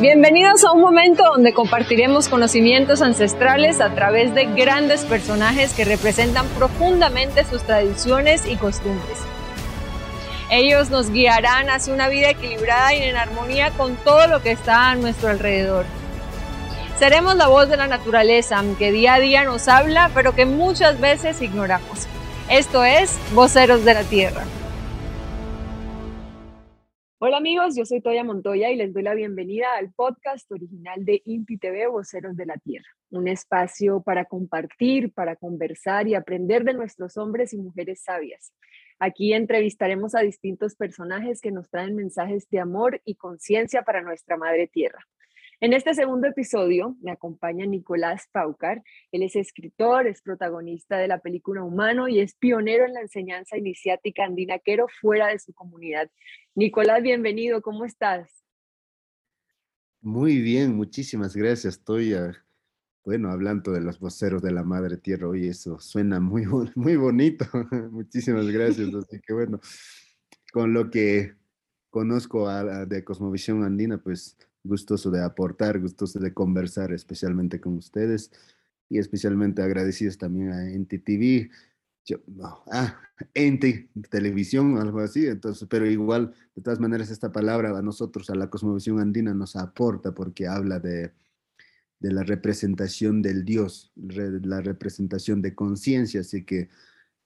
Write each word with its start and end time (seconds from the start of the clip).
Bienvenidos 0.00 0.64
a 0.64 0.72
un 0.72 0.80
momento 0.80 1.22
donde 1.24 1.52
compartiremos 1.52 2.30
conocimientos 2.30 3.02
ancestrales 3.02 3.82
a 3.82 3.94
través 3.94 4.34
de 4.34 4.46
grandes 4.46 5.04
personajes 5.04 5.74
que 5.74 5.84
representan 5.84 6.46
profundamente 6.56 7.44
sus 7.44 7.60
tradiciones 7.64 8.46
y 8.46 8.56
costumbres. 8.56 9.18
Ellos 10.50 10.88
nos 10.88 11.10
guiarán 11.10 11.68
hacia 11.68 11.92
una 11.92 12.08
vida 12.08 12.30
equilibrada 12.30 12.94
y 12.94 13.02
en 13.02 13.16
armonía 13.18 13.72
con 13.72 13.94
todo 13.96 14.26
lo 14.26 14.40
que 14.42 14.52
está 14.52 14.90
a 14.90 14.94
nuestro 14.94 15.28
alrededor. 15.28 15.84
Seremos 16.98 17.36
la 17.36 17.48
voz 17.48 17.68
de 17.68 17.76
la 17.76 17.86
naturaleza 17.86 18.64
que 18.78 18.92
día 18.92 19.16
a 19.16 19.20
día 19.20 19.44
nos 19.44 19.68
habla, 19.68 20.10
pero 20.14 20.34
que 20.34 20.46
muchas 20.46 20.98
veces 20.98 21.42
ignoramos. 21.42 22.06
Esto 22.48 22.84
es 22.84 23.18
Voceros 23.34 23.84
de 23.84 23.92
la 23.92 24.04
Tierra. 24.04 24.44
Hola 27.22 27.36
amigos, 27.36 27.76
yo 27.76 27.84
soy 27.84 28.00
Toya 28.00 28.24
Montoya 28.24 28.70
y 28.70 28.76
les 28.76 28.94
doy 28.94 29.02
la 29.02 29.12
bienvenida 29.12 29.66
al 29.76 29.92
podcast 29.92 30.50
original 30.50 31.04
de 31.04 31.20
INPI 31.26 31.58
TV 31.58 31.86
Voceros 31.86 32.34
de 32.34 32.46
la 32.46 32.56
Tierra, 32.56 32.88
un 33.10 33.28
espacio 33.28 34.00
para 34.00 34.24
compartir, 34.24 35.12
para 35.12 35.36
conversar 35.36 36.08
y 36.08 36.14
aprender 36.14 36.64
de 36.64 36.72
nuestros 36.72 37.18
hombres 37.18 37.52
y 37.52 37.58
mujeres 37.58 38.00
sabias. 38.02 38.54
Aquí 38.98 39.34
entrevistaremos 39.34 40.14
a 40.14 40.20
distintos 40.20 40.76
personajes 40.76 41.42
que 41.42 41.52
nos 41.52 41.68
traen 41.68 41.94
mensajes 41.94 42.48
de 42.48 42.58
amor 42.58 43.02
y 43.04 43.16
conciencia 43.16 43.82
para 43.82 44.00
nuestra 44.00 44.38
Madre 44.38 44.66
Tierra. 44.66 45.06
En 45.62 45.74
este 45.74 45.92
segundo 45.92 46.26
episodio 46.26 46.96
me 47.02 47.10
acompaña 47.10 47.66
Nicolás 47.66 48.26
Paucar. 48.32 48.82
Él 49.12 49.22
es 49.22 49.36
escritor, 49.36 50.06
es 50.06 50.22
protagonista 50.22 50.96
de 50.96 51.06
la 51.06 51.18
película 51.18 51.62
Humano 51.62 52.08
y 52.08 52.20
es 52.20 52.34
pionero 52.34 52.86
en 52.86 52.94
la 52.94 53.02
enseñanza 53.02 53.58
iniciática 53.58 54.24
andinaquero 54.24 54.86
fuera 55.02 55.26
de 55.26 55.38
su 55.38 55.52
comunidad. 55.52 56.10
Nicolás, 56.54 57.02
bienvenido, 57.02 57.60
¿cómo 57.60 57.84
estás? 57.84 58.42
Muy 60.00 60.40
bien, 60.40 60.74
muchísimas 60.74 61.36
gracias. 61.36 61.74
Estoy, 61.74 62.14
bueno, 63.04 63.30
hablando 63.30 63.72
de 63.72 63.82
los 63.82 64.00
voceros 64.00 64.40
de 64.40 64.52
la 64.52 64.64
Madre 64.64 64.96
Tierra, 64.96 65.28
hoy 65.28 65.46
eso 65.46 65.78
suena 65.78 66.20
muy, 66.20 66.46
muy 66.74 66.96
bonito. 66.96 67.44
muchísimas 67.90 68.46
gracias. 68.48 68.88
Así 68.94 69.20
que 69.20 69.34
bueno, 69.34 69.60
con 70.54 70.72
lo 70.72 70.88
que 70.90 71.34
conozco 71.90 72.48
de 72.86 73.04
Cosmovisión 73.04 73.62
Andina, 73.62 73.98
pues 73.98 74.38
gustoso 74.62 75.10
de 75.10 75.22
aportar, 75.22 75.80
gustoso 75.80 76.18
de 76.18 76.34
conversar, 76.34 76.92
especialmente 76.92 77.60
con 77.60 77.76
ustedes 77.76 78.30
y 78.88 78.98
especialmente 78.98 79.62
agradecidos 79.62 80.18
también 80.18 80.50
a 80.50 80.70
Enti 80.70 80.98
TV, 80.98 81.50
yo, 82.04 82.18
no, 82.26 82.62
ah, 82.72 82.98
Enti 83.34 83.88
Televisión, 84.10 84.78
algo 84.78 85.00
así, 85.00 85.26
entonces, 85.26 85.68
pero 85.70 85.86
igual, 85.88 86.34
de 86.54 86.62
todas 86.62 86.80
maneras, 86.80 87.10
esta 87.10 87.30
palabra 87.30 87.76
a 87.76 87.82
nosotros, 87.82 88.30
a 88.30 88.34
la 88.34 88.50
cosmovisión 88.50 88.98
andina, 88.98 89.34
nos 89.34 89.56
aporta 89.56 90.12
porque 90.12 90.46
habla 90.48 90.80
de, 90.80 91.12
de 92.00 92.12
la 92.12 92.24
representación 92.24 93.22
del 93.22 93.44
Dios, 93.44 93.92
la 93.96 94.60
representación 94.60 95.42
de 95.42 95.54
conciencia, 95.54 96.22
así 96.22 96.44
que 96.44 96.68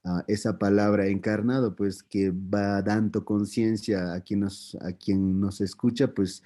uh, 0.04 0.20
esa 0.26 0.58
palabra 0.58 1.06
encarnado, 1.06 1.76
pues 1.76 2.02
que 2.02 2.30
va 2.30 2.82
dando 2.82 3.24
conciencia 3.24 4.12
a, 4.12 4.20
quien 4.20 4.44
a 4.44 4.92
quien 4.92 5.40
nos 5.40 5.60
escucha, 5.60 6.12
pues 6.12 6.42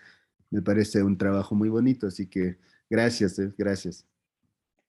me 0.51 0.63
parece 0.63 1.03
un 1.03 1.17
trabajo 1.17 1.55
muy 1.55 1.69
bonito, 1.69 2.07
así 2.07 2.29
que 2.29 2.57
gracias, 2.89 3.39
eh, 3.39 3.53
gracias. 3.57 4.07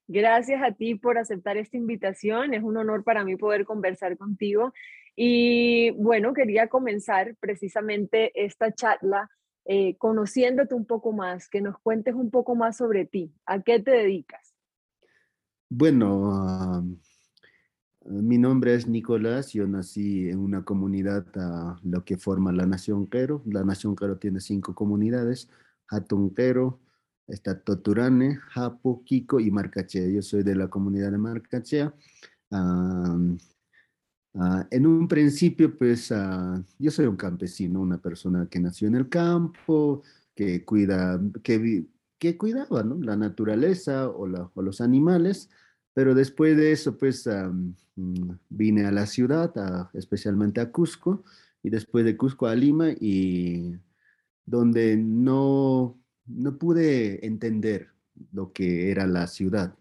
Gracias 0.06 0.60
a 0.62 0.72
ti 0.72 0.96
por 0.96 1.18
aceptar 1.18 1.56
esta 1.56 1.76
invitación. 1.76 2.52
Es 2.52 2.64
un 2.64 2.76
honor 2.76 3.04
para 3.04 3.24
mí 3.24 3.36
poder 3.36 3.64
conversar 3.64 4.16
contigo. 4.16 4.72
Y 5.14 5.90
bueno, 5.92 6.32
quería 6.32 6.68
comenzar 6.68 7.36
precisamente 7.38 8.32
esta 8.34 8.72
charla 8.72 9.30
eh, 9.66 9.96
conociéndote 9.98 10.74
un 10.74 10.86
poco 10.86 11.12
más, 11.12 11.48
que 11.48 11.60
nos 11.60 11.78
cuentes 11.78 12.14
un 12.14 12.30
poco 12.30 12.56
más 12.56 12.78
sobre 12.78 13.04
ti. 13.04 13.32
¿A 13.46 13.62
qué 13.62 13.78
te 13.78 13.92
dedicas? 13.92 14.54
Bueno, 15.68 16.82
mi 18.10 18.38
nombre 18.38 18.74
es 18.74 18.86
Nicolás. 18.86 19.52
Yo 19.52 19.66
nací 19.66 20.28
en 20.28 20.38
una 20.38 20.64
comunidad, 20.64 21.26
uh, 21.36 21.76
lo 21.88 22.04
que 22.04 22.16
forma 22.16 22.52
la 22.52 22.66
Nación 22.66 23.06
Quero. 23.06 23.42
La 23.46 23.64
Nación 23.64 23.96
Quero 23.96 24.18
tiene 24.18 24.40
cinco 24.40 24.74
comunidades. 24.74 25.48
Quero, 26.36 26.80
está 27.26 27.58
Toturane, 27.58 28.36
Japo, 28.36 29.02
Kiko 29.04 29.40
y 29.40 29.50
Marcachea. 29.50 30.08
Yo 30.08 30.22
soy 30.22 30.42
de 30.42 30.54
la 30.54 30.68
comunidad 30.68 31.10
de 31.10 31.18
Marcachea. 31.18 31.94
Ah, 34.34 34.66
en 34.70 34.86
un 34.86 35.08
principio, 35.08 35.76
pues 35.76 36.12
ah, 36.12 36.62
yo 36.78 36.90
soy 36.90 37.06
un 37.06 37.16
campesino, 37.16 37.80
una 37.80 37.98
persona 37.98 38.46
que 38.48 38.60
nació 38.60 38.86
en 38.88 38.94
el 38.94 39.08
campo, 39.08 40.02
que 40.34 40.64
cuida, 40.64 41.20
que, 41.42 41.86
que 42.18 42.38
cuidaba 42.38 42.82
¿no? 42.84 42.96
la 43.00 43.16
naturaleza 43.16 44.08
o, 44.08 44.28
o, 44.54 44.62
los 44.62 44.80
animales, 44.80 45.50
pero 45.94 46.14
después 46.14 46.56
de 46.56 46.72
eso, 46.72 46.96
pues 46.96 47.26
mm, 47.26 48.30
vine 48.48 48.86
a 48.86 48.92
la 48.92 49.06
ciudad, 49.06 49.52
especialmente 49.94 50.60
a 50.60 50.70
Cusco, 50.70 51.24
y 51.62 51.70
después 51.70 52.04
de 52.04 52.16
Cusco 52.16 52.46
a 52.46 52.54
Lima, 52.54 52.90
y 52.98 53.76
donde 54.46 54.96
no 54.96 56.00
no 56.30 56.58
pude 56.58 57.26
entender 57.26 57.88
lo 58.32 58.52
que 58.52 58.90
era 58.90 59.06
la 59.06 59.26
ciudad. 59.26 59.76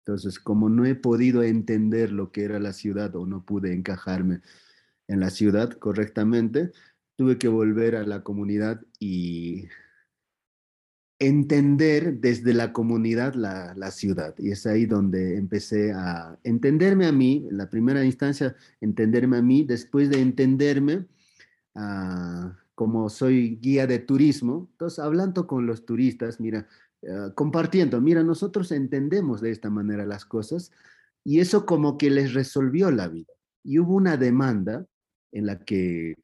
Entonces, 0.00 0.38
como 0.38 0.68
no 0.68 0.84
he 0.84 0.94
podido 0.94 1.42
entender 1.42 2.12
lo 2.12 2.30
que 2.30 2.44
era 2.44 2.58
la 2.58 2.72
ciudad 2.72 3.14
o 3.16 3.26
no 3.26 3.44
pude 3.44 3.72
encajarme 3.72 4.40
en 5.08 5.20
la 5.20 5.30
ciudad 5.30 5.70
correctamente, 5.72 6.72
tuve 7.16 7.38
que 7.38 7.48
volver 7.48 7.96
a 7.96 8.04
la 8.04 8.22
comunidad 8.22 8.82
y 8.98 9.68
entender 11.26 12.20
desde 12.20 12.52
la 12.54 12.72
comunidad 12.72 13.34
la, 13.34 13.90
ciudad. 13.90 14.34
Y 14.38 14.50
es 14.52 14.66
ahí 14.66 14.86
donde 14.86 15.36
empecé 15.36 15.92
a 15.92 16.38
entenderme 16.44 17.06
a 17.06 17.12
mí, 17.12 17.46
en 17.50 17.58
la 17.58 17.68
primera 17.68 18.04
instancia, 18.04 18.56
entenderme 18.80 19.38
a 19.38 19.42
mí, 19.42 19.64
después 19.64 20.10
de 20.10 20.20
entenderme, 20.20 21.06
a 21.74 22.56
como 22.74 23.08
soy 23.08 23.56
guía 23.60 23.86
de 23.86 24.00
turismo, 24.00 24.68
entonces 24.72 24.98
hablando 24.98 25.46
con 25.46 25.66
los 25.66 25.86
turistas, 25.86 26.40
mira, 26.40 26.66
eh, 27.02 27.30
compartiendo, 27.34 28.00
mira, 28.00 28.22
nosotros 28.22 28.72
entendemos 28.72 29.40
de 29.40 29.50
esta 29.50 29.70
manera 29.70 30.04
las 30.06 30.24
cosas 30.24 30.72
y 31.22 31.40
eso 31.40 31.66
como 31.66 31.96
que 31.96 32.10
les 32.10 32.34
resolvió 32.34 32.90
la 32.90 33.08
vida. 33.08 33.32
Y 33.62 33.78
hubo 33.78 33.94
una 33.94 34.16
demanda 34.16 34.86
en 35.32 35.46
la 35.46 35.64
que 35.64 36.16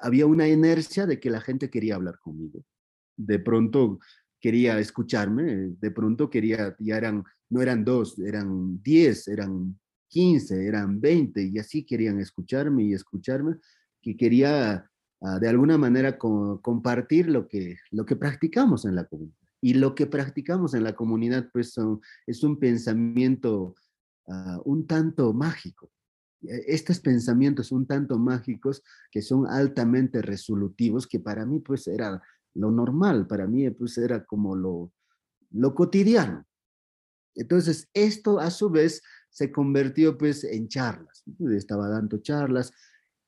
había 0.00 0.26
una 0.26 0.48
inercia 0.48 1.06
de 1.06 1.18
que 1.18 1.30
la 1.30 1.40
gente 1.40 1.70
quería 1.70 1.96
hablar 1.96 2.18
conmigo. 2.20 2.64
De 3.26 3.38
pronto 3.38 3.98
quería 4.40 4.78
escucharme, 4.78 5.74
de 5.80 5.90
pronto 5.90 6.28
quería, 6.28 6.74
ya 6.78 6.96
eran, 6.96 7.24
no 7.48 7.62
eran 7.62 7.84
dos, 7.84 8.18
eran 8.18 8.82
diez, 8.82 9.28
eran 9.28 9.78
quince, 10.08 10.66
eran 10.66 11.00
veinte, 11.00 11.42
y 11.42 11.58
así 11.58 11.84
querían 11.84 12.20
escucharme 12.20 12.84
y 12.84 12.92
escucharme, 12.92 13.56
que 14.02 14.16
quería 14.16 14.90
de 15.40 15.48
alguna 15.48 15.78
manera 15.78 16.18
compartir 16.18 17.28
lo 17.28 17.46
que, 17.46 17.76
lo 17.90 18.04
que 18.04 18.16
practicamos 18.16 18.84
en 18.84 18.96
la 18.96 19.04
comunidad. 19.04 19.36
Y 19.60 19.74
lo 19.74 19.94
que 19.94 20.06
practicamos 20.06 20.74
en 20.74 20.82
la 20.82 20.96
comunidad 20.96 21.48
pues 21.52 21.76
es 22.26 22.42
un 22.42 22.58
pensamiento 22.58 23.76
ah, 24.26 24.60
un 24.64 24.86
tanto 24.88 25.32
mágico. 25.32 25.92
E, 26.42 26.74
estos 26.74 26.98
pensamientos 26.98 27.70
un 27.70 27.86
tanto 27.86 28.18
mágicos 28.18 28.82
que 29.12 29.22
son 29.22 29.46
altamente 29.46 30.20
resolutivos, 30.22 31.06
que 31.06 31.20
para 31.20 31.46
mí 31.46 31.60
pues 31.60 31.86
era 31.86 32.20
lo 32.54 32.70
normal, 32.70 33.26
para 33.26 33.46
mí 33.46 33.68
pues 33.70 33.98
era 33.98 34.24
como 34.24 34.54
lo, 34.54 34.92
lo 35.50 35.74
cotidiano. 35.74 36.46
Entonces 37.34 37.88
esto 37.94 38.38
a 38.38 38.50
su 38.50 38.70
vez 38.70 39.02
se 39.30 39.50
convirtió 39.50 40.18
pues 40.18 40.44
en 40.44 40.68
charlas. 40.68 41.24
Estaba 41.50 41.88
dando 41.88 42.18
charlas 42.18 42.72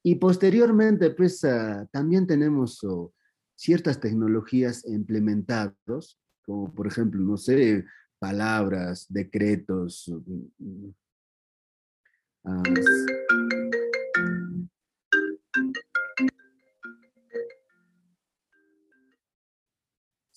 y 0.06 0.16
posteriormente, 0.16 1.10
pues 1.10 1.42
ah, 1.44 1.88
también 1.90 2.26
tenemos 2.26 2.78
ciertas 3.56 3.98
tecnologías 3.98 4.84
implementadas, 4.86 6.18
como 6.44 6.74
por 6.74 6.86
ejemplo, 6.86 7.20
no 7.22 7.38
sé, 7.38 7.86
palabras, 8.18 9.06
decretos. 9.08 10.12
Mm, 10.58 10.90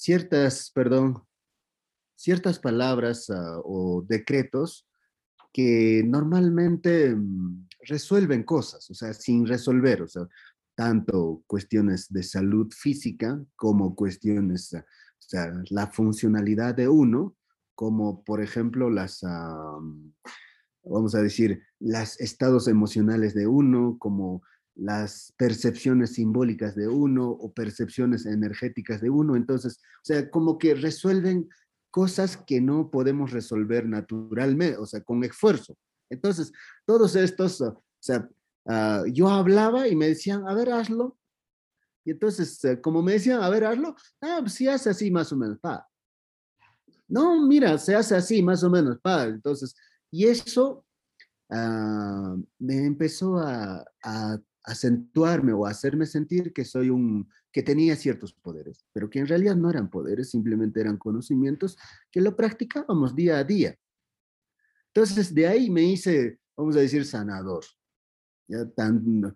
ciertas, 0.07 0.71
perdón, 0.74 1.21
ciertas 2.15 2.59
palabras 2.59 3.30
ah, 3.30 3.59
o 3.65 4.01
decretos 4.07 4.88
que 5.51 6.01
normalmente 6.07 7.13
mm, 7.13 7.68
resuelven 7.89 8.44
cosas, 8.44 8.89
o 8.89 8.94
sea, 8.94 9.12
sin 9.13 9.45
resolver, 9.45 10.04
o 10.04 10.07
sea, 10.07 10.25
tanto 10.75 11.44
cuestiones 11.45 12.07
de 12.09 12.24
salud 12.24 12.71
física 12.74 13.38
como 13.57 13.95
cuestiones, 13.95 14.74
o 14.75 14.81
sea, 15.18 15.51
la 15.71 15.88
funcionalidad 15.88 16.74
de 16.74 16.88
uno, 16.88 17.36
como 17.75 18.24
por 18.24 18.42
ejemplo 18.42 18.89
las, 18.89 19.19
vamos 20.83 21.15
a 21.15 21.21
decir, 21.21 21.63
los 21.81 22.18
estados 22.21 22.69
emocionales 22.69 23.33
de 23.33 23.45
uno, 23.45 23.98
como 24.00 24.42
las 24.77 25.33
percepciones 25.38 26.13
simbólicas 26.13 26.75
de 26.75 26.88
uno 26.88 27.29
o 27.29 27.51
percepciones 27.51 28.25
energéticas 28.25 29.01
de 29.01 29.09
uno. 29.09 29.35
Entonces, 29.35 29.79
o 29.79 30.06
sea, 30.06 30.29
como 30.29 30.57
que 30.57 30.75
resuelven 30.75 31.50
cosas 31.89 32.38
que 32.38 32.62
no 32.62 32.91
podemos 32.91 33.31
resolver 33.31 33.88
naturalmente, 33.88 34.77
o 34.77 34.85
sea, 34.85 35.01
con 35.01 35.24
esfuerzo. 35.24 35.75
Entonces, 36.09 36.51
todos 36.85 37.15
estos, 37.15 37.59
o 37.62 37.83
sea, 38.00 38.29
ah, 38.68 39.03
yo 39.12 39.29
hablaba 39.29 39.88
y 39.88 39.95
me 39.95 40.07
decían, 40.07 40.47
a 40.47 40.53
ver, 40.53 40.71
hazlo. 40.71 41.18
Y 42.06 42.12
entonces, 42.12 42.63
eh, 42.63 42.79
como 42.79 43.01
me 43.01 43.13
decían, 43.13 43.41
a 43.41 43.50
ver, 43.50 43.65
hazlo, 43.65 43.95
ah, 44.21 44.38
pues 44.41 44.53
sí 44.53 44.68
hace 44.68 44.91
así 44.91 45.09
más 45.09 45.31
o 45.33 45.38
menos, 45.38 45.57
pa. 45.59 45.88
No, 47.07 47.47
mira, 47.47 47.77
se 47.77 47.95
hace 47.95 48.15
así 48.15 48.44
más 48.44 48.63
o 48.63 48.69
menos, 48.69 49.00
pa. 49.01 49.24
Entonces, 49.24 49.75
y 50.12 50.25
eso 50.27 50.85
ah, 51.50 52.35
me 52.59 52.85
empezó 52.85 53.39
a 53.39 53.83
acentuarme 54.68 55.54
o 55.54 55.66
hacerme 55.66 56.06
sentir 56.06 56.52
que 56.52 56.66
soy 56.66 56.90
un, 56.90 57.30
que 57.52 57.64
tenía 57.64 57.96
ciertos 57.96 58.34
poderes, 58.34 58.86
pero 58.92 59.10
que 59.10 59.19
en 59.19 59.28
realidad 59.28 59.56
no 59.56 59.69
eran 59.69 59.90
poderes, 59.90 60.30
simplemente 60.30 60.81
eran 60.81 60.98
conocimientos 60.98 61.78
que 62.12 62.19
lo 62.19 62.36
practicábamos 62.36 63.16
día 63.16 63.38
a 63.38 63.46
día. 63.46 63.75
Entonces, 64.94 65.34
de 65.34 65.48
ahí 65.48 65.69
me 65.69 65.84
hice, 65.84 66.40
vamos 66.56 66.75
a 66.75 66.80
decir, 66.80 67.06
sanador. 67.06 67.64
Ya 68.50 68.66
tan, 68.66 69.34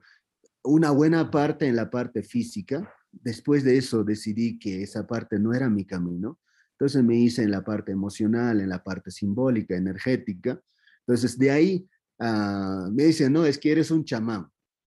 una 0.63 0.91
buena 0.91 1.31
parte 1.31 1.65
en 1.65 1.77
la 1.77 1.89
parte 1.89 2.23
física. 2.23 2.93
Después 3.11 3.63
de 3.63 3.77
eso 3.77 4.03
decidí 4.03 4.59
que 4.59 4.83
esa 4.83 5.07
parte 5.07 5.39
no 5.39 5.53
era 5.53 5.69
mi 5.69 5.85
camino. 5.85 6.39
Entonces 6.73 7.03
me 7.03 7.15
hice 7.15 7.43
en 7.43 7.51
la 7.51 7.63
parte 7.63 7.91
emocional, 7.91 8.59
en 8.59 8.69
la 8.69 8.83
parte 8.83 9.11
simbólica, 9.11 9.75
energética. 9.75 10.61
Entonces 11.05 11.37
de 11.37 11.51
ahí 11.51 11.89
ah, 12.19 12.89
me 12.91 13.03
dicen, 13.03 13.31
no, 13.31 13.45
es 13.45 13.57
que 13.57 13.71
eres 13.71 13.91
un 13.91 14.03
chamán. 14.03 14.49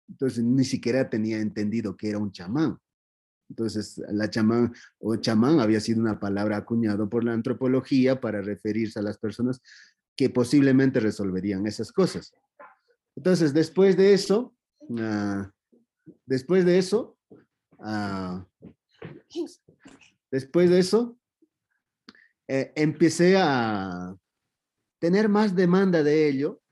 Entonces 0.09 0.43
ni 0.43 0.63
siquiera 0.63 1.09
tenía 1.09 1.39
entendido 1.39 1.95
que 1.95 2.09
era 2.09 2.17
un 2.17 2.31
chamán. 2.31 2.77
Entonces, 3.49 4.01
la 4.09 4.29
chamán 4.29 4.73
o 4.99 5.15
chamán 5.17 5.59
había 5.59 5.79
sido 5.79 6.01
una 6.01 6.19
palabra 6.19 6.57
acuñado 6.57 7.07
por 7.09 7.23
la 7.23 7.33
antropología 7.33 8.19
para 8.19 8.41
referirse 8.41 8.99
a 8.99 9.03
las 9.03 9.17
personas 9.19 9.61
que 10.15 10.29
posiblemente 10.29 10.99
resolverían 10.99 11.67
esas 11.67 11.91
cosas. 11.91 12.33
Entonces, 13.15 13.53
después 13.53 13.95
de 13.95 14.13
eso, 14.13 14.55
ah, 14.97 15.51
después 16.25 16.65
de 16.65 16.79
eso, 16.79 17.17
ah, 17.79 18.47
después 20.31 20.69
de 20.69 20.79
eso, 20.79 21.19
eh, 22.47 22.71
empecé 22.75 23.37
a 23.37 24.15
tener 24.99 25.29
más 25.29 25.55
demanda 25.55 26.01
de 26.01 26.27
ello 26.27 26.62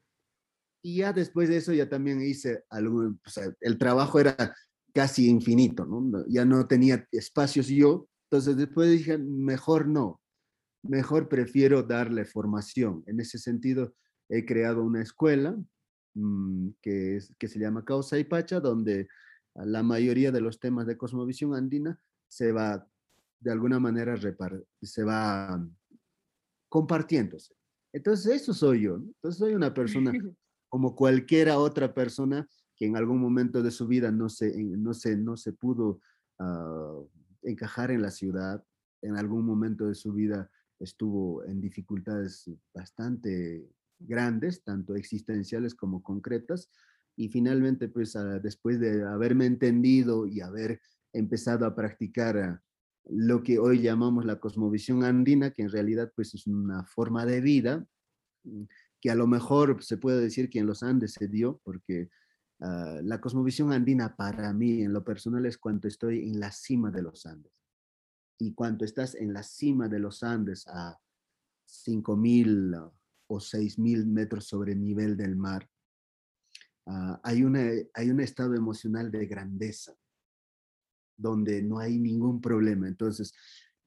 y 0.82 0.98
ya 0.98 1.14
después 1.14 1.50
de 1.50 1.58
eso 1.58 1.74
ya 1.74 1.88
también 1.88 2.22
hice 2.22 2.64
algo, 2.70 3.14
el 3.60 3.78
trabajo 3.78 4.20
era 4.20 4.56
casi 4.94 5.30
infinito. 5.30 5.88
Ya 6.28 6.46
no 6.46 6.68
tenía 6.68 7.08
espacios 7.12 7.68
yo, 7.68 8.08
entonces 8.30 8.58
después 8.58 8.90
dije, 8.90 9.18
mejor 9.18 9.88
no, 9.88 10.22
mejor 10.84 11.30
prefiero 11.30 11.84
darle 11.84 12.26
formación. 12.26 13.04
En 13.06 13.20
ese 13.20 13.38
sentido, 13.38 13.94
he 14.30 14.46
creado 14.46 14.84
una 14.84 15.02
escuela 15.02 15.56
mm, 16.16 16.70
que, 16.82 17.18
es, 17.18 17.34
que 17.38 17.48
se 17.48 17.60
llama 17.60 17.86
Causa 17.86 18.18
y 18.18 18.24
Pacha, 18.24 18.60
donde 18.60 19.08
la 19.56 19.84
mayoría 19.84 20.32
de 20.32 20.42
los 20.42 20.60
temas 20.60 20.88
de 20.88 20.98
cosmovisión 20.98 21.54
andina 21.54 22.00
se 22.28 22.52
va, 22.52 22.88
de 23.40 23.52
alguna 23.52 23.80
manera, 23.80 24.16
se 24.82 25.04
va 25.04 25.68
compartiéndose. 26.70 27.54
Entonces, 27.94 28.42
eso 28.42 28.54
soy 28.54 28.84
yo. 28.84 28.96
Entonces, 28.96 29.38
soy 29.38 29.54
una 29.54 29.74
persona 29.74 30.12
como 30.72 30.96
cualquiera 30.96 31.60
otra 31.60 31.94
persona 31.94 32.48
que 32.78 32.86
en 32.86 32.96
algún 32.96 33.20
momento 33.20 33.62
de 33.62 33.72
su 33.72 33.88
vida 33.88 34.10
no 34.10 34.30
se, 34.30 34.58
no 34.64 34.94
se, 34.94 35.18
no 35.18 35.36
se 35.36 35.52
pudo 35.52 36.00
ah, 36.40 36.98
encajar 37.44 37.92
en 37.92 38.02
la 38.02 38.10
ciudad, 38.10 38.64
en 39.02 39.18
algún 39.18 39.46
momento 39.46 39.86
de 39.86 39.96
su 39.96 40.14
vida 40.14 40.50
estuvo 40.80 41.44
en 41.44 41.60
dificultades 41.60 42.50
bastante 42.74 43.68
grandes, 44.00 44.64
tanto 44.64 44.96
existenciales 44.96 45.76
como 45.76 46.02
concretas, 46.02 46.70
y 47.18 47.28
finalmente, 47.28 47.90
pues 47.90 48.16
ah, 48.16 48.40
después 48.40 48.80
de 48.80 49.04
haberme 49.04 49.48
entendido 49.48 50.26
y 50.26 50.40
haber 50.40 50.80
empezado 51.12 51.66
a 51.66 51.76
practicar 51.76 52.38
ah, 52.38 52.64
lo 53.10 53.44
que 53.44 53.60
hoy 53.60 53.82
llamamos 53.82 54.24
la 54.24 54.40
cosmovisión 54.40 55.04
andina, 55.04 55.52
que 55.52 55.64
en 55.64 55.70
realidad 55.70 56.14
pues 56.16 56.34
es 56.34 56.48
una 56.48 56.86
forma 56.86 57.26
de 57.26 57.42
vida, 57.42 57.86
mm, 58.46 58.64
que 59.02 59.10
a 59.10 59.16
lo 59.16 59.26
mejor 59.26 59.84
se 59.84 59.98
puede 59.98 60.22
decir 60.22 60.50
que 60.50 60.60
en 60.60 60.68
los 60.68 60.84
Andes 60.84 61.14
se 61.14 61.28
dio, 61.28 61.60
porque 61.64 62.10
ah, 62.60 63.00
la 63.04 63.20
cosmovisión 63.20 63.74
andina 63.74 64.16
para 64.16 64.54
mí 64.54 64.84
en 64.84 64.94
lo 64.94 65.04
personal 65.04 65.46
es 65.48 65.58
cuando 65.58 65.88
estoy 65.88 66.30
en 66.30 66.40
la 66.40 66.52
cima 66.52 66.92
de 66.92 67.02
los 67.02 67.26
Andes. 67.26 67.52
Y 68.40 68.54
cuando 68.54 68.86
estás 68.86 69.16
en 69.16 69.34
la 69.34 69.44
cima 69.44 69.90
de 69.90 70.00
los 70.00 70.22
Andes 70.22 70.68
a 70.68 71.00
5.000 71.68 72.92
o 73.28 73.40
6.000 73.40 74.06
metros 74.06 74.46
sobre 74.46 74.74
el 74.74 74.84
nivel 74.84 75.18
del 75.18 75.36
mar, 75.36 75.68
ah, 76.86 77.20
hay, 77.24 77.44
una, 77.44 77.72
hay 77.96 78.12
un 78.12 78.20
estado 78.20 78.54
emocional 78.54 79.10
de 79.10 79.26
grandeza, 79.26 79.96
donde 81.18 81.64
no 81.64 81.80
hay 81.80 81.98
ningún 81.98 82.40
problema. 82.40 82.88
Entonces, 82.88 83.34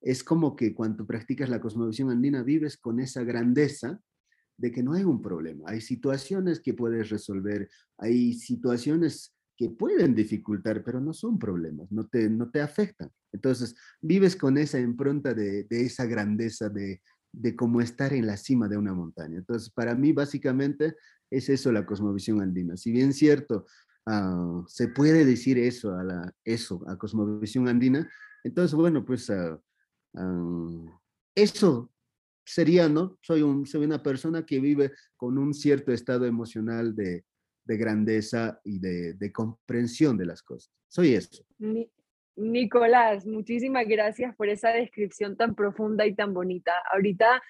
es 0.00 0.24
como 0.24 0.56
que 0.56 0.74
cuando 0.74 1.06
practicas 1.06 1.48
la 1.48 1.60
cosmovisión 1.60 2.10
andina 2.10 2.42
vives 2.42 2.76
con 2.76 2.98
esa 2.98 3.22
grandeza 3.22 4.00
de 4.56 4.70
que 4.70 4.82
no 4.82 4.92
hay 4.92 5.04
un 5.04 5.20
problema. 5.20 5.64
Hay 5.66 5.80
situaciones 5.80 6.60
que 6.60 6.74
puedes 6.74 7.10
resolver, 7.10 7.68
hay 7.98 8.34
situaciones 8.34 9.34
que 9.56 9.70
pueden 9.70 10.14
dificultar, 10.14 10.82
pero 10.82 11.00
no 11.00 11.12
son 11.12 11.38
problemas, 11.38 11.90
no 11.92 12.06
te, 12.06 12.28
no 12.28 12.50
te 12.50 12.60
afectan. 12.60 13.10
Entonces, 13.32 13.74
vives 14.00 14.36
con 14.36 14.58
esa 14.58 14.80
impronta 14.80 15.32
de, 15.34 15.66
esa 15.70 16.06
grandeza 16.06 16.68
de, 16.68 17.02
de 17.32 17.54
cómo 17.54 17.80
estar 17.80 18.12
en 18.12 18.26
la 18.26 18.36
cima 18.36 18.68
de 18.68 18.76
una 18.76 18.94
montaña. 18.94 19.38
Entonces, 19.38 19.70
para 19.70 19.94
mí, 19.94 20.12
básicamente, 20.12 20.96
es 21.30 21.48
eso 21.48 21.72
la 21.72 21.86
cosmovisión 21.86 22.40
andina. 22.40 22.76
Si 22.76 22.90
bien 22.90 23.12
cierto, 23.12 23.66
ah, 24.06 24.62
se 24.66 24.88
puede 24.88 25.24
decir 25.24 25.58
eso 25.58 25.94
a, 25.94 26.04
la, 26.04 26.32
eso 26.44 26.82
a 26.88 26.96
cosmovisión 26.96 27.68
andina, 27.68 28.08
entonces, 28.44 28.74
bueno, 28.74 29.04
pues 29.04 29.30
uh, 29.30 30.90
eso 31.34 31.90
sería, 32.44 32.88
¿no? 32.88 33.18
Soy, 33.22 33.42
soy 33.66 33.84
una 33.84 34.02
persona 34.02 34.44
que 34.44 34.60
vive 34.60 34.92
con 35.16 35.38
un 35.38 35.54
cierto 35.54 35.92
estado 35.92 36.26
emocional 36.26 36.94
de, 36.94 37.24
de 37.64 37.76
grandeza 37.76 38.60
y 38.64 38.78
de, 38.78 39.14
de, 39.14 39.32
comprensión 39.32 40.16
de 40.16 40.26
las 40.26 40.42
cosas. 40.42 40.72
Soy 40.88 41.14
eso. 41.14 41.44
Nicolás, 42.36 43.26
muchísimas 43.26 43.86
gracias 43.86 44.34
por 44.36 44.48
esa 44.48 44.70
descripción 44.70 45.36
tan 45.36 45.54
profunda 45.54 46.06
y 46.06 46.14
tan 46.14 46.34
bonita. 46.34 46.72
Ahorita, 46.92 47.42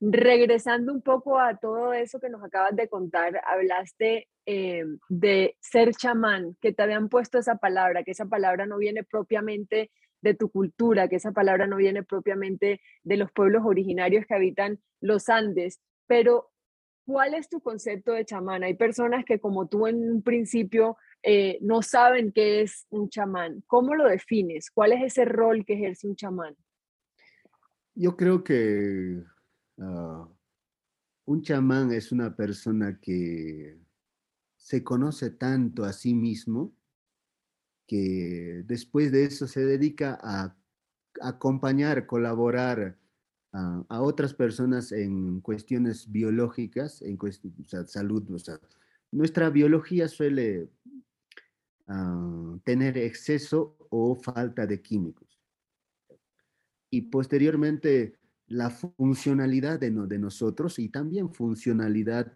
regresando 0.00 0.92
un 0.92 1.00
poco 1.00 1.38
a 1.38 1.56
todo 1.56 1.92
eso 1.92 2.20
que 2.20 2.28
nos 2.28 2.42
acabas 2.42 2.74
de 2.74 2.88
contar, 2.88 3.40
hablaste 3.46 4.28
eh, 4.46 4.84
de 5.08 5.56
ser 5.60 5.92
chamán, 5.92 6.56
que 6.60 6.72
te 6.72 6.82
habían 6.82 7.08
puesto 7.08 7.38
esa 7.38 7.56
palabra, 7.56 8.02
que 8.02 8.10
esa 8.10 8.26
palabra 8.26 8.66
no 8.66 8.78
viene 8.78 9.04
propiamente 9.04 9.90
de 10.22 10.34
tu 10.34 10.50
cultura, 10.50 11.08
que 11.08 11.16
esa 11.16 11.32
palabra 11.32 11.66
no 11.66 11.76
viene 11.76 12.02
propiamente 12.02 12.80
de 13.02 13.16
los 13.16 13.30
pueblos 13.32 13.62
originarios 13.64 14.24
que 14.26 14.34
habitan 14.34 14.80
los 15.00 15.28
Andes, 15.28 15.80
pero 16.06 16.50
¿cuál 17.04 17.34
es 17.34 17.48
tu 17.48 17.60
concepto 17.60 18.12
de 18.12 18.24
chamán? 18.24 18.62
Hay 18.62 18.74
personas 18.74 19.24
que 19.24 19.40
como 19.40 19.66
tú 19.66 19.86
en 19.86 19.96
un 19.96 20.22
principio 20.22 20.96
eh, 21.22 21.58
no 21.60 21.82
saben 21.82 22.32
qué 22.32 22.62
es 22.62 22.86
un 22.90 23.08
chamán. 23.08 23.62
¿Cómo 23.66 23.94
lo 23.94 24.08
defines? 24.08 24.70
¿Cuál 24.70 24.92
es 24.92 25.02
ese 25.02 25.24
rol 25.24 25.64
que 25.64 25.74
ejerce 25.74 26.06
un 26.06 26.16
chamán? 26.16 26.56
Yo 27.94 28.16
creo 28.16 28.42
que 28.42 29.22
ah, 29.78 30.28
un 31.24 31.42
chamán 31.42 31.92
es 31.92 32.12
una 32.12 32.34
persona 32.34 32.98
que 33.00 33.78
se 34.56 34.82
conoce 34.84 35.30
tanto 35.30 35.84
a 35.84 35.92
sí 35.92 36.14
mismo 36.14 36.72
que 37.92 38.64
después 38.64 39.12
de 39.12 39.26
eso 39.26 39.46
se 39.46 39.66
dedica 39.66 40.18
a 40.22 40.56
acompañar, 41.20 42.06
colaborar 42.06 42.96
a, 43.52 44.00
otras 44.00 44.32
personas 44.32 44.92
en 44.92 45.42
cuestiones 45.42 46.10
biológicas, 46.10 47.02
en 47.02 47.18
salud. 47.86 48.30
O 48.30 48.38
sea, 48.38 48.58
nuestra 49.10 49.50
biología 49.50 50.08
suele 50.08 50.70
ah, 51.86 52.56
tener 52.64 52.96
exceso 52.96 53.76
o 53.90 54.16
falta 54.16 54.66
de 54.66 54.80
químicos. 54.80 55.38
Y 56.88 57.02
posteriormente, 57.02 58.14
la 58.46 58.70
funcionalidad 58.70 59.78
de 59.78 60.18
nosotros 60.18 60.78
y 60.78 60.88
también 60.88 61.34
funcionalidad 61.34 62.32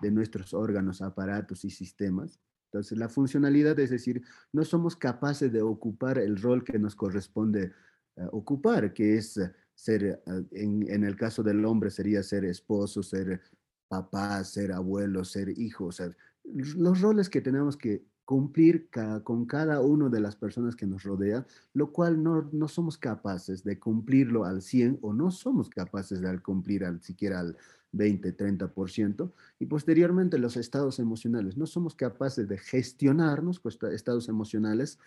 de 0.00 0.10
nuestros 0.10 0.54
órganos, 0.54 1.02
aparatos 1.02 1.66
y 1.66 1.70
sistemas 1.70 2.40
entonces, 2.66 2.98
la 2.98 3.08
funcionalidad 3.08 3.78
es 3.78 3.90
decir, 3.90 4.22
no 4.52 4.64
somos 4.64 4.96
capaces 4.96 5.52
de 5.52 5.62
ocupar 5.62 6.18
el 6.18 6.36
rol 6.40 6.64
que 6.64 6.78
nos 6.78 6.94
corresponde 6.94 7.72
eh, 8.16 8.26
ocupar, 8.32 8.92
que 8.92 9.16
es 9.16 9.36
eh, 9.36 9.52
ser, 9.74 10.04
eh, 10.04 10.44
en, 10.52 11.04
el 11.04 11.16
caso 11.16 11.42
del 11.42 11.64
hombre 11.64 11.90
sería 11.90 12.22
ser 12.22 12.44
esposo, 12.44 13.02
ser 13.02 13.40
papá, 13.88 14.42
ser 14.44 14.72
abuelo, 14.72 15.24
ser 15.24 15.50
hijo, 15.58 15.92
ser, 15.92 16.16
los 16.44 17.00
roles 17.00 17.28
que 17.30 17.40
tenemos 17.40 17.76
que 17.76 18.04
cumplir 18.24 18.90
con 19.22 19.46
cada 19.46 19.80
una 19.80 20.08
de 20.08 20.18
las 20.18 20.34
personas 20.34 20.74
que 20.74 20.86
nos 20.86 21.04
rodea, 21.04 21.46
lo 21.74 21.92
cual 21.92 22.20
no, 22.20 22.48
no 22.52 22.66
somos 22.66 22.98
capaces 22.98 23.62
de 23.62 23.78
cumplirlo 23.78 24.44
al 24.44 24.62
100 24.62 24.98
o 25.02 25.12
no 25.12 25.30
somos 25.30 25.70
capaces 25.70 26.20
de 26.20 26.38
cumplir 26.40 26.84
al 26.84 27.00
siquiera 27.02 27.38
al 27.38 27.56
20, 27.96 28.36
30%, 28.36 29.32
y 29.58 29.66
posteriormente 29.66 30.38
los 30.38 30.56
estados 30.56 30.98
emocionales. 30.98 31.56
No 31.56 31.66
somos 31.66 31.94
capaces 31.94 32.48
de 32.48 32.58
gestionarnos, 32.58 33.60
pues, 33.60 33.78
estados 33.92 34.28
emocionales 34.28 34.98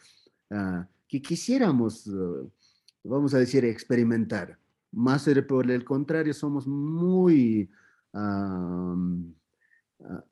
ah, 0.51 0.87
que 1.07 1.21
quisiéramos, 1.21 2.07
uh, 2.07 2.49
vamos 3.03 3.33
a 3.33 3.39
decir, 3.39 3.65
experimentar. 3.65 4.57
Más 4.91 5.29
por 5.47 5.69
el 5.69 5.83
contrario, 5.83 6.33
somos 6.33 6.67
muy 6.67 7.69
ah, 8.13 8.95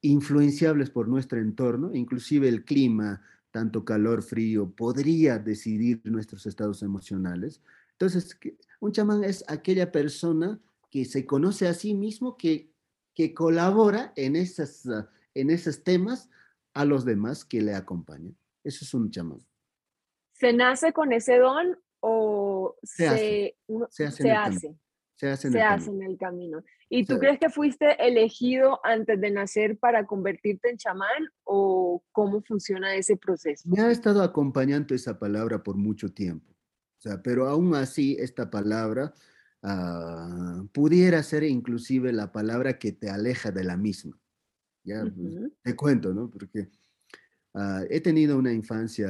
influenciables 0.01 0.89
por 0.89 1.07
nuestro 1.07 1.39
entorno, 1.39 1.93
inclusive 1.93 2.47
el 2.47 2.63
clima, 2.63 3.21
tanto 3.51 3.83
calor, 3.83 4.23
frío, 4.23 4.69
podría 4.69 5.39
decidir 5.39 6.01
nuestros 6.05 6.45
estados 6.45 6.83
emocionales. 6.83 7.61
Entonces, 7.93 8.37
un 8.79 8.91
chamán 8.91 9.23
es 9.23 9.43
aquella 9.47 9.91
persona 9.91 10.59
que 10.89 11.05
se 11.05 11.25
conoce 11.25 11.67
a 11.67 11.73
sí 11.73 11.93
mismo, 11.93 12.37
que, 12.37 12.71
que 13.13 13.33
colabora 13.33 14.13
en, 14.15 14.35
esas, 14.35 14.87
en 15.33 15.49
esos 15.49 15.83
temas 15.83 16.29
a 16.73 16.85
los 16.85 17.05
demás 17.05 17.43
que 17.43 17.61
le 17.61 17.73
acompañan. 17.73 18.37
Eso 18.63 18.85
es 18.85 18.93
un 18.93 19.09
chamán. 19.11 19.45
¿Se 20.33 20.53
nace 20.53 20.93
con 20.93 21.11
ese 21.13 21.39
don 21.39 21.77
o 21.99 22.75
se, 22.83 23.07
hace? 23.07 23.57
se 23.89 24.05
hace? 24.31 24.75
Se 25.15 25.29
hace 25.29 25.47
en, 25.89 26.03
el, 26.03 26.15
camino. 26.15 26.63
¿Y 26.89 27.05
tú 27.05 27.17
crees 27.17 27.39
que 27.39 27.49
fuiste 27.49 27.95
elegido 28.07 28.79
antes 28.83 29.19
de 29.19 29.31
nacer 29.31 29.79
para 29.79 30.05
convertirte 30.05 30.69
en 30.69 30.77
chamán 30.77 31.27
o 31.43 32.03
cómo 32.11 32.43
funciona 32.43 32.93
ese 32.93 33.17
proceso? 33.17 33.67
Me 33.67 33.81
ha 33.81 33.89
estado 33.89 34.21
acompañando 34.21 34.93
esa 34.93 35.17
palabra 35.17 35.63
por 35.63 35.75
mucho 35.75 36.13
tiempo. 36.13 36.51
O 36.51 37.01
sea, 37.01 37.23
pero 37.23 37.47
aún 37.47 37.73
así 37.73 38.15
esta 38.19 38.51
palabra 38.51 39.11
Ah, 39.63 40.63
pudiera 40.71 41.23
ser 41.23 41.43
inclusive 41.43 42.13
la 42.13 42.31
palabra 42.31 42.77
que 42.77 42.91
te 42.91 43.09
aleja 43.09 43.51
de 43.51 43.63
la 43.63 43.77
misma. 43.77 44.19
Ya, 44.83 45.01
pues, 45.01 45.51
te 45.61 45.75
cuento, 45.75 46.13
¿no? 46.13 46.29
Porque 46.29 46.69
ah, 47.53 47.83
he 47.89 47.99
tenido 47.99 48.37
una 48.37 48.53
infancia 48.53 49.09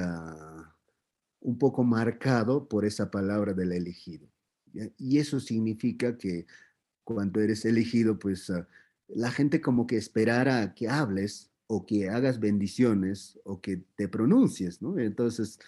un 1.42 1.58
poco 1.58 1.84
marcado 1.84 2.68
por 2.68 2.86
esa 2.86 3.12
palabra 3.12 3.54
del 3.54 3.74
elegido. 3.74 4.28
Y 4.98 5.18
eso 5.18 5.40
significa 5.40 6.18
que 6.18 6.46
cuando 7.04 7.40
eres 7.40 7.66
elegido, 7.66 8.18
pues 8.20 8.50
ah, 8.50 8.68
la 9.08 9.32
gente 9.32 9.62
como 9.62 9.88
que 9.88 9.98
esperara 9.98 10.74
que 10.74 10.90
hables 10.90 11.52
o 11.68 11.86
que 11.86 12.10
hagas 12.10 12.40
bendiciones 12.40 13.40
o 13.44 13.62
que 13.62 13.84
te 13.96 14.08
pronuncies, 14.08 14.82
¿no? 14.82 14.98
Entonces, 14.98 15.60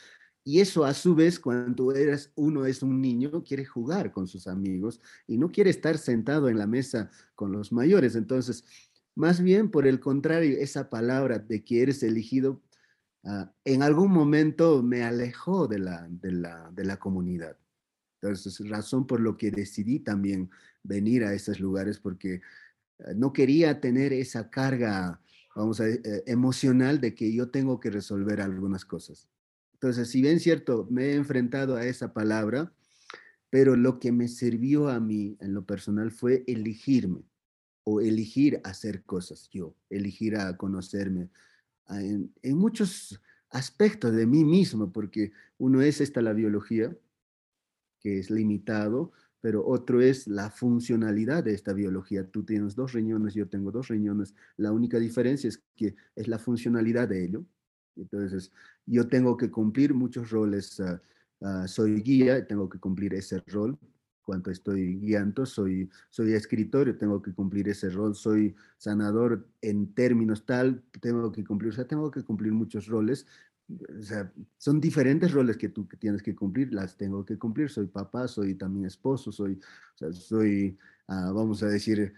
y 0.44 0.62
eso 0.62 0.86
a 0.86 0.94
su 0.94 1.16
vez, 1.16 1.40
cuando 1.40 1.94
eres, 1.94 2.32
uno 2.36 2.66
es 2.66 2.82
un 2.82 3.02
niño, 3.02 3.44
quiere 3.44 3.66
jugar 3.66 4.12
con 4.12 4.28
sus 4.28 4.48
amigos 4.48 5.02
y 5.28 5.38
no 5.38 5.52
quiere 5.52 5.70
estar 5.70 5.98
sentado 5.98 6.50
en 6.50 6.58
la 6.58 6.68
mesa 6.68 7.12
con 7.36 7.52
los 7.52 7.72
mayores. 7.72 8.16
Entonces, 8.16 8.64
más 9.16 9.42
bien 9.42 9.70
por 9.70 9.86
el 9.86 10.00
contrario, 10.00 10.58
esa 10.60 10.90
palabra 10.90 11.40
de 11.40 11.64
que 11.64 11.82
eres 11.82 12.04
elegido, 12.04 12.62
ah, 13.26 13.52
en 13.66 13.84
algún 13.84 14.12
momento 14.12 14.82
me 14.82 15.04
alejó 15.04 15.68
de 15.68 15.80
la, 15.80 16.08
de 16.10 16.32
la, 16.32 16.72
de 16.72 16.86
la 16.86 16.98
comunidad. 16.98 17.58
Entonces, 18.22 18.68
razón 18.70 19.08
por 19.08 19.20
lo 19.20 19.38
que 19.38 19.52
decidí 19.52 20.00
también 20.00 20.50
venir 20.84 21.24
a 21.26 21.34
esos 21.34 21.60
lugares, 21.60 22.00
porque 22.00 22.42
ah, 23.00 23.14
no 23.16 23.34
quería 23.34 23.82
tener 23.82 24.14
esa 24.14 24.50
carga, 24.50 25.22
vamos 25.56 25.82
a 25.82 25.90
eh, 25.90 26.24
emocional 26.26 27.02
de 27.02 27.14
que 27.14 27.34
yo 27.34 27.50
tengo 27.50 27.80
que 27.80 27.92
resolver 27.92 28.42
algunas 28.42 28.86
cosas. 28.86 29.28
Entonces, 29.82 30.10
si 30.10 30.22
bien 30.22 30.42
cierto, 30.42 30.88
me 30.92 31.06
he 31.06 31.16
enfrentado 31.16 31.78
a 31.78 31.86
esa 31.86 32.12
palabra, 32.12 32.74
pero 33.50 33.78
lo 33.78 34.00
que 34.00 34.12
me 34.12 34.28
sirvió 34.28 34.90
a 34.90 35.00
mí 35.00 35.38
en 35.40 35.54
lo 35.54 35.66
personal 35.66 36.12
fue 36.12 36.44
elegirme 36.48 37.24
o 37.86 38.02
elegir 38.02 38.60
hacer 38.66 39.04
cosas 39.04 39.50
yo, 39.50 39.74
elegir 39.90 40.36
a 40.36 40.58
conocerme 40.58 41.30
en, 41.90 42.58
muchos 42.58 43.22
aspectos 43.50 44.14
de 44.14 44.28
mí 44.28 44.44
mismo, 44.44 44.92
porque 44.92 45.32
uno 45.58 45.82
es 45.82 46.02
esta 46.02 46.22
la 46.22 46.34
biología, 46.34 46.96
que 48.00 48.20
es 48.20 48.30
limitado, 48.30 49.12
pero 49.42 49.66
otro 49.66 50.02
es 50.02 50.28
la 50.28 50.50
funcionalidad 50.50 51.44
de 51.44 51.54
esta 51.54 51.74
biología. 51.74 52.30
Tú 52.30 52.44
tienes 52.44 52.76
dos 52.76 52.94
riñones, 52.94 53.34
yo 53.34 53.48
tengo 53.48 53.72
dos 53.72 53.88
riñones. 53.88 54.36
La 54.58 54.72
única 54.72 55.00
diferencia 55.00 55.48
es 55.48 55.64
que 55.76 55.96
es 56.16 56.28
la 56.28 56.38
funcionalidad 56.38 57.08
de 57.08 57.24
ello. 57.24 57.46
Entonces, 57.96 58.52
yo 58.86 59.08
tengo 59.08 59.38
que 59.38 59.50
cumplir 59.52 59.94
muchos 59.94 60.30
roles. 60.30 60.80
Ah, 60.80 61.02
ah, 61.42 61.68
soy 61.68 62.02
guía, 62.02 62.46
tengo 62.48 62.70
que 62.70 62.80
cumplir 62.80 63.14
ese 63.14 63.44
rol. 63.48 63.78
Cuando 64.24 64.52
estoy 64.52 65.00
guiando, 65.00 65.46
soy, 65.46 65.90
soy 66.10 66.34
escritor, 66.34 66.96
tengo 66.98 67.22
que 67.22 67.34
cumplir 67.34 67.68
ese 67.70 67.90
rol. 67.90 68.16
Soy 68.16 68.56
sanador 68.78 69.48
en 69.62 69.94
términos 69.94 70.46
tal, 70.46 70.84
tengo 71.02 71.32
que 71.32 71.44
cumplir, 71.44 71.72
o 71.72 71.76
sea, 71.76 71.88
tengo 71.88 72.12
que 72.12 72.24
cumplir 72.24 72.52
muchos 72.54 72.88
roles. 72.88 73.26
O 73.68 74.02
sea, 74.02 74.32
son 74.58 74.80
diferentes 74.80 75.32
roles 75.32 75.58
que 75.58 75.70
tú 75.70 75.88
tienes 76.00 76.24
que 76.24 76.36
cumplir, 76.36 76.74
las 76.74 76.98
tengo 76.98 77.26
que 77.26 77.38
cumplir. 77.38 77.70
Soy 77.70 77.88
papá, 77.88 78.28
soy 78.28 78.56
también 78.56 78.86
esposo, 78.86 79.32
soy, 79.32 79.54
o 79.54 79.98
sea, 79.98 80.12
soy, 80.14 80.78
ah, 81.08 81.32
vamos 81.34 81.64
a 81.64 81.68
decir, 81.68 82.14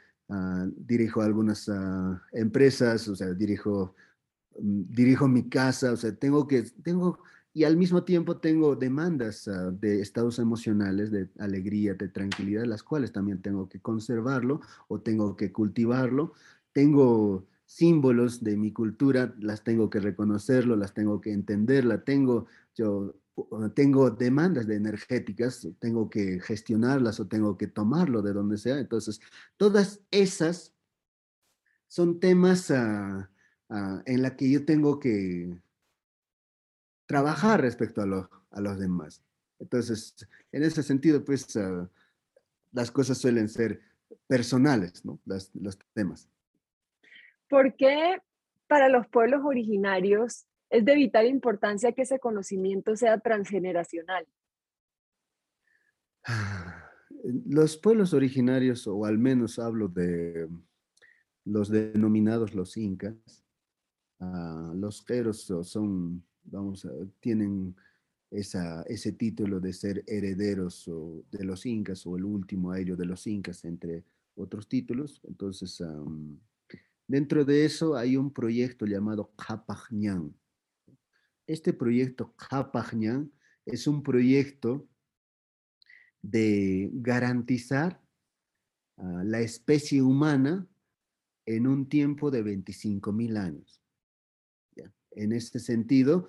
dirijo 0.77 1.21
algunas 1.21 1.69
empresas, 2.31 3.07
o 3.07 3.15
sea, 3.15 3.33
dirijo 3.33 3.95
dirijo 4.57 5.27
mi 5.27 5.49
casa, 5.49 5.91
o 5.93 5.97
sea, 5.97 6.15
tengo 6.15 6.47
que, 6.47 6.63
tengo, 6.83 7.19
y 7.53 7.63
al 7.63 7.77
mismo 7.77 8.03
tiempo 8.03 8.37
tengo 8.37 8.75
demandas 8.75 9.47
ah, 9.47 9.71
de 9.71 10.01
estados 10.01 10.39
emocionales, 10.39 11.11
de 11.11 11.29
alegría, 11.39 11.93
de 11.95 12.07
tranquilidad, 12.07 12.65
las 12.65 12.83
cuales 12.83 13.11
también 13.11 13.41
tengo 13.41 13.67
que 13.67 13.79
conservarlo 13.79 14.61
o 14.87 14.99
tengo 15.01 15.35
que 15.35 15.51
cultivarlo. 15.51 16.33
Tengo 16.71 17.45
símbolos 17.65 18.43
de 18.43 18.57
mi 18.57 18.71
cultura, 18.71 19.33
las 19.39 19.63
tengo 19.63 19.89
que 19.89 19.99
reconocerlo, 19.99 20.75
las 20.75 20.93
tengo 20.93 21.21
que 21.21 21.31
entender, 21.31 21.85
la 21.85 22.03
tengo, 22.03 22.47
yo 22.75 23.15
tengo 23.73 24.11
demandas 24.11 24.67
de 24.67 24.75
energéticas, 24.75 25.67
tengo 25.79 26.09
que 26.09 26.39
gestionarlas 26.41 27.19
o 27.19 27.27
tengo 27.27 27.57
que 27.57 27.67
tomarlo 27.67 28.21
de 28.21 28.33
donde 28.33 28.57
sea. 28.57 28.79
Entonces, 28.79 29.21
todas 29.57 30.01
esas 30.11 30.73
son 31.87 32.19
temas 32.19 32.69
uh, 32.69 33.25
Ah, 33.73 34.03
en 34.05 34.21
la 34.21 34.35
que 34.35 34.51
yo 34.51 34.65
tengo 34.65 34.99
que 34.99 35.49
trabajar 37.05 37.61
respecto 37.61 38.01
a, 38.01 38.29
a 38.51 38.61
los 38.61 38.77
demás. 38.77 39.23
Entonces, 39.59 40.13
en 40.51 40.63
ese 40.63 40.83
sentido, 40.83 41.23
pues 41.23 41.55
ah, 41.55 41.89
las 42.73 42.91
cosas 42.91 43.17
suelen 43.17 43.47
ser 43.47 43.79
personales, 44.27 45.05
¿no? 45.05 45.19
los 45.25 45.79
temas. 45.93 46.29
¿Por 47.47 47.73
qué 47.77 48.17
para 48.67 48.89
los 48.89 49.07
pueblos 49.07 49.41
originarios 49.45 50.47
es 50.69 50.83
de 50.83 50.95
vital 50.95 51.27
importancia 51.27 51.93
que 51.93 52.01
ese 52.01 52.19
conocimiento 52.19 52.97
sea 52.97 53.19
transgeneracional? 53.19 54.27
Los 57.45 57.77
pueblos 57.77 58.13
originarios, 58.13 58.85
o 58.85 59.05
al 59.05 59.17
menos 59.17 59.59
hablo 59.59 59.87
de 59.87 60.49
los 61.45 61.69
denominados 61.69 62.53
los 62.53 62.75
incas, 62.75 63.15
Ah, 64.23 64.71
los 64.75 65.01
queros 65.01 65.51
son, 65.63 66.23
vamos, 66.43 66.87
tienen 67.19 67.75
esa, 68.29 68.83
ese 68.83 69.13
título 69.13 69.59
de 69.59 69.73
ser 69.73 70.03
herederos 70.05 70.89
de 71.31 71.43
los 71.43 71.65
incas 71.65 72.05
o 72.05 72.15
el 72.15 72.23
último 72.23 72.71
año 72.71 72.95
de 72.95 73.05
los 73.05 73.25
incas, 73.25 73.65
entre 73.65 74.05
otros 74.35 74.67
títulos. 74.67 75.21
Entonces, 75.23 75.83
dentro 77.07 77.43
de 77.43 77.65
eso 77.65 77.95
hay 77.95 78.15
un 78.15 78.31
proyecto 78.31 78.85
llamado 78.85 79.33
Kapajñán. 79.35 80.35
Este 81.47 81.73
proyecto 81.73 82.35
Kapajñán 82.35 83.31
es 83.65 83.87
un 83.87 84.03
proyecto 84.03 84.87
de 86.21 86.91
garantizar 86.93 87.99
la 88.97 89.39
especie 89.39 90.03
humana 90.03 90.67
en 91.47 91.65
un 91.65 91.89
tiempo 91.89 92.29
de 92.29 92.43
25 92.43 93.11
mil 93.11 93.35
años. 93.35 93.80
En 95.11 95.31
este 95.31 95.59
sentido, 95.59 96.27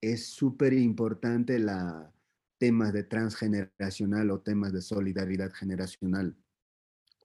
es 0.00 0.26
súper 0.26 0.72
importante 0.72 1.58
la 1.58 2.12
temas 2.58 2.92
de 2.92 3.04
transgeneracional 3.04 4.30
o 4.30 4.40
temas 4.40 4.72
de 4.72 4.82
solidaridad 4.82 5.50
generacional 5.52 6.36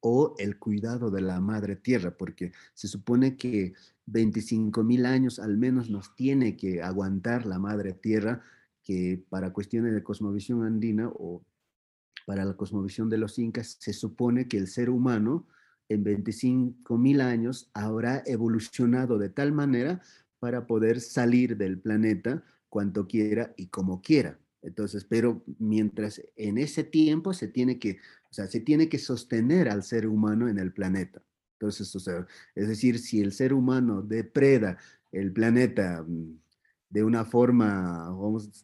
o 0.02 0.36
el 0.38 0.58
cuidado 0.60 1.10
de 1.10 1.22
la 1.22 1.42
madre 1.42 1.76
tierra, 1.76 2.16
porque 2.16 2.52
se 2.74 2.88
supone 2.88 3.38
que 3.38 3.74
25 4.06 4.84
mil 4.84 5.06
años 5.06 5.40
al 5.40 5.58
menos 5.58 5.90
nos 5.90 6.16
tiene 6.16 6.56
que 6.56 6.82
aguantar 6.82 7.46
la 7.46 7.60
madre 7.60 7.94
tierra, 7.94 8.44
que 8.84 9.24
para 9.30 9.52
cuestiones 9.52 9.94
de 9.94 10.04
cosmovisión 10.04 10.64
andina 10.64 11.10
o 11.10 11.44
para 12.26 12.46
la 12.46 12.54
cosmovisión 12.54 13.10
de 13.10 13.18
los 13.18 13.38
incas, 13.40 13.78
se 13.80 13.94
supone 13.94 14.48
que 14.48 14.58
el 14.58 14.68
ser 14.68 14.90
humano 14.90 15.48
en 15.90 16.04
25 16.04 16.98
mil 16.98 17.20
años 17.20 17.70
habrá 17.74 18.24
evolucionado 18.26 19.18
de 19.18 19.30
tal 19.30 19.52
manera 19.52 20.02
para 20.46 20.68
poder 20.68 21.02
salir 21.02 21.58
del 21.58 21.80
planeta 21.80 22.44
cuanto 22.70 23.08
quiera 23.08 23.52
y 23.58 23.66
como 23.66 24.00
quiera. 24.04 24.38
Entonces, 24.62 25.04
pero 25.04 25.44
mientras 25.58 26.22
en 26.36 26.60
ese 26.60 26.84
tiempo 26.84 27.34
se 27.34 27.48
tiene 27.48 27.80
que, 27.80 27.98
o 28.30 28.34
sea, 28.36 28.46
se 28.46 28.60
tiene 28.60 28.88
que 28.88 29.00
sostener 29.00 29.68
al 29.68 29.82
ser 29.82 30.06
humano 30.06 30.48
en 30.48 30.60
el 30.60 30.72
planeta. 30.72 31.20
Entonces, 31.54 31.96
o 31.96 32.00
sea, 32.00 32.28
es 32.54 32.68
decir, 32.68 33.00
si 33.00 33.22
el 33.22 33.32
ser 33.32 33.54
humano 33.54 34.04
depreda 34.04 34.78
el 35.12 35.34
planeta 35.34 36.06
mm, 36.08 36.38
de 36.92 37.04
una 37.04 37.26
forma, 37.26 38.08
vamos, 38.12 38.64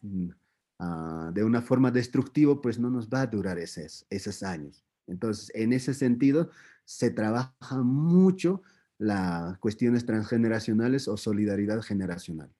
ah, 0.78 1.32
de 1.34 1.42
una 1.42 1.62
forma 1.62 1.90
destructiva, 1.90 2.62
pues 2.62 2.78
no 2.78 2.90
nos 2.90 3.08
va 3.08 3.22
a 3.22 3.26
durar 3.26 3.58
esos, 3.58 4.06
esos 4.08 4.44
años. 4.44 4.84
Entonces, 5.08 5.50
en 5.52 5.72
ese 5.72 5.94
sentido, 5.94 6.48
se 6.84 7.10
trabaja 7.10 7.82
mucho 7.82 8.62
las 9.02 9.58
cuestiones 9.58 10.06
transgeneracionales 10.06 11.08
o 11.08 11.16
solidaridad 11.16 11.82
generacional. 11.82 12.54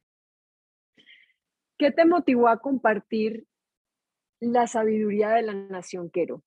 ¿Qué 1.78 1.92
te 1.92 2.04
motivó 2.04 2.48
a 2.48 2.58
compartir 2.58 3.46
la 4.40 4.66
sabiduría 4.66 5.30
de 5.30 5.42
la 5.42 5.54
nación 5.54 6.10
Quero? 6.10 6.42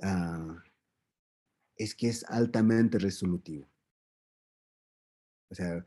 Ah, 0.00 0.62
es 1.76 1.94
que 1.94 2.08
es 2.08 2.24
altamente 2.24 2.98
resolutivo. 2.98 3.68
O 5.50 5.54
sea, 5.54 5.84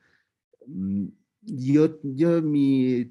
mm, 0.68 1.08
yo, 1.42 2.00
yo, 2.04 2.44
mi, 2.44 3.06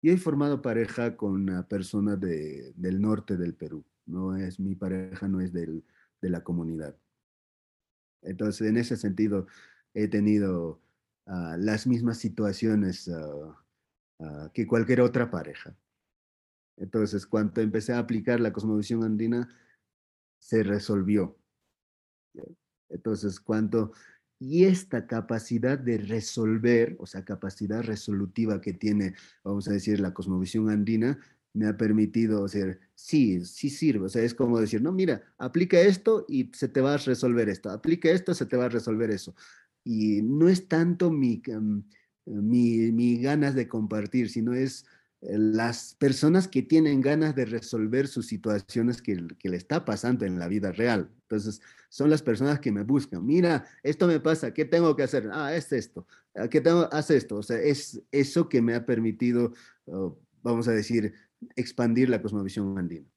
yo 0.00 0.12
he 0.12 0.16
formado 0.16 0.62
pareja 0.62 1.16
con 1.16 1.32
una 1.32 1.66
persona 1.66 2.14
de, 2.14 2.72
del 2.76 3.00
norte 3.00 3.36
del 3.36 3.54
Perú. 3.54 3.84
No 4.06 4.36
es, 4.36 4.60
mi 4.60 4.76
pareja 4.76 5.26
no 5.26 5.40
es 5.40 5.52
del, 5.52 5.84
de 6.20 6.30
la 6.30 6.44
comunidad. 6.44 6.96
Entonces, 8.22 8.68
en 8.68 8.76
ese 8.76 8.96
sentido, 8.96 9.46
he 9.94 10.08
tenido 10.08 10.80
ah, 11.26 11.56
las 11.58 11.86
mismas 11.86 12.18
situaciones 12.18 13.08
ah, 13.08 13.64
ah, 14.20 14.50
que 14.54 14.66
cualquier 14.66 15.00
otra 15.00 15.30
pareja. 15.30 15.76
Entonces, 16.76 17.26
cuando 17.26 17.60
empecé 17.60 17.92
a 17.92 17.98
aplicar 17.98 18.40
la 18.40 18.52
cosmovisión 18.52 19.04
andina, 19.04 19.48
se 20.38 20.62
resolvió. 20.62 21.36
Entonces, 22.88 23.40
cuando 23.40 23.92
y 24.42 24.64
esta 24.64 25.06
capacidad 25.06 25.78
de 25.78 25.98
resolver, 25.98 26.96
o 26.98 27.06
sea, 27.06 27.24
capacidad 27.24 27.80
resolutiva 27.80 28.60
que 28.60 28.72
tiene, 28.72 29.14
vamos 29.44 29.68
a 29.68 29.72
decir, 29.72 30.00
la 30.00 30.12
cosmovisión 30.12 30.68
andina, 30.68 31.20
me 31.54 31.66
ha 31.66 31.76
permitido, 31.76 32.48
sea, 32.48 32.78
sí, 32.94 33.44
sí 33.44 33.70
sirve, 33.70 34.06
o 34.06 34.08
sea, 34.08 34.22
es 34.22 34.34
como 34.34 34.58
decir, 34.58 34.82
no, 34.82 34.92
mira, 34.92 35.22
aplica 35.38 35.80
esto 35.80 36.24
y 36.28 36.50
se 36.54 36.68
te 36.68 36.80
va 36.80 36.94
a 36.94 36.96
resolver 36.98 37.48
esto, 37.48 37.70
aplica 37.70 38.10
esto, 38.10 38.34
se 38.34 38.46
te 38.46 38.56
va 38.56 38.66
a 38.66 38.68
resolver 38.70 39.10
eso. 39.10 39.34
Y 39.84 40.22
no 40.22 40.48
es 40.48 40.68
tanto 40.68 41.10
mi, 41.10 41.42
em, 41.46 41.82
mi, 42.24 42.92
mi 42.92 43.20
ganas 43.20 43.54
de 43.54 43.68
compartir, 43.68 44.30
sino 44.30 44.54
es 44.54 44.86
eh, 45.22 45.36
las 45.38 45.94
personas 45.96 46.48
que 46.48 46.62
tienen 46.62 47.00
ganas 47.00 47.34
de 47.34 47.44
resolver 47.44 48.08
sus 48.08 48.26
situaciones 48.26 49.02
que, 49.02 49.26
que, 49.38 49.48
le 49.48 49.56
está 49.56 49.84
pasando 49.84 50.24
en 50.24 50.38
la 50.38 50.48
vida 50.48 50.72
real. 50.72 51.10
Entonces, 51.22 51.60
son 51.88 52.10
las 52.10 52.22
personas 52.22 52.60
que 52.60 52.72
me 52.72 52.82
buscan. 52.82 53.24
Mira, 53.24 53.66
esto 53.82 54.06
me 54.06 54.20
pasa, 54.20 54.54
¿qué 54.54 54.64
tengo 54.64 54.96
que 54.96 55.02
hacer? 55.02 55.30
Ah, 55.32 55.54
es 55.54 55.72
esto. 55.72 56.06
Ah, 56.34 56.48
¿Qué 56.48 56.60
tengo? 56.60 56.88
Haz 56.92 57.10
esto. 57.10 57.36
O 57.36 57.42
sea, 57.42 57.58
es 57.60 58.02
eso 58.10 58.48
que 58.48 58.62
me 58.62 58.74
ha 58.74 58.86
permitido, 58.86 59.52
oh, 59.86 60.18
vamos 60.42 60.68
a 60.68 60.72
decir, 60.72 61.14
expandir 61.56 62.08
la 62.08 62.20
cosmovisión 62.20 62.76
andina. 62.78 63.08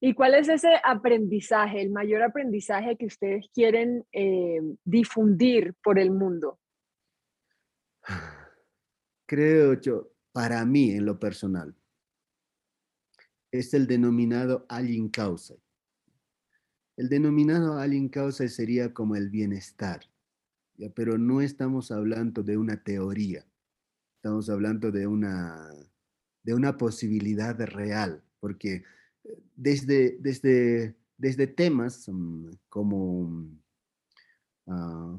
¿Y 0.00 0.14
cuál 0.14 0.34
es 0.34 0.48
ese 0.48 0.74
aprendizaje, 0.84 1.80
el 1.80 1.90
mayor 1.90 2.22
aprendizaje 2.22 2.96
que 2.96 3.06
ustedes 3.06 3.46
quieren 3.54 4.04
eh, 4.12 4.60
difundir 4.84 5.74
por 5.82 5.98
el 5.98 6.10
mundo? 6.10 6.60
Creo 9.26 9.74
yo, 9.80 10.12
para 10.32 10.64
mí 10.64 10.90
en 10.90 11.06
lo 11.06 11.18
personal, 11.18 11.74
es 13.50 13.72
el 13.74 13.86
denominado 13.86 14.66
alien 14.68 15.08
causa. 15.08 15.54
El 16.96 17.08
denominado 17.08 17.78
alien 17.78 18.08
causa 18.08 18.46
sería 18.48 18.92
como 18.92 19.16
el 19.16 19.30
bienestar, 19.30 20.00
¿ya? 20.76 20.90
pero 20.94 21.18
no 21.18 21.40
estamos 21.40 21.90
hablando 21.90 22.42
de 22.42 22.56
una 22.56 22.82
teoría, 22.82 23.46
estamos 24.16 24.48
hablando 24.50 24.90
de 24.90 25.06
una, 25.06 25.70
de 26.46 26.54
una 26.54 26.78
posibilidad 26.78 27.58
real, 27.58 28.22
porque 28.38 28.84
eh, 29.24 29.42
desde, 29.56 30.16
desde, 30.20 30.94
desde 31.18 31.48
temas 31.48 32.08
mm, 32.08 32.50
como 32.68 33.50
uh, 34.66 35.18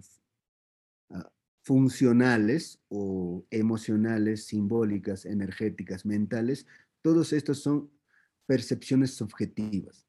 funcionales 1.63 2.79
o 2.87 3.45
emocionales, 3.51 4.45
simbólicas, 4.45 5.25
energéticas, 5.25 6.05
mentales, 6.05 6.65
todos 7.01 7.33
estos 7.33 7.59
son 7.59 7.91
percepciones 8.45 9.13
subjetivas. 9.13 10.07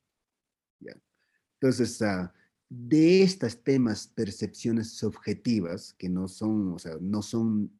Entonces, 1.60 2.00
uh, 2.00 2.28
de 2.68 3.24
estos 3.24 3.64
temas, 3.64 4.06
percepciones 4.06 4.92
subjetivas, 4.92 5.94
que 5.94 6.08
no 6.08 6.28
son, 6.28 6.74
o 6.74 6.78
sea, 6.78 6.96
no 7.00 7.22
son 7.22 7.76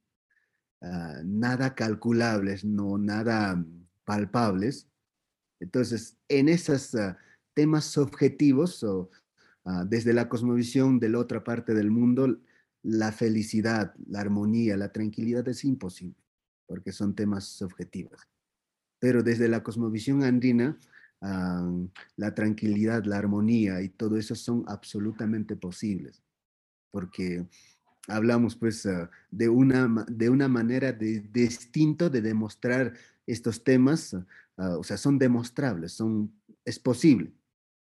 uh, 0.81 1.23
nada 1.25 1.75
calculables, 1.75 2.65
no 2.65 2.99
nada 2.99 3.65
palpables, 4.05 4.89
entonces, 5.61 6.17
en 6.29 6.49
esos 6.49 6.95
uh, 6.95 7.15
temas 7.55 7.85
subjetivos, 7.85 8.83
o 8.85 9.11
desde 9.87 10.15
la 10.15 10.31
cosmovisión 10.31 10.99
de 10.99 11.11
la 11.11 11.19
otra 11.19 11.45
parte 11.45 11.75
del 11.75 11.91
mundo, 11.91 12.41
la 12.83 13.13
felicidad, 13.13 13.95
la 14.07 14.21
armonía, 14.21 14.79
la 14.79 14.93
tranquilidad 14.93 15.47
es 15.49 15.63
imposible, 15.65 16.17
porque 16.67 16.91
son 16.91 17.15
temas 17.15 17.45
subjetivos. 17.45 18.29
Pero 18.99 19.23
desde 19.23 19.47
la 19.47 19.63
cosmovisión 19.63 20.23
andina, 20.23 20.79
la 21.21 22.35
tranquilidad, 22.35 23.05
la 23.05 23.19
armonía 23.19 23.83
y 23.83 23.91
todo 23.91 24.17
eso 24.17 24.35
son 24.35 24.65
absolutamente 24.69 25.55
posibles, 25.55 26.23
porque 26.91 27.47
hablamos 28.09 28.57
pues 28.57 28.85
ah, 28.87 29.11
de, 29.31 29.49
una, 29.49 30.05
de 30.09 30.31
una 30.31 30.49
manera 30.49 30.93
de, 30.93 31.21
distinto 31.21 32.11
de 32.11 32.23
demostrar 32.23 32.95
estos 33.27 33.63
temas, 33.63 34.17
ah, 34.57 34.77
o 34.79 34.83
sea, 34.83 34.97
son 34.97 35.19
demostrables, 35.19 35.93
son, 35.93 36.33
es 36.65 36.79
posible. 36.79 37.33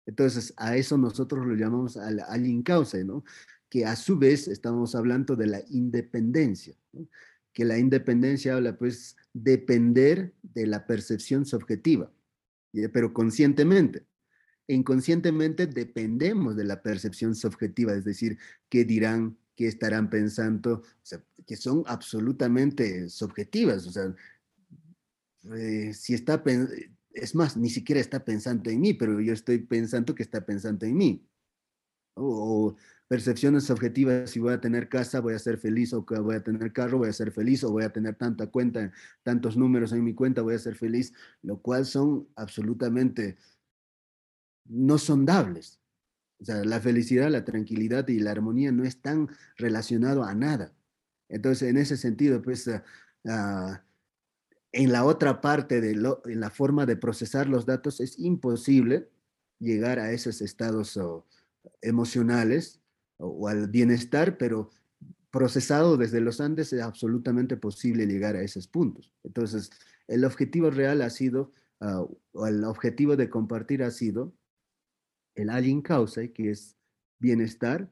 Entonces, 0.06 0.52
a 0.56 0.76
eso 0.76 0.98
nosotros 0.98 1.46
lo 1.46 1.54
llamamos 1.54 1.96
al, 1.96 2.20
al 2.20 2.46
incauce, 2.46 3.04
¿no? 3.04 3.24
que 3.72 3.86
a 3.86 3.96
su 3.96 4.18
vez 4.18 4.48
estamos 4.48 4.94
hablando 4.94 5.34
de 5.34 5.46
la 5.46 5.62
independencia, 5.70 6.76
que 7.54 7.64
la 7.64 7.78
independencia 7.78 8.54
habla 8.54 8.76
pues 8.76 9.16
depender 9.32 10.34
de 10.42 10.66
la 10.66 10.86
percepción 10.86 11.46
subjetiva, 11.46 12.12
pero 12.92 13.14
conscientemente. 13.14 14.04
Inconscientemente 14.68 15.66
dependemos 15.66 16.54
de 16.54 16.64
la 16.64 16.82
percepción 16.82 17.34
subjetiva, 17.34 17.94
es 17.94 18.04
decir, 18.04 18.36
qué 18.68 18.84
dirán, 18.84 19.38
qué 19.54 19.68
estarán 19.68 20.10
pensando, 20.10 20.82
que 21.46 21.56
son 21.56 21.84
absolutamente 21.86 23.08
subjetivas, 23.08 23.86
o 23.86 23.92
sea, 23.92 24.14
eh, 25.54 25.92
si 25.92 26.14
está, 26.14 26.42
es 27.12 27.34
más, 27.34 27.56
ni 27.56 27.68
siquiera 27.68 28.00
está 28.00 28.24
pensando 28.24 28.70
en 28.70 28.80
mí, 28.80 28.94
pero 28.94 29.20
yo 29.20 29.32
estoy 29.32 29.58
pensando 29.58 30.14
que 30.14 30.22
está 30.22 30.44
pensando 30.44 30.86
en 30.86 30.96
mí. 30.96 31.26
O, 32.14 32.76
percepciones 33.12 33.68
objetivas, 33.68 34.30
si 34.30 34.40
voy 34.40 34.54
a 34.54 34.60
tener 34.60 34.88
casa, 34.88 35.20
voy 35.20 35.34
a 35.34 35.38
ser 35.38 35.58
feliz, 35.58 35.92
o 35.92 36.06
que 36.06 36.18
voy 36.18 36.36
a 36.36 36.42
tener 36.42 36.72
carro, 36.72 36.96
voy 36.96 37.10
a 37.10 37.12
ser 37.12 37.30
feliz, 37.30 37.62
o 37.62 37.70
voy 37.70 37.84
a 37.84 37.92
tener 37.92 38.14
tanta 38.14 38.46
cuenta, 38.46 38.90
tantos 39.22 39.54
números 39.54 39.92
en 39.92 40.02
mi 40.02 40.14
cuenta, 40.14 40.40
voy 40.40 40.54
a 40.54 40.58
ser 40.58 40.76
feliz, 40.76 41.12
lo 41.42 41.60
cual 41.60 41.84
son 41.84 42.26
absolutamente 42.36 43.36
no 44.64 44.96
sondables. 44.96 45.81
O 46.42 46.44
sea, 46.44 46.64
la 46.64 46.80
felicidad, 46.80 47.30
la 47.30 47.44
tranquilidad 47.44 48.08
y 48.08 48.18
la 48.18 48.32
armonía 48.32 48.72
no 48.72 48.82
están 48.84 49.28
relacionados 49.56 50.26
a 50.26 50.34
nada. 50.34 50.72
Entonces, 51.28 51.68
en 51.68 51.76
ese 51.76 51.96
sentido, 51.96 52.42
pues, 52.42 52.66
ah, 52.66 52.82
ah, 53.28 53.84
en 54.72 54.90
la 54.90 55.04
otra 55.04 55.40
parte, 55.40 55.80
de 55.80 55.94
lo, 55.94 56.20
en 56.26 56.40
la 56.40 56.50
forma 56.50 56.84
de 56.84 56.96
procesar 56.96 57.48
los 57.48 57.64
datos, 57.64 58.00
es 58.00 58.18
imposible 58.18 59.08
llegar 59.60 60.00
a 60.00 60.10
esos 60.10 60.40
estados 60.40 60.98
emocionales 61.80 62.80
o, 63.18 63.46
al 63.46 63.68
bienestar, 63.68 64.36
pero 64.36 64.70
procesado 65.30 65.96
desde 65.96 66.20
los 66.20 66.40
Andes 66.40 66.72
es 66.72 66.82
absolutamente 66.82 67.56
posible 67.56 68.06
llegar 68.06 68.34
a 68.34 68.42
esos 68.42 68.66
puntos. 68.66 69.12
Entonces, 69.22 69.70
el 70.08 70.24
objetivo 70.24 70.70
real 70.70 71.02
ha 71.02 71.10
sido, 71.10 71.52
ah, 71.80 72.04
o 72.32 72.46
el 72.48 72.64
objetivo 72.64 73.14
de 73.14 73.30
compartir 73.30 73.84
ha 73.84 73.92
sido 73.92 74.32
el 75.34 75.50
alien 75.50 75.82
causa, 75.82 76.26
que 76.28 76.50
es 76.50 76.76
bienestar, 77.18 77.90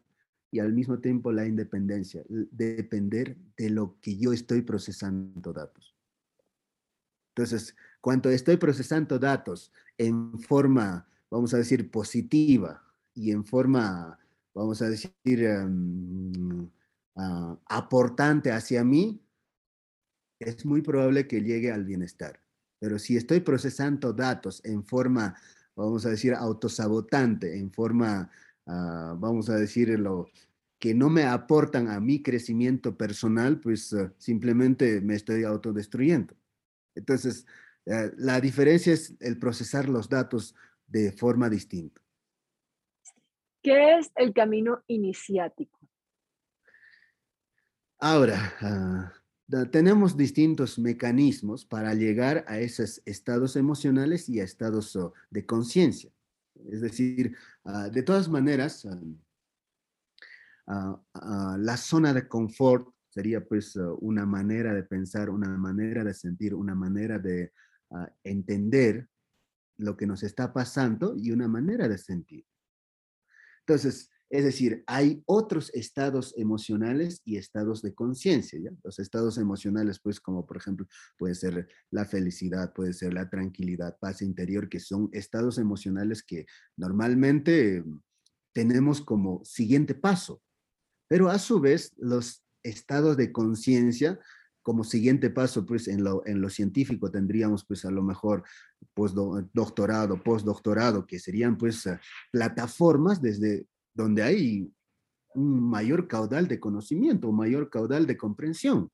y 0.53 0.59
al 0.59 0.73
mismo 0.73 0.99
tiempo 0.99 1.31
la 1.33 1.47
independencia, 1.47 2.25
depender 2.29 3.37
de 3.57 3.71
lo 3.71 3.97
que 4.01 4.17
yo 4.17 4.33
estoy 4.33 4.63
procesando 4.63 5.53
datos. 5.53 5.95
Entonces, 7.37 7.77
cuando 8.01 8.31
estoy 8.31 8.57
procesando 8.57 9.19
datos 9.19 9.73
en 9.97 10.41
forma, 10.41 11.09
vamos 11.31 11.55
a 11.55 11.59
decir, 11.59 11.91
positiva 11.91 12.83
y 13.15 13.31
en 13.31 13.45
forma 13.45 14.19
vamos 14.55 14.83
a 14.83 14.89
decir, 14.89 15.13
em, 15.25 16.69
ah, 17.17 17.57
aportante 17.67 18.51
hacia 18.51 18.85
mí, 18.85 19.23
es 20.41 20.65
muy 20.65 20.83
probable 20.83 21.29
que 21.29 21.43
llegue 21.43 21.71
al 21.71 21.85
bienestar. 21.85 22.41
Pero 22.79 22.99
si 22.99 23.17
estoy 23.17 23.41
procesando 23.41 24.13
datos 24.13 24.61
en 24.65 24.85
forma, 24.85 25.37
vamos 25.81 26.07
a 26.07 26.11
decir, 26.11 26.35
autosabotante, 26.35 27.59
en 27.59 27.71
forma, 27.73 28.31
ah, 28.67 29.15
vamos 29.19 29.49
a 29.49 29.57
decirlo, 29.57 30.29
que 30.79 30.95
no 30.95 31.11
me 31.11 31.25
aportan 31.25 31.89
a 31.89 32.01
mi 32.01 32.23
crecimiento 32.23 32.97
personal, 32.97 33.61
pues 33.61 33.93
ah, 33.93 34.13
simplemente 34.19 35.01
me 35.01 35.15
estoy 35.15 35.45
autodestruyendo. 35.45 36.35
Entonces, 36.95 37.47
eh, 37.87 38.11
la 38.17 38.41
diferencia 38.41 38.93
es 38.93 39.15
el 39.21 39.39
procesar 39.39 39.89
los 39.89 40.09
datos 40.09 40.55
de 40.87 41.13
forma 41.13 41.49
distinta. 41.49 42.01
¿Qué 43.63 43.99
es 43.99 44.11
el 44.17 44.33
camino 44.33 44.83
iniciático? 44.87 45.79
Ahora, 47.99 48.55
ah, 48.63 49.13
tenemos 49.71 50.17
distintos 50.17 50.79
mecanismos 50.79 51.65
para 51.65 51.95
llegar 51.95 52.45
a 52.47 52.59
esos 52.59 53.03
estados 53.05 53.57
emocionales 53.57 54.29
y 54.29 54.41
a 54.41 54.45
estados 54.45 54.99
de 55.31 55.47
conciencia. 55.47 56.13
Es 56.71 56.81
decir, 56.81 57.37
ah, 57.65 57.89
de 57.89 58.03
todas 58.03 58.29
maneras, 58.29 58.87
ah, 60.67 61.57
la 61.59 61.77
zona 61.77 62.13
de 62.13 62.29
confort 62.29 62.95
sería 63.09 63.45
pues 63.45 63.77
una 64.01 64.25
manera 64.25 64.73
de 64.73 64.85
pensar, 64.85 65.31
una 65.31 65.49
manera 65.57 66.05
de 66.05 66.15
sentir, 66.15 66.55
una 66.55 66.75
manera 66.75 67.19
de 67.19 67.53
entender 68.23 69.09
lo 69.79 69.97
que 69.97 70.07
nos 70.07 70.23
está 70.23 70.53
pasando 70.53 71.17
y 71.17 71.33
una 71.33 71.49
manera 71.49 71.89
de 71.89 71.99
sentir. 71.99 72.47
Entonces, 73.61 74.11
es 74.31 74.45
decir, 74.45 74.85
hay 74.87 75.25
otros 75.27 75.73
estados 75.75 76.33
emocionales 76.37 77.21
y 77.25 77.37
estados 77.37 77.83
de 77.83 77.95
conciencia. 77.95 78.61
Los 78.85 79.01
estados 79.01 79.39
emocionales, 79.39 79.99
pues 80.01 80.21
como 80.21 80.47
por 80.47 80.57
ejemplo 80.57 80.87
puede 81.19 81.35
ser 81.35 81.69
la 81.91 82.05
felicidad, 82.05 82.73
puede 82.73 82.93
ser 82.93 83.13
la 83.13 83.29
tranquilidad, 83.29 83.99
paz 83.99 84.23
interior, 84.23 84.69
que 84.69 84.79
son 84.79 85.09
estados 85.13 85.59
emocionales 85.59 86.23
que 86.23 86.47
normalmente 86.77 87.85
tenemos 88.55 89.01
como 89.01 89.45
siguiente 89.45 89.97
paso. 89.97 90.41
Pero 91.09 91.29
a 91.29 91.41
su 91.41 91.59
vez, 91.59 91.93
los 91.99 92.45
estados 92.63 93.17
de 93.17 93.33
conciencia 93.33 94.21
como 94.63 94.85
siguiente 94.85 95.31
paso, 95.31 95.67
pues 95.67 95.89
en 95.89 96.05
lo, 96.05 96.25
en 96.25 96.41
lo 96.41 96.51
científico 96.51 97.11
tendríamos 97.11 97.65
pues 97.65 97.85
a 97.85 97.91
lo 97.91 98.05
mejor 98.05 98.45
postdoctorado, 98.95 100.23
postdoctorado, 100.23 101.05
que 101.05 101.19
serían 101.19 101.59
pues 101.59 101.89
plataformas 102.31 103.21
desde 103.21 103.67
donde 103.95 104.23
hay 104.23 104.73
un 105.35 105.63
mayor 105.71 106.09
caudal 106.09 106.49
de 106.49 106.61
conocimiento, 106.61 107.33
mayor 107.33 107.71
caudal 107.71 108.07
de 108.07 108.17
comprensión. 108.17 108.91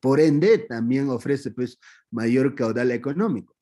Por 0.00 0.20
ende, 0.20 0.58
también 0.58 1.08
ofrece 1.10 1.50
pues 1.50 1.78
mayor 2.10 2.54
caudal 2.54 2.90
económico. 2.90 3.56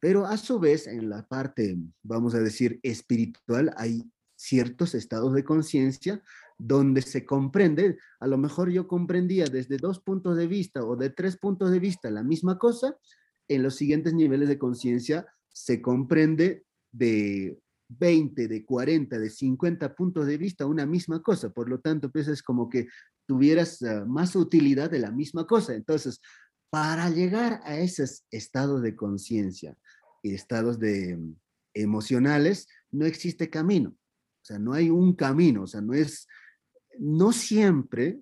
Pero 0.00 0.26
a 0.26 0.36
su 0.36 0.60
vez, 0.60 0.86
en 0.86 1.08
la 1.08 1.26
parte, 1.26 1.76
vamos 2.02 2.34
a 2.34 2.40
decir, 2.40 2.78
espiritual, 2.82 3.72
hay 3.76 4.02
ciertos 4.36 4.94
estados 4.94 5.34
de 5.34 5.44
conciencia 5.44 6.22
donde 6.58 7.02
se 7.02 7.24
comprende, 7.24 7.98
a 8.20 8.26
lo 8.26 8.36
mejor 8.36 8.70
yo 8.70 8.88
comprendía 8.88 9.46
desde 9.46 9.76
dos 9.76 10.00
puntos 10.00 10.36
de 10.36 10.46
vista 10.46 10.84
o 10.84 10.96
de 10.96 11.10
tres 11.10 11.36
puntos 11.36 11.70
de 11.70 11.78
vista 11.78 12.10
la 12.10 12.22
misma 12.22 12.58
cosa, 12.58 12.96
en 13.48 13.62
los 13.62 13.76
siguientes 13.76 14.12
niveles 14.14 14.48
de 14.48 14.58
conciencia 14.58 15.26
se 15.48 15.80
comprende 15.80 16.64
de 16.92 17.60
20, 17.88 18.48
de 18.48 18.64
40, 18.64 19.18
de 19.18 19.30
50 19.30 19.94
puntos 19.94 20.26
de 20.26 20.36
vista 20.36 20.66
una 20.66 20.86
misma 20.86 21.22
cosa. 21.22 21.50
Por 21.50 21.68
lo 21.68 21.80
tanto, 21.80 22.10
pues 22.10 22.28
es 22.28 22.42
como 22.42 22.68
que 22.68 22.88
tuvieras 23.26 23.82
ah, 23.82 24.04
más 24.06 24.36
utilidad 24.36 24.90
de 24.90 24.98
la 24.98 25.10
misma 25.10 25.46
cosa. 25.46 25.74
Entonces, 25.74 26.20
para 26.70 27.08
llegar 27.10 27.60
a 27.64 27.78
esos 27.78 28.24
estados 28.30 28.82
de 28.82 28.94
conciencia 28.94 29.76
y 30.22 30.34
estados 30.34 30.78
de 30.78 31.16
mm, 31.16 31.36
emocionales, 31.74 32.68
no 32.90 33.06
existe 33.06 33.50
camino. 33.50 33.90
O 33.90 34.44
sea, 34.44 34.58
no 34.58 34.72
hay 34.72 34.90
un 34.90 35.14
camino, 35.14 35.62
o 35.62 35.66
sea, 35.66 35.80
no 35.80 35.94
es, 35.94 36.26
no 36.98 37.32
siempre 37.32 38.20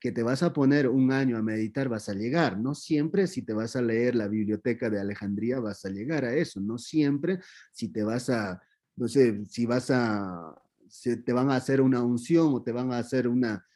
que 0.00 0.10
te 0.10 0.24
vas 0.24 0.42
a 0.42 0.52
poner 0.52 0.88
un 0.88 1.12
año 1.12 1.36
a 1.36 1.42
meditar 1.42 1.88
vas 1.88 2.08
a 2.08 2.14
llegar. 2.14 2.58
No 2.58 2.74
siempre 2.74 3.28
si 3.28 3.42
te 3.42 3.52
vas 3.52 3.76
a 3.76 3.82
leer 3.82 4.16
la 4.16 4.26
biblioteca 4.26 4.90
de 4.90 5.00
Alejandría 5.00 5.60
vas 5.60 5.84
a 5.84 5.90
llegar 5.90 6.24
a 6.24 6.34
eso. 6.34 6.60
No 6.60 6.76
siempre 6.76 7.38
si 7.70 7.88
te 7.88 8.02
vas 8.02 8.28
a, 8.28 8.60
no 8.96 9.08
sé, 9.08 9.44
si 9.46 9.66
vas 9.66 9.90
a, 9.90 10.60
si 10.88 11.16
te 11.22 11.32
van 11.32 11.50
a 11.50 11.56
hacer 11.56 11.80
una 11.80 12.02
unción 12.02 12.52
o 12.54 12.62
te 12.62 12.72
van 12.72 12.92
a 12.92 12.98
hacer 12.98 13.28
una, 13.28 13.66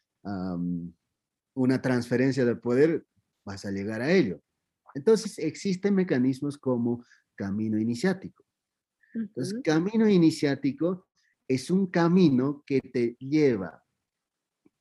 una 1.54 1.80
transferencia 1.80 2.44
de 2.44 2.56
poder, 2.56 3.06
vas 3.44 3.64
a 3.64 3.70
llegar 3.70 4.02
a 4.02 4.12
ello. 4.12 4.42
Entonces 4.94 5.38
existen 5.38 5.94
mecanismos 5.94 6.58
como 6.58 7.04
camino 7.34 7.78
iniciático. 7.78 8.44
Entonces, 9.14 9.60
camino 9.64 10.08
iniciático 10.08 11.06
es 11.48 11.70
un 11.70 11.86
camino 11.86 12.62
que 12.66 12.80
te 12.80 13.16
lleva 13.18 13.82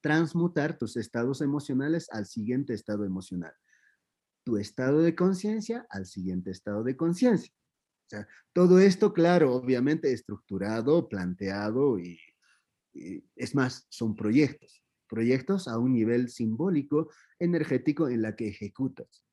transmutar 0.02 0.78
tus 0.78 0.98
estados 0.98 1.42
emocionales 1.42 2.08
al 2.12 2.28
siguiente 2.28 2.74
estado 2.74 3.06
emocional. 3.06 3.54
Tu 4.44 4.58
estado 4.58 5.00
de 5.00 5.16
conciencia 5.16 5.88
al 5.90 6.06
siguiente 6.06 6.52
estado 6.52 6.84
de 6.84 6.96
conciencia. 6.96 7.52
O 8.06 8.10
sea, 8.10 8.28
todo 8.54 8.80
esto, 8.80 9.14
claro, 9.14 9.56
obviamente 9.56 10.14
estructurado, 10.14 11.10
planteado 11.10 12.00
y, 12.00 12.20
es 13.36 13.56
más, 13.56 13.88
son 13.90 14.16
proyectos. 14.16 14.84
Proyectos 15.10 15.68
a 15.68 15.80
un 15.80 15.94
nivel 15.94 16.30
simbólico, 16.30 17.10
energético 17.40 18.08
en 18.08 18.22
la 18.22 18.36
que 18.36 18.48
ejecutas. 18.48 19.26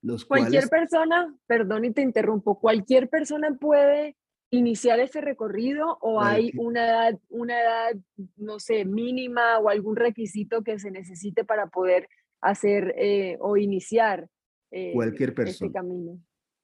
Los 0.00 0.24
cualquier 0.24 0.68
persona, 0.68 1.34
perdón 1.46 1.84
y 1.84 1.92
te 1.92 2.02
interrumpo, 2.02 2.58
cualquier 2.58 3.08
persona 3.08 3.54
puede 3.60 4.16
iniciar 4.50 5.00
ese 5.00 5.20
recorrido 5.20 5.98
o 6.00 6.20
hay 6.20 6.52
una 6.56 6.84
edad, 6.84 7.20
una 7.30 7.60
edad, 7.60 7.92
no 8.36 8.58
sé, 8.58 8.84
mínima 8.84 9.58
o 9.58 9.68
algún 9.68 9.96
requisito 9.96 10.62
que 10.62 10.78
se 10.78 10.90
necesite 10.90 11.44
para 11.44 11.68
poder 11.68 12.08
hacer 12.40 12.94
eh, 12.98 13.38
o 13.40 13.56
iniciar 13.56 14.28
eh, 14.70 14.92
cualquier 14.92 15.30
este 15.30 15.42
persona, 15.42 15.66
este 15.68 15.72
camino? 15.72 16.18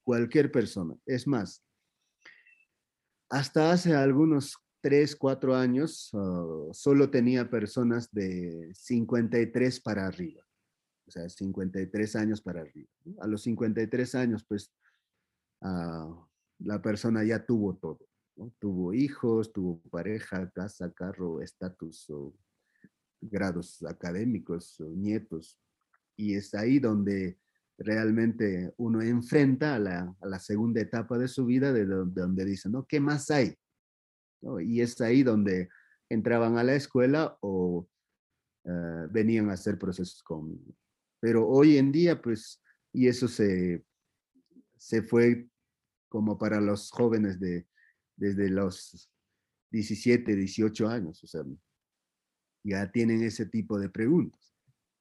Cualquier 0.09 0.51
persona. 0.51 0.95
Es 1.05 1.27
más, 1.27 1.63
hasta 3.29 3.71
hace 3.71 3.93
algunos 3.93 4.57
3, 4.81 5.15
4 5.15 5.55
años 5.55 6.09
ah, 6.15 6.69
solo 6.71 7.11
tenía 7.11 7.47
personas 7.47 8.09
de 8.11 8.71
53 8.73 9.79
para 9.81 10.07
arriba. 10.07 10.43
O 11.05 11.11
sea, 11.11 11.29
53 11.29 12.15
años 12.15 12.41
para 12.41 12.61
arriba. 12.61 12.89
A 13.19 13.27
los 13.27 13.43
53 13.43 14.15
años, 14.15 14.43
pues, 14.47 14.73
uh, 15.61 16.25
la 16.57 16.81
persona 16.81 17.23
ya 17.23 17.45
tuvo 17.45 17.75
todo. 17.75 17.99
Tuvo 18.57 18.95
hijos, 18.95 19.53
tuvo 19.53 19.79
pareja, 19.91 20.49
casa, 20.49 20.91
carro, 20.91 21.39
estatus, 21.39 22.11
grados 23.21 23.83
académicos, 23.83 24.79
nietos. 24.79 25.59
Y 26.17 26.33
es 26.33 26.55
ahí 26.55 26.79
donde 26.79 27.37
realmente 27.79 28.73
uno 28.77 29.01
enfrenta 29.01 29.75
a 29.75 29.79
la, 29.79 30.39
segunda 30.39 30.81
etapa 30.81 31.17
de 31.17 31.27
su 31.27 31.45
vida, 31.45 31.73
de 31.73 31.85
donde, 31.85 32.45
dice, 32.45 32.69
¿no? 32.69 32.85
¿Qué 32.85 32.99
más 32.99 33.31
hay? 33.31 33.55
Y 34.61 34.81
es 34.81 34.99
ahí 35.01 35.23
donde 35.23 35.69
entraban 36.09 36.57
a 36.57 36.63
la 36.63 36.75
escuela 36.75 37.37
o 37.41 37.87
eh, 38.65 39.07
venían 39.11 39.49
a 39.49 39.53
hacer 39.53 39.79
procesos 39.79 40.21
conmigo. 40.23 40.75
Pero 41.19 41.47
hoy 41.47 41.77
en 41.77 41.91
día, 41.91 42.21
pues, 42.21 42.61
y 42.93 43.07
eso 43.07 43.27
se, 43.27 43.83
se 44.77 45.01
fue 45.01 45.47
como 46.09 46.37
para 46.37 46.61
los 46.61 46.91
jóvenes 46.91 47.39
de 47.39 47.67
desde 48.19 48.49
los 48.49 49.09
17, 49.71 50.35
18 50.35 50.87
años, 50.89 51.23
o 51.23 51.27
sea, 51.27 51.41
ya 52.63 52.91
tienen 52.91 53.23
ese 53.23 53.45
tipo 53.45 53.79
de 53.79 53.89
preguntas. 53.89 54.53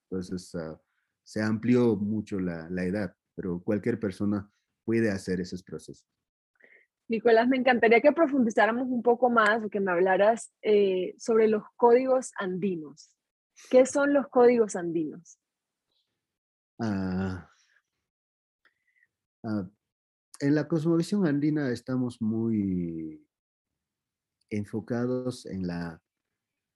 Entonces, 0.05 0.55
ah, 0.55 0.81
se 1.29 1.43
amplió 1.43 1.95
mucho 1.95 2.41
la, 2.41 2.71
la, 2.71 2.85
edad, 2.85 3.15
pero 3.35 3.63
cualquier 3.63 4.01
persona 4.01 4.51
puede 4.83 5.11
hacer 5.11 5.43
esos 5.43 5.63
procesos. 5.63 6.09
Nicolás, 7.07 7.47
me 7.49 7.59
encantaría 7.59 8.01
que 8.01 8.13
profundizáramos 8.13 8.89
un 8.89 9.03
poco 9.03 9.29
más 9.29 9.63
o 9.63 9.69
que 9.69 9.79
me 9.79 9.93
hablaras 9.93 10.51
eh, 10.63 11.15
sobre 11.19 11.47
los 11.49 11.65
códigos 11.77 12.33
andinos. 12.39 13.15
¿Qué 13.71 13.85
son 13.85 14.15
los 14.15 14.29
códigos 14.29 14.75
andinos? 14.75 15.39
Ah, 16.81 17.51
ah, 19.45 19.69
en 20.41 20.55
la 20.55 20.67
cosmovisión 20.67 21.27
andina 21.27 21.71
estamos 21.71 22.23
muy 22.23 23.23
enfocados 24.49 25.45
en 25.45 25.67
la, 25.67 26.03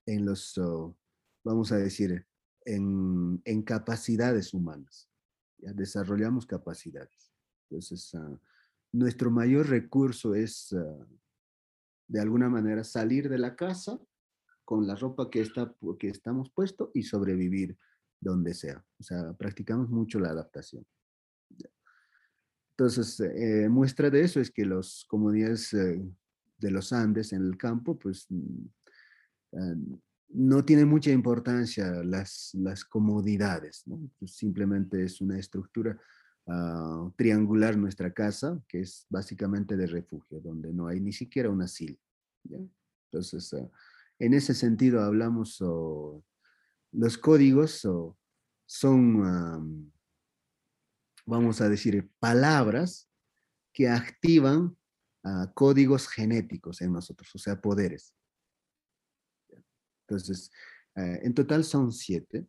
en 0.04 0.26
los, 0.26 0.58
oh, 0.58 0.94
vamos 1.42 1.72
a 1.72 1.78
decir, 1.78 2.26
en, 2.64 3.62
capacidades 3.64 4.54
humanas. 4.54 5.08
¿ya? 5.58 5.72
Desarrollamos 5.72 6.46
capacidades. 6.46 7.32
Entonces, 7.68 8.14
ah, 8.14 8.38
nuestro 8.92 9.30
mayor 9.30 9.68
recurso 9.68 10.34
es, 10.34 10.72
ah, 10.72 11.06
de 12.08 12.20
alguna 12.20 12.48
manera, 12.48 12.84
salir 12.84 13.28
de 13.28 13.38
la 13.38 13.56
casa 13.56 13.98
con 14.64 14.86
la 14.86 14.94
ropa 14.94 15.30
que, 15.30 15.40
está, 15.40 15.74
que 15.98 16.08
estamos 16.08 16.50
puesto 16.50 16.90
y 16.94 17.02
sobrevivir 17.02 17.76
donde 18.20 18.54
sea. 18.54 18.84
O 18.98 19.02
sea, 19.02 19.32
practicamos 19.34 19.90
mucho 19.90 20.18
la 20.20 20.30
adaptación. 20.30 20.86
Entonces, 22.70 23.20
eh, 23.20 23.68
muestra 23.68 24.08
de 24.10 24.22
eso 24.22 24.40
es 24.40 24.50
que 24.50 24.64
las 24.64 25.04
comunidades 25.06 25.72
eh, 25.74 26.02
de 26.58 26.70
los 26.70 26.92
Andes 26.92 27.32
en 27.32 27.42
el 27.42 27.56
campo, 27.58 27.98
pues 27.98 28.26
eh, 29.52 29.76
no 30.34 30.64
tiene 30.64 30.84
mucha 30.84 31.10
importancia 31.10 31.90
las, 32.04 32.50
las 32.54 32.84
comodidades. 32.84 33.84
Pues, 34.18 34.32
simplemente 34.34 35.04
es 35.04 35.20
una 35.20 35.38
estructura 35.38 35.98
ah, 36.46 37.10
triangular 37.16 37.76
nuestra 37.76 38.12
casa, 38.12 38.60
que 38.68 38.80
es 38.80 39.06
básicamente 39.10 39.76
de 39.76 39.86
refugio, 39.86 40.40
donde 40.40 40.72
no 40.72 40.86
hay 40.86 41.00
ni 41.00 41.12
siquiera 41.12 41.50
una 41.50 41.66
asilo. 41.66 41.98
Entonces, 43.10 43.52
ah, 43.54 43.68
en 44.18 44.34
ese 44.34 44.54
sentido 44.54 45.02
hablamos, 45.02 45.62
los 46.92 47.18
códigos 47.18 47.86
son, 48.66 49.92
vamos 51.26 51.60
a 51.60 51.68
decir, 51.68 52.10
palabras 52.18 53.08
que 53.72 53.88
activan 53.88 54.76
ah, 55.24 55.50
códigos 55.54 56.08
genéticos 56.08 56.80
en 56.82 56.92
nosotros, 56.92 57.34
o 57.34 57.38
sea, 57.38 57.60
poderes. 57.60 58.14
Entonces, 60.12 60.50
eh, 60.96 61.20
en 61.22 61.34
total 61.34 61.64
son 61.64 61.92
siete. 61.92 62.46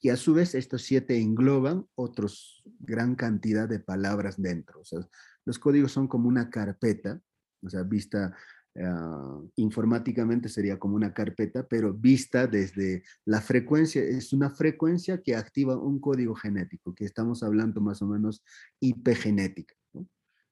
Y 0.00 0.10
a 0.10 0.16
su 0.16 0.34
vez, 0.34 0.54
estos 0.54 0.82
siete 0.82 1.18
engloban 1.18 1.86
otros 1.94 2.62
gran 2.80 3.14
cantidad 3.14 3.68
de 3.68 3.80
palabras 3.80 4.40
dentro. 4.40 4.80
O 4.80 4.84
sea, 4.84 5.00
los 5.44 5.58
códigos 5.58 5.92
son 5.92 6.08
como 6.08 6.28
una 6.28 6.50
carpeta, 6.50 7.20
o 7.62 7.70
sea, 7.70 7.84
vista 7.84 8.36
ah, 8.76 9.40
informáticamente 9.56 10.48
sería 10.48 10.78
como 10.78 10.96
una 10.96 11.14
carpeta, 11.14 11.66
pero 11.66 11.94
vista 11.94 12.46
desde 12.46 13.04
la 13.24 13.40
frecuencia, 13.40 14.02
es 14.02 14.32
una 14.32 14.50
frecuencia 14.50 15.22
que 15.22 15.36
activa 15.36 15.78
un 15.78 16.00
código 16.00 16.34
genético, 16.34 16.94
que 16.94 17.04
estamos 17.04 17.42
hablando 17.42 17.80
más 17.80 18.02
o 18.02 18.06
menos 18.06 18.42
hipegenética. 18.80 19.74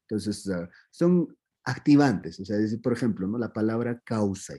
Entonces, 0.09 0.49
ah, 0.49 0.71
son 0.91 1.37
activantes, 1.65 2.41
o 2.41 2.45
sea, 2.45 2.57
por 2.83 2.93
ejemplo, 2.93 3.27
¿no? 3.27 3.37
la 3.37 3.53
palabra 3.53 4.01
causa 4.05 4.55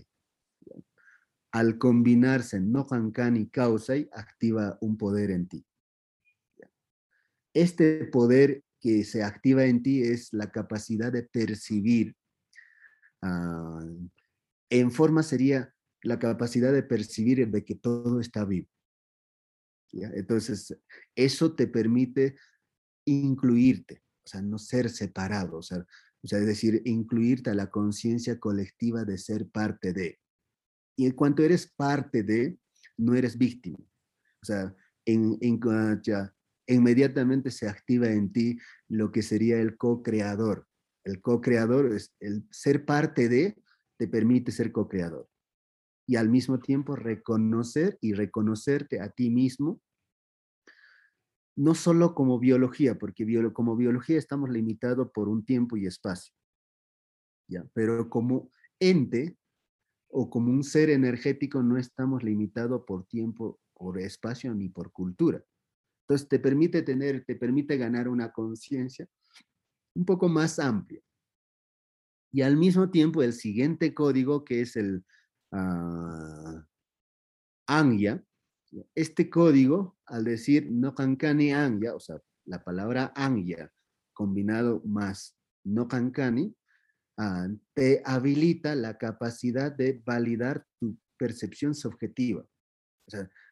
al 1.54 1.78
combinarse 1.78 2.60
Nohankan 2.60 3.38
y 3.38 3.48
Kausai, 3.48 4.10
activa 4.12 4.78
un 4.82 4.98
poder 4.98 5.30
en 5.30 5.48
ti. 5.48 5.64
Este 7.54 8.06
poder 8.06 8.64
que 8.82 9.04
se 9.04 9.24
activa 9.24 9.64
en 9.66 9.84
ti 9.84 10.02
es 10.02 10.34
la 10.34 10.52
capacidad 10.52 11.12
de 11.12 11.22
percibir. 11.22 12.16
Ah, 13.22 13.86
en 14.72 14.92
forma 14.92 15.22
sería 15.22 15.72
la 16.02 16.18
capacidad 16.18 16.74
de 16.74 16.82
percibir 16.82 17.48
de 17.48 17.64
que 17.64 17.76
todo 17.76 18.20
está 18.20 18.46
vivo. 18.46 18.68
Entonces, 19.92 20.76
eso 21.16 21.54
te 21.54 21.68
permite 21.68 22.36
incluirte, 23.06 24.02
o 24.26 24.28
sea, 24.28 24.42
no 24.42 24.58
ser 24.58 24.90
separado, 24.90 25.58
o 25.58 25.62
sea, 25.62 25.86
o 26.24 26.28
sea 26.28 26.40
es 26.40 26.48
decir, 26.48 26.82
incluirte 26.86 27.52
a 27.52 27.54
la 27.54 27.70
conciencia 27.70 28.40
colectiva 28.40 29.06
de 29.06 29.20
ser 29.20 29.48
parte 29.48 29.94
de. 29.94 30.23
Y 30.96 31.06
en 31.06 31.14
cuanto 31.14 31.44
eres 31.44 31.72
parte 31.76 32.24
de, 32.24 32.58
no 32.98 33.16
eres 33.16 33.38
víctima. 33.38 33.80
O 34.42 34.46
sea, 34.46 34.76
inmediatamente 36.68 37.52
se 37.52 37.68
activa 37.68 38.10
en 38.10 38.32
ti 38.32 38.58
lo 38.88 39.12
que 39.12 39.22
sería 39.22 39.60
el 39.60 39.78
co-creador. 39.78 40.68
El 41.04 41.22
co-creador 41.22 41.94
es 41.94 42.16
el 42.20 42.48
ser 42.52 42.86
parte 42.86 43.28
de, 43.30 43.58
te 43.98 44.08
permite 44.08 44.52
ser 44.52 44.72
co-creador. 44.72 45.28
Y 46.08 46.18
al 46.18 46.30
mismo 46.30 46.60
tiempo 46.60 46.96
reconocer 46.96 47.98
y 48.02 48.14
reconocerte 48.14 49.00
a 49.00 49.10
ti 49.10 49.30
mismo, 49.30 49.82
no 51.56 51.76
solo 51.76 52.16
como 52.16 52.40
biología, 52.40 52.98
porque 52.98 53.26
como 53.54 53.76
biología 53.76 54.18
estamos 54.18 54.50
limitados 54.50 55.10
por 55.14 55.30
un 55.30 55.46
tiempo 55.46 55.78
y 55.78 55.86
espacio, 55.86 56.34
¿ya? 57.48 57.64
pero 57.74 58.10
como 58.10 58.50
ente 58.80 59.38
o 60.16 60.30
como 60.30 60.52
un 60.52 60.64
ser 60.64 60.92
energético 60.92 61.64
no 61.64 61.78
estamos 61.78 62.24
limitados 62.24 62.84
por 62.86 63.06
tiempo, 63.06 63.60
por 63.74 64.00
espacio 64.00 64.54
ni 64.54 64.70
por 64.70 64.92
cultura. 64.92 65.44
Entonces 66.04 66.28
te 66.28 66.40
permite 66.40 66.84
tener, 66.84 67.26
te 67.26 67.36
permite 67.36 67.78
ganar 67.78 68.08
una 68.08 68.32
conciencia 68.32 69.08
un 69.96 70.06
poco 70.06 70.30
más 70.30 70.60
amplia. 70.60 71.02
Y 72.32 72.42
al 72.42 72.58
mismo 72.58 72.90
tiempo 72.92 73.24
el 73.24 73.34
siguiente 73.34 73.94
código 73.94 74.44
que 74.44 74.62
es 74.62 74.76
el 74.76 75.04
uh, 75.52 76.62
Anya, 77.68 78.24
este 78.94 79.30
código 79.30 79.98
al 80.06 80.24
decir 80.26 80.72
no 80.72 80.94
kankani 80.94 81.54
Anya, 81.54 81.96
o 81.96 82.00
sea, 82.00 82.22
la 82.46 82.64
palabra 82.64 83.14
Anya 83.16 83.72
combinado 84.14 84.82
más 84.86 85.36
no 85.64 85.88
kankani, 85.88 86.56
Ah, 87.18 87.48
te 87.74 88.02
habilita 88.06 88.76
la 88.76 88.98
capacidad 88.98 89.72
de 89.72 90.02
validar 90.04 90.66
tu 90.80 90.98
percepción 91.18 91.76
subjetiva. 91.76 92.46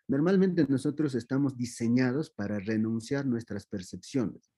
Normalmente 0.08 0.66
nosotros 0.68 1.14
estamos 1.16 1.56
diseñados 1.56 2.32
para 2.32 2.60
renunciar 2.60 3.26
nuestras 3.26 3.68
percepciones. 3.68 4.52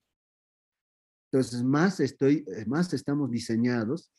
Entonces, 1.32 1.64
más, 1.64 2.00
estoy, 2.00 2.46
eh, 2.48 2.66
más 2.66 2.94
estamos 2.94 3.30
diseñados 3.30 4.12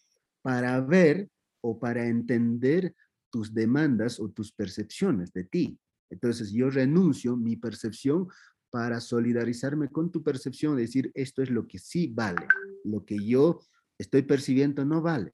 para 0.42 0.80
ver 0.80 1.30
o 1.62 1.78
para 1.78 2.06
entender 2.06 2.94
tus 3.30 3.54
demandas 3.54 4.20
o 4.20 4.30
tus 4.30 4.52
percepciones 4.52 5.32
de 5.32 5.44
ti. 5.44 5.78
Entonces, 6.10 6.50
yo 6.50 6.70
renuncio 6.70 7.36
mi 7.36 7.56
percepción 7.56 8.28
para 8.70 9.00
solidarizarme 9.00 9.88
con 9.88 10.10
tu 10.10 10.22
percepción, 10.22 10.76
decir, 10.76 11.10
esto 11.14 11.42
es 11.42 11.50
lo 11.50 11.66
que 11.66 11.78
sí 11.78 12.08
vale, 12.08 12.46
lo 12.84 13.04
que 13.04 13.16
yo 13.24 13.60
estoy 13.98 14.22
percibiendo 14.22 14.84
no 14.84 15.02
vale. 15.02 15.32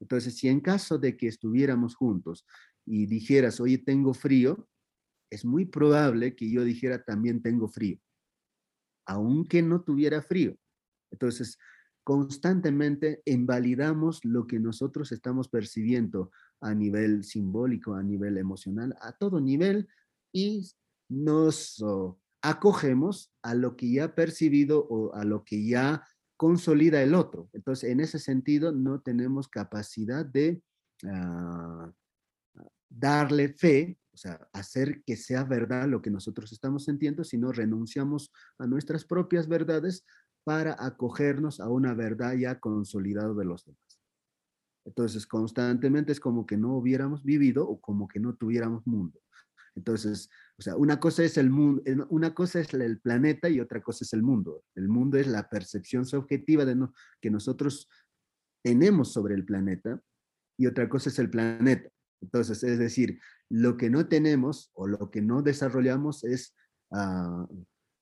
Entonces, 0.00 0.36
si 0.36 0.48
en 0.48 0.60
caso 0.60 0.98
de 0.98 1.16
que 1.16 1.28
estuviéramos 1.28 1.94
juntos 1.94 2.46
y 2.84 3.06
dijeras, 3.06 3.60
oye, 3.60 3.78
tengo 3.78 4.14
frío, 4.14 4.68
es 5.30 5.44
muy 5.44 5.64
probable 5.64 6.36
que 6.36 6.50
yo 6.50 6.64
dijera 6.64 7.02
también 7.02 7.42
tengo 7.42 7.68
frío, 7.68 7.98
aunque 9.06 9.62
no 9.62 9.82
tuviera 9.82 10.22
frío. 10.22 10.56
Entonces, 11.10 11.58
constantemente 12.04 13.22
invalidamos 13.24 14.24
lo 14.24 14.46
que 14.46 14.60
nosotros 14.60 15.10
estamos 15.12 15.48
percibiendo 15.48 16.30
a 16.60 16.74
nivel 16.74 17.24
simbólico, 17.24 17.94
a 17.94 18.02
nivel 18.02 18.36
emocional, 18.36 18.94
a 19.00 19.12
todo 19.12 19.40
nivel, 19.40 19.88
y 20.32 20.68
nos 21.08 21.80
oh, 21.82 22.20
acogemos 22.42 23.32
a 23.42 23.54
lo 23.54 23.76
que 23.76 23.90
ya 23.90 24.14
percibido 24.14 24.86
o 24.88 25.14
a 25.14 25.24
lo 25.24 25.44
que 25.44 25.66
ya 25.66 26.06
consolida 26.44 27.02
el 27.02 27.14
otro. 27.14 27.48
Entonces, 27.54 27.88
en 27.88 28.00
ese 28.00 28.18
sentido, 28.18 28.70
no 28.70 29.00
tenemos 29.00 29.48
capacidad 29.48 30.26
de 30.26 30.62
ah, 31.08 31.90
darle 32.86 33.48
fe, 33.48 33.98
o 34.12 34.16
sea, 34.18 34.46
hacer 34.52 35.02
que 35.04 35.16
sea 35.16 35.44
verdad 35.44 35.88
lo 35.88 36.02
que 36.02 36.10
nosotros 36.10 36.52
estamos 36.52 36.84
sintiendo, 36.84 37.24
sino 37.24 37.50
renunciamos 37.50 38.30
a 38.58 38.66
nuestras 38.66 39.06
propias 39.06 39.48
verdades 39.48 40.04
para 40.44 40.76
acogernos 40.78 41.60
a 41.60 41.70
una 41.70 41.94
verdad 41.94 42.34
ya 42.34 42.60
consolidada 42.60 43.32
de 43.32 43.44
los 43.46 43.64
demás. 43.64 43.98
Entonces, 44.84 45.26
constantemente 45.26 46.12
es 46.12 46.20
como 46.20 46.44
que 46.44 46.58
no 46.58 46.76
hubiéramos 46.76 47.24
vivido 47.24 47.66
o 47.66 47.80
como 47.80 48.06
que 48.06 48.20
no 48.20 48.34
tuviéramos 48.34 48.86
mundo. 48.86 49.18
Entonces, 49.76 50.30
o 50.58 50.62
sea, 50.62 50.76
una 50.76 51.00
cosa 51.00 51.24
es 51.24 51.36
el 51.36 51.50
mundo, 51.50 51.82
una 52.10 52.32
cosa 52.32 52.60
es 52.60 52.72
el 52.74 53.00
planeta 53.00 53.48
y 53.48 53.60
otra 53.60 53.82
cosa 53.82 54.04
es 54.04 54.12
el 54.12 54.22
mundo. 54.22 54.62
El 54.74 54.88
mundo 54.88 55.18
es 55.18 55.26
la 55.26 55.48
percepción 55.48 56.06
subjetiva 56.06 56.64
de 56.64 56.76
que 57.20 57.30
nosotros 57.30 57.88
tenemos 58.62 59.12
sobre 59.12 59.34
el 59.34 59.44
planeta 59.44 60.00
y 60.56 60.66
otra 60.66 60.88
cosa 60.88 61.08
es 61.10 61.18
el 61.18 61.30
planeta. 61.30 61.90
Entonces, 62.22 62.62
es 62.62 62.78
decir, 62.78 63.20
lo 63.50 63.76
que 63.76 63.90
no 63.90 64.06
tenemos 64.08 64.70
o 64.74 64.86
lo 64.86 65.10
que 65.10 65.20
no 65.20 65.42
desarrollamos 65.42 66.24
es 66.24 66.54
ah, 66.92 67.46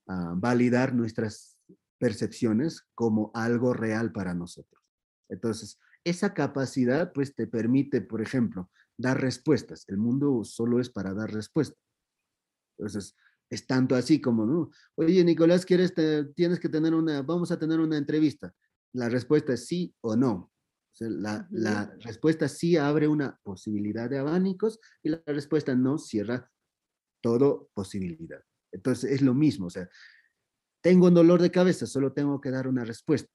ah, 0.09 0.35
validar 0.37 0.95
nuestras 0.95 1.59
percepciones 1.99 2.83
como 2.95 3.31
algo 3.35 3.73
real 3.73 4.13
para 4.13 4.35
nosotros. 4.35 4.83
Entonces, 5.29 5.81
esa 6.05 6.35
capacidad 6.35 7.13
pues 7.13 7.35
te 7.35 7.47
permite, 7.47 8.01
por 8.01 8.21
ejemplo, 8.21 8.71
dar 8.97 9.21
respuestas. 9.21 9.85
El 9.89 9.99
mundo 9.99 10.45
solo 10.45 10.81
es 10.81 10.91
para 10.91 11.15
dar 11.15 11.33
respuestas. 11.33 11.79
Entonces, 12.79 13.17
es 13.51 13.67
tanto 13.67 13.95
así 13.95 14.21
como, 14.21 14.47
¿no? 14.47 14.71
Oye, 14.95 15.23
Nicolás, 15.25 15.67
¿quieres 15.67 15.95
tienes 16.35 16.59
que 16.59 16.69
tener 16.69 16.95
una, 16.95 17.23
vamos 17.23 17.53
a 17.53 17.59
tener 17.59 17.81
una 17.81 17.99
entrevista. 17.99 18.55
La 18.95 19.09
respuesta 19.09 19.53
es 19.53 19.67
sí 19.67 19.95
o 20.01 20.17
no. 20.17 20.53
la, 20.99 21.47
la, 21.51 21.95
respuesta 22.01 22.49
sí 22.49 22.77
abre 22.77 23.09
una 23.09 23.39
posibilidad 23.43 24.09
de 24.09 24.19
abanicos 24.19 24.81
y 25.03 25.11
la 25.11 25.23
respuesta 25.27 25.75
no 25.75 25.99
cierra 25.99 26.51
todo 27.23 27.71
posibilidad. 27.75 28.43
Entonces, 28.73 29.11
es 29.11 29.23
lo 29.23 29.35
mismo. 29.35 29.67
O 29.67 29.71
sea, 29.71 29.89
tengo 30.83 31.07
un 31.07 31.15
dolor 31.15 31.41
de 31.41 31.51
cabeza, 31.51 31.87
solo 31.87 32.13
tengo 32.13 32.41
que 32.41 32.51
dar 32.51 32.67
una 32.67 32.85
respuesta. 32.85 33.31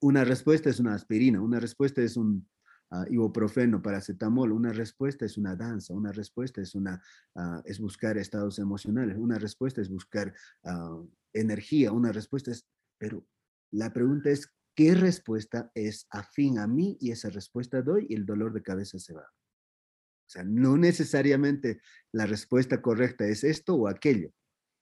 Una 0.00 0.24
respuesta 0.24 0.70
es 0.70 0.78
una 0.80 0.94
aspirina, 0.94 1.40
una 1.40 1.58
respuesta 1.58 2.02
es 2.02 2.16
un 2.16 2.48
uh, 2.92 3.04
ibuprofeno, 3.10 3.82
paracetamol, 3.82 4.52
una 4.52 4.72
respuesta 4.72 5.24
es 5.24 5.36
una 5.36 5.56
danza, 5.56 5.94
una 5.94 6.12
respuesta 6.12 6.60
es, 6.60 6.74
una, 6.74 7.02
uh, 7.34 7.60
es 7.64 7.80
buscar 7.80 8.18
estados 8.18 8.58
emocionales, 8.58 9.16
una 9.18 9.38
respuesta 9.38 9.80
es 9.80 9.90
buscar 9.90 10.32
uh, 10.62 11.08
energía, 11.32 11.92
una 11.92 12.12
respuesta 12.12 12.50
es, 12.50 12.66
pero 12.98 13.26
la 13.72 13.92
pregunta 13.92 14.30
es, 14.30 14.52
¿qué 14.76 14.94
respuesta 14.94 15.70
es 15.74 16.06
afín 16.10 16.58
a 16.58 16.66
mí? 16.66 16.96
Y 17.00 17.10
esa 17.10 17.30
respuesta 17.30 17.82
doy 17.82 18.06
y 18.08 18.14
el 18.14 18.26
dolor 18.26 18.52
de 18.52 18.62
cabeza 18.62 18.98
se 18.98 19.14
va. 19.14 19.22
O 19.24 20.30
sea, 20.32 20.44
no 20.44 20.76
necesariamente 20.76 21.80
la 22.12 22.26
respuesta 22.26 22.80
correcta 22.80 23.26
es 23.26 23.44
esto 23.44 23.74
o 23.74 23.88
aquello, 23.88 24.30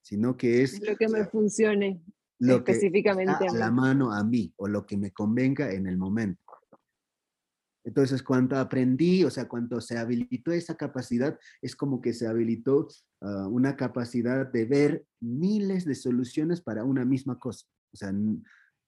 sino 0.03 0.37
que 0.37 0.63
es... 0.63 0.81
Lo 0.81 0.97
que 0.97 1.09
me 1.09 1.21
o 1.21 1.23
sea, 1.23 1.31
funcione 1.31 2.03
lo 2.41 2.57
específicamente 2.57 3.35
que 3.41 3.49
a 3.49 3.59
la 3.59 3.71
mano 3.71 4.13
a 4.13 4.25
mí 4.25 4.53
o 4.57 4.67
lo 4.67 4.87
que 4.87 4.97
me 4.97 5.13
convenga 5.13 5.73
en 5.73 5.87
el 5.87 5.99
momento. 5.99 6.43
Entonces, 7.85 8.23
cuando 8.23 8.57
aprendí, 8.59 9.25
o 9.25 9.31
sea, 9.31 9.49
cuando 9.49 9.81
se 9.81 9.97
habilitó 9.97 10.53
esa 10.53 10.77
capacidad, 10.77 11.39
es 11.63 11.75
como 11.75 12.01
que 12.01 12.13
se 12.13 12.27
habilitó 12.27 12.89
ah, 13.23 13.49
una 13.49 13.77
capacidad 13.77 14.47
de 14.47 14.65
ver 14.67 15.07
miles 15.21 15.85
de 15.85 15.95
soluciones 15.95 16.61
para 16.61 16.85
una 16.85 17.05
misma 17.05 17.39
cosa. 17.39 17.67
O 17.93 17.97
sea, 17.97 18.13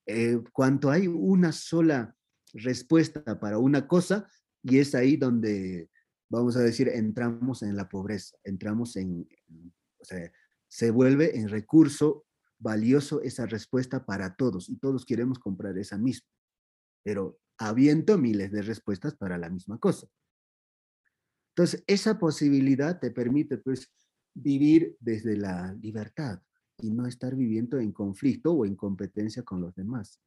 eh, 0.05 0.39
cuando 0.51 0.91
hay 0.91 1.07
una 1.07 1.51
sola 1.51 2.15
respuesta 2.53 3.39
para 3.39 3.57
una 3.57 3.87
cosa, 3.87 4.29
y 4.61 4.77
es 4.77 4.93
ahí 4.95 5.17
donde, 5.17 5.89
vamos 6.29 6.55
a 6.55 6.61
decir, 6.61 6.87
entramos 6.87 7.63
en 7.63 7.75
la 7.75 7.89
pobreza, 7.89 8.37
entramos 8.43 8.95
en, 8.95 9.27
en- 9.47 9.73
o 9.99 10.05
sea, 10.05 10.31
se 10.67 10.91
vuelve 10.91 11.37
en 11.37 11.49
recurso 11.49 12.25
valioso 12.59 13.21
esa 13.21 13.45
respuesta 13.45 14.05
para 14.05 14.35
todos, 14.35 14.69
y 14.69 14.77
todos 14.77 15.05
queremos 15.05 15.39
comprar 15.39 15.77
esa 15.77 15.97
misma 15.97 16.27
pero 17.03 17.37
habiendo 17.67 18.17
miles 18.17 18.51
de 18.51 18.61
respuestas 18.61 19.15
para 19.15 19.37
la 19.37 19.49
misma 19.49 19.77
cosa. 19.77 20.07
Entonces, 21.55 21.83
esa 21.87 22.17
posibilidad 22.17 22.99
te 22.99 23.11
permite, 23.11 23.57
pues, 23.57 23.91
vivir 24.33 24.97
desde 24.99 25.37
la 25.37 25.73
libertad 25.73 26.41
y 26.79 26.91
no 26.91 27.05
estar 27.05 27.35
viviendo 27.35 27.79
en 27.79 27.91
conflicto 27.91 28.51
o 28.51 28.65
en 28.65 28.75
competencia 28.75 29.43
con 29.43 29.61
los 29.61 29.75
demás. 29.75 30.19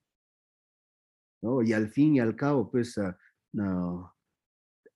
¿no? 1.42 1.62
Y 1.62 1.72
al 1.72 1.88
fin 1.88 2.14
y 2.14 2.20
al 2.20 2.36
cabo, 2.36 2.70
pues, 2.70 2.96
ah, 2.98 3.18
no, 3.52 4.14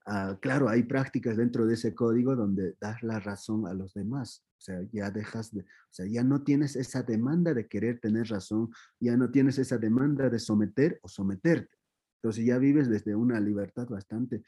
ah, 0.07 0.38
claro, 0.40 0.68
hay 0.68 0.85
prácticas 0.85 1.37
dentro 1.37 1.66
de 1.66 1.74
ese 1.74 1.94
código 1.94 2.37
donde 2.37 2.76
das 2.81 3.03
la 3.03 3.18
razón 3.18 3.66
a 3.66 3.74
los 3.74 3.92
demás. 3.92 4.44
O 4.57 4.61
sea, 4.61 4.81
ya 4.92 5.11
dejas 5.11 5.53
de, 5.53 5.62
o 5.62 5.92
sea, 5.92 6.07
ya 6.07 6.22
no 6.22 6.42
tienes 6.42 6.76
esa 6.76 7.03
demanda 7.03 7.53
de 7.55 7.66
querer 7.66 7.98
tener 7.98 8.29
razón, 8.29 8.70
ya 9.00 9.16
no 9.16 9.31
tienes 9.31 9.59
esa 9.59 9.79
demanda 9.79 10.31
de 10.31 10.38
someter 10.38 11.00
o 11.03 11.09
someterte. 11.09 11.80
Entonces 12.22 12.44
ya 12.44 12.59
vives 12.59 12.88
desde 12.88 13.14
una 13.14 13.40
libertad 13.40 13.88
bastante 13.88 14.42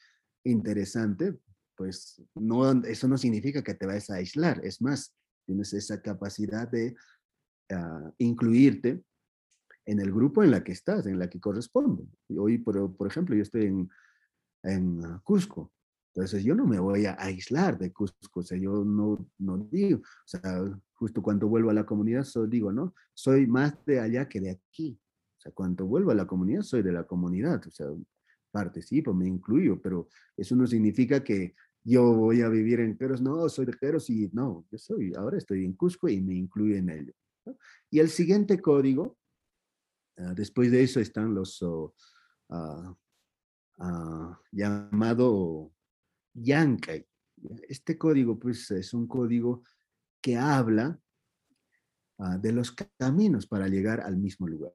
interesante, 0.44 1.38
pues 1.74 2.22
no, 2.34 2.70
eso 2.84 3.08
no 3.08 3.16
significa 3.16 3.62
que 3.62 3.74
te 3.74 3.86
vayas 3.86 4.10
a 4.10 4.16
aislar, 4.16 4.60
es 4.64 4.82
más, 4.82 5.14
tienes 5.46 5.72
esa 5.72 6.02
capacidad 6.02 6.68
de 6.68 6.94
ah, 7.70 8.12
incluirte 8.18 9.02
en 9.86 10.00
el 10.00 10.12
grupo 10.12 10.42
en 10.42 10.50
la 10.50 10.62
que 10.62 10.72
estás, 10.72 11.06
en 11.06 11.18
la 11.18 11.28
que 11.28 11.40
corresponde. 11.40 12.04
Hoy, 12.36 12.58
por, 12.58 12.94
por 12.94 13.06
ejemplo, 13.06 13.34
yo 13.34 13.42
estoy 13.42 13.66
en, 13.66 13.90
en 14.62 15.00
Cusco. 15.24 15.72
Entonces 16.14 16.44
yo 16.44 16.54
no 16.54 16.66
me 16.66 16.78
voy 16.78 17.06
a 17.06 17.16
aislar 17.18 17.78
de 17.78 17.90
Cusco, 17.90 18.40
o 18.40 18.42
sea, 18.42 18.58
yo 18.58 18.84
no, 18.84 19.26
no 19.38 19.56
digo, 19.70 20.00
o 20.00 20.26
sea, 20.26 20.42
justo 20.92 21.22
cuando 21.22 21.48
vuelvo 21.48 21.70
a 21.70 21.74
la 21.74 21.86
comunidad, 21.86 22.24
so 22.24 22.46
digo, 22.46 22.70
¿no? 22.70 22.94
Soy 23.14 23.46
más 23.46 23.82
de 23.86 23.98
allá 23.98 24.28
que 24.28 24.40
de 24.40 24.50
aquí. 24.50 25.00
O 25.42 25.46
sea, 25.46 25.52
cuando 25.52 25.86
vuelvo 25.86 26.12
a 26.12 26.14
la 26.14 26.24
comunidad, 26.24 26.62
soy 26.62 26.82
de 26.82 26.92
la 26.92 27.04
comunidad, 27.04 27.66
o 27.66 27.70
sea, 27.72 27.88
participo, 28.52 29.12
me 29.12 29.26
incluyo, 29.26 29.80
pero 29.82 30.08
eso 30.36 30.54
no 30.54 30.68
significa 30.68 31.24
que 31.24 31.56
yo 31.82 32.14
voy 32.14 32.42
a 32.42 32.48
vivir 32.48 32.78
en 32.78 32.96
Queros, 32.96 33.20
no, 33.20 33.48
soy 33.48 33.66
de 33.66 33.72
Queros 33.72 34.08
y 34.08 34.30
no, 34.32 34.64
yo 34.70 34.78
soy, 34.78 35.12
ahora 35.16 35.38
estoy 35.38 35.64
en 35.64 35.72
Cusco 35.72 36.08
y 36.08 36.20
me 36.20 36.34
incluyo 36.34 36.76
en 36.76 36.90
ello. 36.90 37.12
Y 37.90 37.98
el 37.98 38.08
siguiente 38.08 38.60
código, 38.60 39.18
ah, 40.18 40.32
después 40.32 40.70
de 40.70 40.84
eso 40.84 41.00
están 41.00 41.34
los 41.34 41.60
ah, 42.50 42.96
ah, 43.78 44.40
llamado 44.52 45.72
Yankai. 46.34 47.04
Este 47.68 47.98
código, 47.98 48.38
pues, 48.38 48.70
es 48.70 48.94
un 48.94 49.08
código 49.08 49.64
que 50.20 50.36
habla 50.36 51.00
de 52.38 52.52
los 52.52 52.70
caminos 52.96 53.48
para 53.48 53.66
llegar 53.66 54.00
al 54.00 54.16
mismo 54.16 54.46
lugar. 54.46 54.72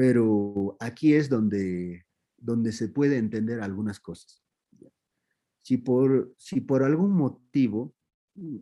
Pero 0.00 0.78
aquí 0.80 1.12
es 1.12 1.28
donde, 1.28 2.06
donde 2.38 2.72
se 2.72 2.88
puede 2.88 3.18
entender 3.18 3.60
algunas 3.60 4.00
cosas. 4.00 4.42
Si 5.60 5.76
por, 5.76 6.32
si 6.38 6.62
por 6.62 6.82
algún 6.82 7.12
motivo, 7.12 7.94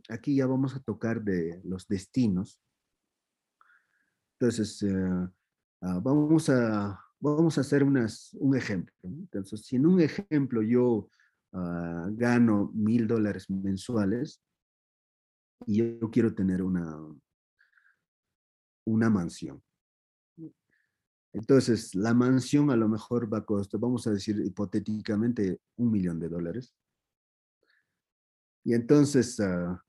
aquí 0.09 0.35
ya 0.35 0.49
vamos 0.49 0.75
a 0.75 0.81
tocar 0.81 1.23
de 1.23 1.61
los 1.63 1.87
destinos, 1.87 2.61
entonces 4.33 4.83
eh, 4.83 5.29
ah, 5.83 6.01
vamos, 6.03 6.49
a, 6.49 7.01
vamos 7.21 7.57
a 7.57 7.61
hacer 7.61 7.85
unas, 7.85 8.35
un 8.41 8.57
ejemplo. 8.57 8.97
Entonces, 9.05 9.65
si 9.65 9.77
en 9.77 9.87
un 9.87 10.01
ejemplo 10.01 10.61
yo 10.61 11.09
ah, 11.53 12.09
gano 12.15 12.73
mil 12.75 13.07
dólares 13.07 13.49
mensuales 13.49 14.43
y 15.69 15.77
yo 15.77 16.11
quiero 16.11 16.35
tener 16.35 16.65
una, 16.65 16.99
una 18.87 19.09
mansión. 19.09 19.63
Entonces, 21.39 21.95
la 21.95 22.15
mansión 22.15 22.69
a 22.73 22.77
lo 22.77 22.89
mejor 22.89 23.33
va 23.33 23.39
a 23.39 23.45
costar, 23.45 23.79
vamos 23.79 24.09
a 24.09 24.11
decir 24.11 24.41
hipotéticamente, 24.45 25.61
un 25.77 25.93
millón 25.93 26.19
de 26.19 26.29
dólares. 26.29 26.75
Y 28.65 28.75
entonces, 28.75 29.39
ah, 29.39 29.81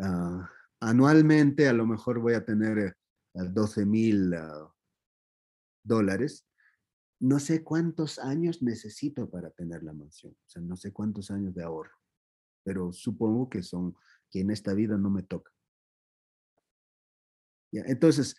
ah, 0.00 0.48
anualmente 0.78 1.68
a 1.68 1.72
lo 1.72 1.86
mejor 1.86 2.20
voy 2.20 2.34
a 2.34 2.44
tener 2.44 2.96
ah, 3.34 3.44
12 3.44 3.84
mil 3.84 4.32
ah, 4.34 4.72
dólares. 5.82 6.46
No 7.18 7.40
sé 7.40 7.64
cuántos 7.64 8.20
años 8.20 8.62
necesito 8.62 9.28
para 9.28 9.50
tener 9.50 9.82
la 9.82 9.92
mansión. 9.92 10.34
O 10.34 10.48
sea, 10.48 10.62
no 10.62 10.76
sé 10.76 10.92
cuántos 10.92 11.32
años 11.32 11.52
de 11.52 11.64
ahorro. 11.64 11.98
Pero 12.62 12.92
supongo 12.92 13.50
que 13.50 13.64
son, 13.64 13.96
que 14.30 14.40
en 14.40 14.52
esta 14.52 14.72
vida 14.72 14.96
no 14.96 15.10
me 15.10 15.24
toca. 15.24 15.50
Ya, 17.72 17.82
entonces, 17.86 18.36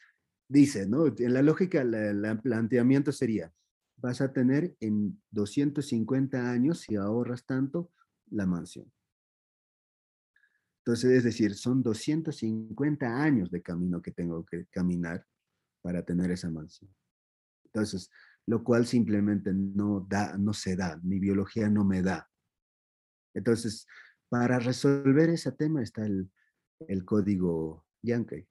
dice, 0.48 0.88
¿no? 0.88 1.08
En 1.08 1.34
la 1.34 1.42
lógica, 1.42 1.82
el 1.82 2.40
planteamiento 2.42 3.12
sería, 3.12 3.52
vas 3.98 4.22
a 4.22 4.32
tener 4.32 4.76
en 4.80 5.22
250 5.32 6.50
años, 6.50 6.82
si 6.82 6.96
ahorras 6.96 7.46
tanto, 7.46 7.92
la 8.30 8.46
mansión. 8.46 8.92
Entonces, 10.80 11.12
es 11.12 11.24
decir, 11.26 11.56
son 11.56 11.84
250 11.84 13.22
años 13.22 13.52
de 13.52 13.62
camino 13.62 14.02
que 14.02 14.12
tengo 14.12 14.46
que 14.46 14.68
caminar 14.68 15.26
para 15.82 16.04
tener 16.04 16.32
esa 16.32 16.50
mansión. 16.50 16.94
Entonces, 17.66 18.10
lo 18.46 18.64
cual 18.64 18.86
simplemente 18.86 19.52
no 19.54 20.06
da, 20.08 20.38
no 20.38 20.54
se 20.54 20.78
da, 20.78 20.98
mi 21.04 21.20
biología 21.20 21.70
no 21.70 21.84
me 21.84 22.02
da. 22.02 22.30
Entonces, 23.34 23.86
para 24.30 24.60
resolver 24.60 25.30
ese 25.30 25.52
tema 25.52 25.84
está 25.84 26.06
el, 26.06 26.32
el 26.88 27.04
código 27.04 27.86
Yankee. 28.02 28.48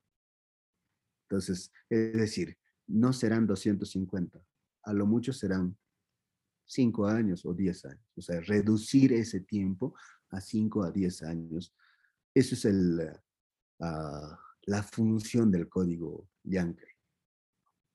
Entonces, 1.28 1.72
es 1.90 2.12
decir, 2.12 2.56
no 2.86 3.12
serán 3.12 3.46
250, 3.46 4.40
a 4.84 4.92
lo 4.92 5.06
mucho 5.06 5.32
serán 5.32 5.76
5 6.66 7.06
años 7.06 7.44
o 7.44 7.52
10 7.52 7.84
años. 7.86 8.06
O 8.16 8.22
sea, 8.22 8.40
reducir 8.40 9.12
ese 9.12 9.40
tiempo 9.40 9.94
a 10.30 10.40
5 10.40 10.84
a 10.84 10.92
10 10.92 11.22
años. 11.24 11.74
Eso 12.32 12.54
es 12.54 12.64
el, 12.64 13.00
eh, 13.00 13.20
ah, 13.80 14.38
la 14.62 14.82
función 14.82 15.50
del 15.50 15.68
código 15.68 16.28
Yankee. 16.44 16.84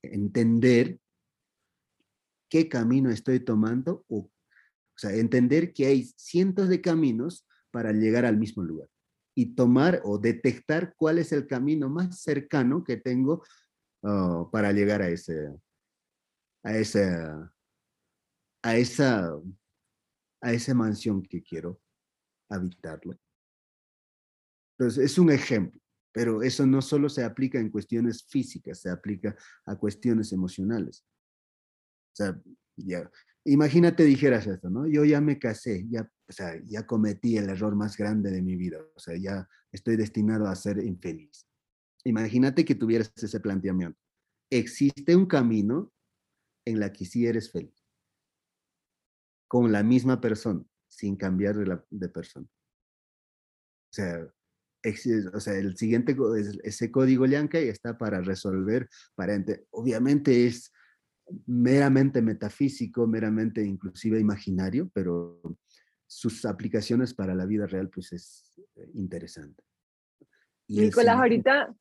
Entender 0.01 0.99
qué 2.49 2.67
camino 2.67 3.09
estoy 3.11 3.39
tomando 3.39 4.05
o, 4.09 4.17
o 4.19 4.97
sea, 4.97 5.13
entender 5.13 5.73
que 5.73 5.85
hay 5.85 6.03
cientos 6.17 6.67
de 6.67 6.81
caminos 6.81 7.47
para 7.71 7.93
llegar 7.93 8.25
al 8.25 8.37
mismo 8.37 8.63
lugar 8.63 8.89
y 9.35 9.55
tomar 9.55 10.01
o 10.03 10.17
detectar 10.17 10.93
cuál 10.95 11.19
es 11.19 11.31
el 11.31 11.47
camino 11.47 11.89
más 11.89 12.21
cercano 12.21 12.83
que 12.83 12.97
tengo 12.97 13.43
ah, 14.03 14.47
para 14.51 14.71
llegar 14.71 15.01
a 15.01 15.09
ese, 15.09 15.53
a 16.63 16.75
ese, 16.75 17.05
a 18.63 18.75
esa, 18.75 19.31
a 20.41 20.53
esa 20.53 20.73
mansión 20.73 21.23
que 21.23 21.41
quiero 21.41 21.79
habitarlo. 22.49 23.17
Entonces, 24.77 25.11
es 25.11 25.17
un 25.17 25.31
ejemplo, 25.31 25.79
pero 26.11 26.41
eso 26.41 26.65
no 26.65 26.81
solo 26.81 27.07
se 27.07 27.23
aplica 27.23 27.59
en 27.59 27.69
cuestiones 27.69 28.25
físicas, 28.27 28.79
se 28.79 28.89
aplica 28.89 29.35
a 29.65 29.75
cuestiones 29.75 30.33
emocionales. 30.33 31.05
O 32.13 32.15
sea, 32.15 32.41
ya, 32.75 33.09
imagínate 33.45 34.03
dijeras 34.03 34.47
esto, 34.47 34.69
¿no? 34.69 34.87
Yo 34.87 35.03
ya 35.05 35.21
me 35.21 35.39
casé, 35.39 35.85
ya, 35.89 36.09
o 36.27 36.31
sea, 36.31 36.61
ya 36.65 36.85
cometí 36.85 37.37
el 37.37 37.49
error 37.49 37.75
más 37.75 37.97
grande 37.97 38.31
de 38.31 38.41
mi 38.41 38.55
vida, 38.55 38.79
o 38.95 38.99
sea, 38.99 39.15
ya 39.17 39.47
estoy 39.71 39.95
destinado 39.95 40.47
a 40.47 40.55
ser 40.55 40.83
infeliz. 40.83 41.47
Imagínate 42.03 42.65
que 42.65 42.75
tuvieras 42.75 43.11
ese 43.15 43.39
planteamiento. 43.39 43.99
Existe 44.49 45.15
un 45.15 45.25
camino 45.25 45.91
en 46.65 46.79
la 46.79 46.91
que 46.91 47.05
sí 47.05 47.25
eres 47.25 47.51
feliz. 47.51 47.75
con 49.47 49.71
la 49.71 49.83
misma 49.83 50.21
persona, 50.21 50.63
sin 50.87 51.17
cambiar 51.17 51.57
de, 51.57 51.65
la, 51.65 51.85
de 51.89 52.07
persona. 52.07 52.47
O 52.47 53.93
sea, 53.93 54.33
o 55.33 55.39
sea, 55.39 55.55
el 55.55 55.77
siguiente, 55.77 56.15
ese 56.63 56.89
código 56.89 57.25
Yankee 57.25 57.57
está 57.67 57.97
para 57.97 58.21
resolver, 58.21 58.89
para 59.13 59.43
obviamente 59.71 60.47
es 60.47 60.71
meramente 61.45 62.21
metafísico, 62.21 63.07
meramente 63.07 63.63
inclusive 63.63 64.19
imaginario, 64.19 64.89
pero 64.93 65.41
sus 66.07 66.45
aplicaciones 66.45 67.13
para 67.13 67.33
la 67.33 67.45
vida 67.45 67.67
real 67.67 67.89
pues 67.89 68.11
es 68.13 68.61
eh, 68.75 68.89
interesante. 68.95 69.63
Nicolás, 70.67 71.17
ahorita 71.17 71.73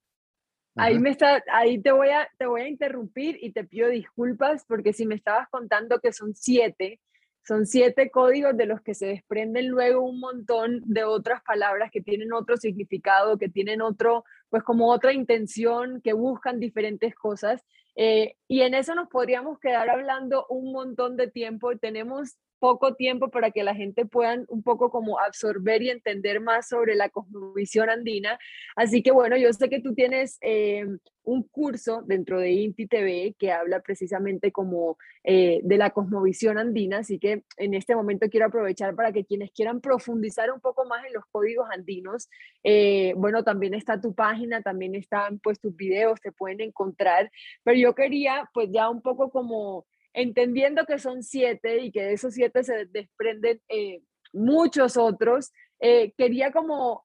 ahí 0.77 0.99
me 0.99 1.11
está, 1.11 1.43
ahí 1.53 1.81
te 1.81 1.93
voy 1.93 2.09
a 2.11 2.29
te 2.39 2.47
voy 2.47 2.63
a 2.63 2.69
interrumpir 2.69 3.39
y 3.41 3.53
te 3.53 3.65
pido 3.65 3.89
disculpas 3.89 4.65
porque 4.67 4.93
si 4.93 5.07
me 5.07 5.15
estabas 5.15 5.49
contando 5.49 6.01
que 6.01 6.13
son 6.13 6.35
siete, 6.35 7.01
son 7.47 7.67
siete 7.67 8.11
códigos 8.11 8.57
de 8.57 8.67
los 8.67 8.81
que 8.83 8.95
se 8.95 9.07
desprenden 9.07 9.69
luego 9.69 10.03
un 10.03 10.21
montón 10.21 10.83
de 10.85 11.05
otras 11.05 11.43
palabras 11.43 11.91
que 11.91 12.01
tienen 12.01 12.33
otro 12.33 12.57
significado, 12.57 13.39
que 13.39 13.49
tienen 13.49 13.81
otro, 13.81 14.25
pues 14.49 14.63
como 14.63 14.91
otra 14.91 15.13
intención, 15.13 16.01
que 16.03 16.13
buscan 16.13 16.61
diferentes 16.61 17.15
cosas. 17.15 17.65
Eh, 17.97 18.37
y 18.49 18.63
en 18.63 18.75
eso 18.75 18.95
nos 18.95 19.09
podríamos 19.09 19.59
quedar 19.59 19.91
hablando 19.91 20.47
un 20.49 20.73
montón 20.73 21.17
de 21.17 21.29
tiempo. 21.29 21.77
Tenemos 21.77 22.37
poco 22.61 22.95
tiempo 22.95 23.31
para 23.31 23.51
que 23.51 23.65
la 23.65 23.75
gente 23.75 24.07
pueda 24.07 24.39
un 24.49 24.63
poco 24.63 24.91
como 24.91 25.19
absorber 25.19 25.83
y 25.83 25.91
entender 25.91 26.41
más 26.41 26.69
sobre 26.69 26.95
la 26.95 27.09
cosmovisión 27.09 27.91
andina. 27.91 28.39
Así 28.77 29.03
que 29.03 29.11
bueno, 29.11 29.37
yo 29.37 29.53
sé 29.53 29.69
que 29.69 29.81
tú 29.81 29.95
tienes 29.95 30.39
eh, 30.43 30.87
un 31.25 31.43
curso 31.45 32.03
dentro 32.07 32.39
de 32.39 32.51
Inti 32.51 32.87
TV 32.87 33.35
que 33.39 33.53
habla 33.53 33.81
precisamente 33.81 34.53
como 34.53 34.99
eh, 35.25 35.61
de 35.63 35.77
la 35.77 35.91
cosmovisión 35.91 36.59
andina, 36.59 36.99
así 36.99 37.19
que 37.19 37.45
en 37.57 37.75
este 37.75 37.95
momento 37.95 38.29
quiero 38.31 38.47
aprovechar 38.47 38.95
para 38.95 39.13
que 39.13 39.25
quienes 39.25 39.51
quieran 39.53 39.81
profundizar 39.81 40.51
un 40.51 40.61
poco 40.61 40.85
más 40.87 41.05
en 41.05 41.13
los 41.13 41.25
códigos 41.31 41.69
andinos, 41.71 42.29
eh, 42.65 43.15
bueno, 43.17 43.45
también 43.45 43.75
está 43.75 44.01
tu 44.01 44.15
página, 44.15 44.63
también 44.63 44.95
están 44.95 45.39
pues 45.41 45.61
tus 45.61 45.77
videos, 45.77 46.21
te 46.21 46.33
pueden 46.33 46.61
encontrar, 46.61 47.31
pero 47.65 47.77
yo 47.77 47.95
quería 47.95 48.49
pues 48.53 48.69
ya 48.73 48.89
un 48.89 49.03
poco 49.03 49.31
como 49.31 49.87
entendiendo 50.13 50.85
que 50.87 50.99
son 50.99 51.23
siete 51.23 51.79
y 51.79 51.93
que 51.93 52.03
de 52.03 52.13
esos 52.15 52.35
siete 52.35 52.63
se 52.65 52.87
desprenden 52.87 53.61
eh, 53.69 54.03
muchos 54.33 54.97
otros, 54.97 55.53
eh, 55.81 56.13
quería 56.17 56.53
como 56.53 57.05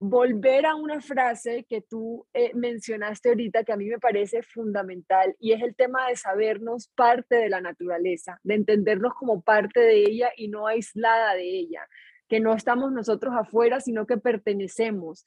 volver 0.00 0.64
a 0.66 0.76
una 0.76 1.00
frase 1.00 1.66
que 1.68 1.80
tú 1.80 2.26
eh, 2.32 2.52
mencionaste 2.54 3.30
ahorita 3.30 3.64
que 3.64 3.72
a 3.72 3.76
mí 3.76 3.86
me 3.86 3.98
parece 3.98 4.42
fundamental 4.42 5.34
y 5.40 5.52
es 5.52 5.62
el 5.62 5.74
tema 5.74 6.08
de 6.08 6.16
sabernos 6.16 6.88
parte 6.94 7.36
de 7.36 7.48
la 7.48 7.60
naturaleza, 7.60 8.38
de 8.44 8.54
entendernos 8.54 9.14
como 9.14 9.42
parte 9.42 9.80
de 9.80 10.02
ella 10.02 10.30
y 10.36 10.48
no 10.48 10.68
aislada 10.68 11.34
de 11.34 11.48
ella, 11.48 11.86
que 12.28 12.38
no 12.38 12.54
estamos 12.54 12.92
nosotros 12.92 13.34
afuera, 13.36 13.80
sino 13.80 14.06
que 14.06 14.18
pertenecemos. 14.18 15.24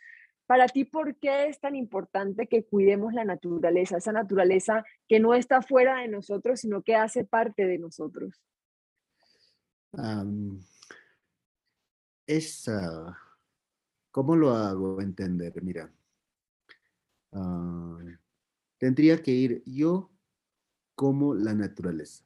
Para 0.52 0.68
ti, 0.68 0.84
¿por 0.84 1.16
qué 1.16 1.48
es 1.48 1.62
tan 1.62 1.78
importante 1.78 2.46
que 2.48 2.66
cuidemos 2.66 3.14
la 3.14 3.24
naturaleza, 3.24 3.96
esa 3.96 4.12
naturaleza 4.12 4.84
que 5.08 5.18
no 5.18 5.34
está 5.34 5.62
fuera 5.62 6.02
de 6.02 6.10
nosotros, 6.10 6.60
sino 6.60 6.82
que 6.82 6.94
hace 6.94 7.24
parte 7.24 7.66
de 7.66 7.78
nosotros? 7.78 8.44
¿Cómo 14.12 14.36
lo 14.36 14.50
hago 14.50 15.00
entender? 15.00 15.54
Mira, 15.64 15.90
ah, 17.32 17.98
tendría 18.78 19.24
que 19.24 19.32
ir 19.32 19.64
yo 19.66 20.12
como 20.96 21.34
la 21.34 21.54
naturaleza. 21.54 22.26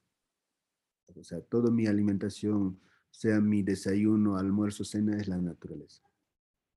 O 1.16 1.24
sea, 1.24 1.42
toda 1.42 1.70
mi 1.70 1.86
alimentación, 1.86 2.82
sea 3.12 3.40
mi 3.40 3.62
desayuno, 3.62 4.36
almuerzo, 4.36 4.84
cena, 4.84 5.16
es 5.16 5.28
la 5.28 5.38
naturaleza 5.38 6.02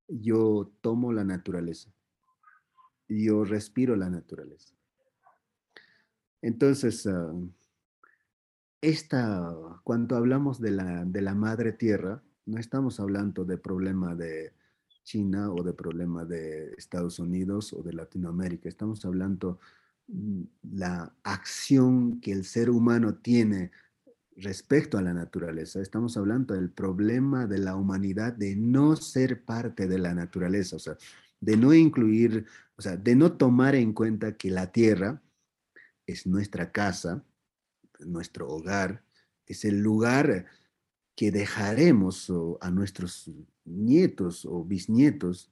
yo 0.08 0.72
tomo 0.80 1.12
la 1.12 1.24
naturaleza. 1.24 1.92
Yo 3.08 3.44
respiro 3.44 3.96
la 3.96 4.10
naturaleza. 4.10 4.74
Entonces, 6.42 7.06
ah, 7.06 7.32
esta, 8.80 9.54
cuando 9.84 10.16
hablamos 10.16 10.60
de 10.60 10.70
la, 10.70 11.04
de 11.04 11.22
la 11.22 11.34
madre 11.34 11.72
tierra, 11.72 12.22
no 12.46 12.58
estamos 12.58 13.00
hablando 13.00 13.44
de 13.44 13.58
problema 13.58 14.14
de 14.14 14.52
China 15.02 15.50
o 15.50 15.62
de 15.62 15.72
problema 15.72 16.24
de 16.24 16.74
Estados 16.76 17.18
Unidos 17.18 17.72
o 17.72 17.82
de 17.82 17.92
Latinoamérica. 17.92 18.68
Estamos 18.68 19.04
hablando 19.04 19.58
mm, 20.06 20.42
la 20.72 21.14
acción 21.22 22.20
que 22.20 22.32
el 22.32 22.44
ser 22.44 22.70
humano 22.70 23.16
tiene 23.16 23.70
respecto 24.38 24.98
a 24.98 25.02
la 25.02 25.12
naturaleza, 25.12 25.80
estamos 25.80 26.16
hablando 26.16 26.54
del 26.54 26.70
problema 26.70 27.46
de 27.46 27.58
la 27.58 27.74
humanidad 27.74 28.32
de 28.32 28.54
no 28.54 28.96
ser 28.96 29.44
parte 29.44 29.88
de 29.88 29.98
la 29.98 30.14
naturaleza, 30.14 30.76
o 30.76 30.78
sea, 30.78 30.96
de 31.40 31.56
no 31.56 31.74
incluir, 31.74 32.46
o 32.76 32.82
sea, 32.82 32.96
de 32.96 33.16
no 33.16 33.32
tomar 33.32 33.74
en 33.74 33.92
cuenta 33.92 34.36
que 34.36 34.50
la 34.50 34.70
tierra 34.70 35.20
es 36.06 36.26
nuestra 36.26 36.70
casa, 36.70 37.24
nuestro 38.00 38.48
hogar, 38.48 39.04
es 39.46 39.64
el 39.64 39.80
lugar 39.80 40.46
que 41.16 41.32
dejaremos 41.32 42.32
a 42.60 42.70
nuestros 42.70 43.30
nietos 43.64 44.44
o 44.44 44.64
bisnietos, 44.64 45.50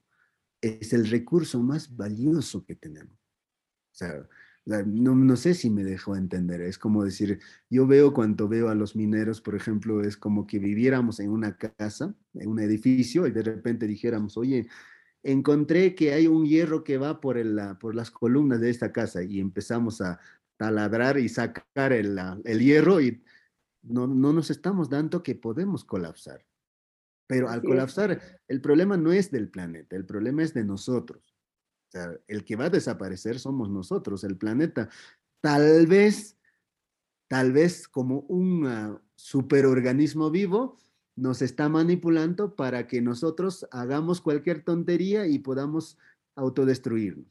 es 0.61 0.93
el 0.93 1.09
recurso 1.09 1.61
más 1.61 1.95
valioso 1.97 2.65
que 2.65 2.77
tenemos. 2.77 3.15
O 3.15 3.99
sea, 3.99 4.29
no, 4.67 5.15
no, 5.15 5.37
sé 5.37 5.55
si 5.55 5.71
me 5.71 5.85
dejó 5.85 6.17
entender. 6.17 6.61
Es 6.61 6.79
como 6.79 7.05
decir, 7.05 7.41
yo 7.71 7.87
veo 7.87 8.13
cuando 8.13 8.49
veo 8.49 8.69
a 8.69 8.75
los 8.75 8.97
mineros, 8.97 9.41
por 9.41 9.55
ejemplo, 9.55 10.03
es 10.03 10.17
como 10.17 10.47
que 10.47 10.59
viviéramos 10.59 11.21
en 11.21 11.31
una 11.31 11.57
casa, 11.57 12.15
en 12.35 12.49
un 12.49 12.59
edificio, 12.59 13.27
y 13.27 13.31
de 13.31 13.43
repente 13.43 13.87
dijéramos, 13.87 14.37
oye, 14.37 14.67
encontré 15.23 15.95
que 15.95 16.13
hay 16.13 16.27
un 16.27 16.47
hierro 16.47 16.83
que 16.83 16.99
va 16.99 17.21
por, 17.21 17.39
el, 17.39 17.59
por 17.79 17.95
las 17.95 18.11
columnas 18.11 18.61
de 18.61 18.71
esta 18.71 18.93
casa 18.93 19.23
y 19.23 19.39
empezamos 19.39 20.01
a 20.01 20.19
taladrar 20.57 21.19
y 21.19 21.29
sacar 21.29 21.93
el, 21.93 22.19
el 22.45 22.61
hierro 22.61 23.01
y 23.01 23.23
no, 23.83 24.09
no 24.09 24.33
nos 24.33 24.51
estamos 24.51 24.91
dando 24.91 25.23
que 25.23 25.37
podemos 25.37 25.85
colapsar. 25.85 26.45
Pero 27.29 27.49
al 27.49 27.63
colapsar, 27.63 28.21
el 28.49 28.61
problema 28.61 28.97
no 28.97 29.13
es 29.13 29.31
del 29.31 29.49
planeta, 29.49 29.97
el 29.97 30.07
problema 30.07 30.43
es 30.43 30.55
de 30.55 30.65
nosotros 30.65 31.36
el 32.29 32.45
que 32.45 32.57
va 32.57 32.67
a 32.67 32.71
desaparecer 32.71 33.39
somos 33.39 33.71
nosotros, 33.71 34.25
el 34.25 34.37
planeta. 34.37 34.89
Tal 35.41 35.87
vez, 35.87 36.37
tal 37.29 37.53
vez 37.53 37.89
como 37.89 38.21
un 38.29 38.67
ah, 38.67 39.03
superorganismo 39.15 40.31
vivo, 40.31 40.79
nos 41.17 41.41
está 41.41 41.69
manipulando 41.69 42.55
para 42.55 42.87
que 42.87 43.01
nosotros 43.01 43.67
hagamos 43.71 44.21
cualquier 44.21 44.63
tontería 44.63 45.27
y 45.27 45.39
podamos 45.39 45.99
autodestruirnos. 46.35 47.27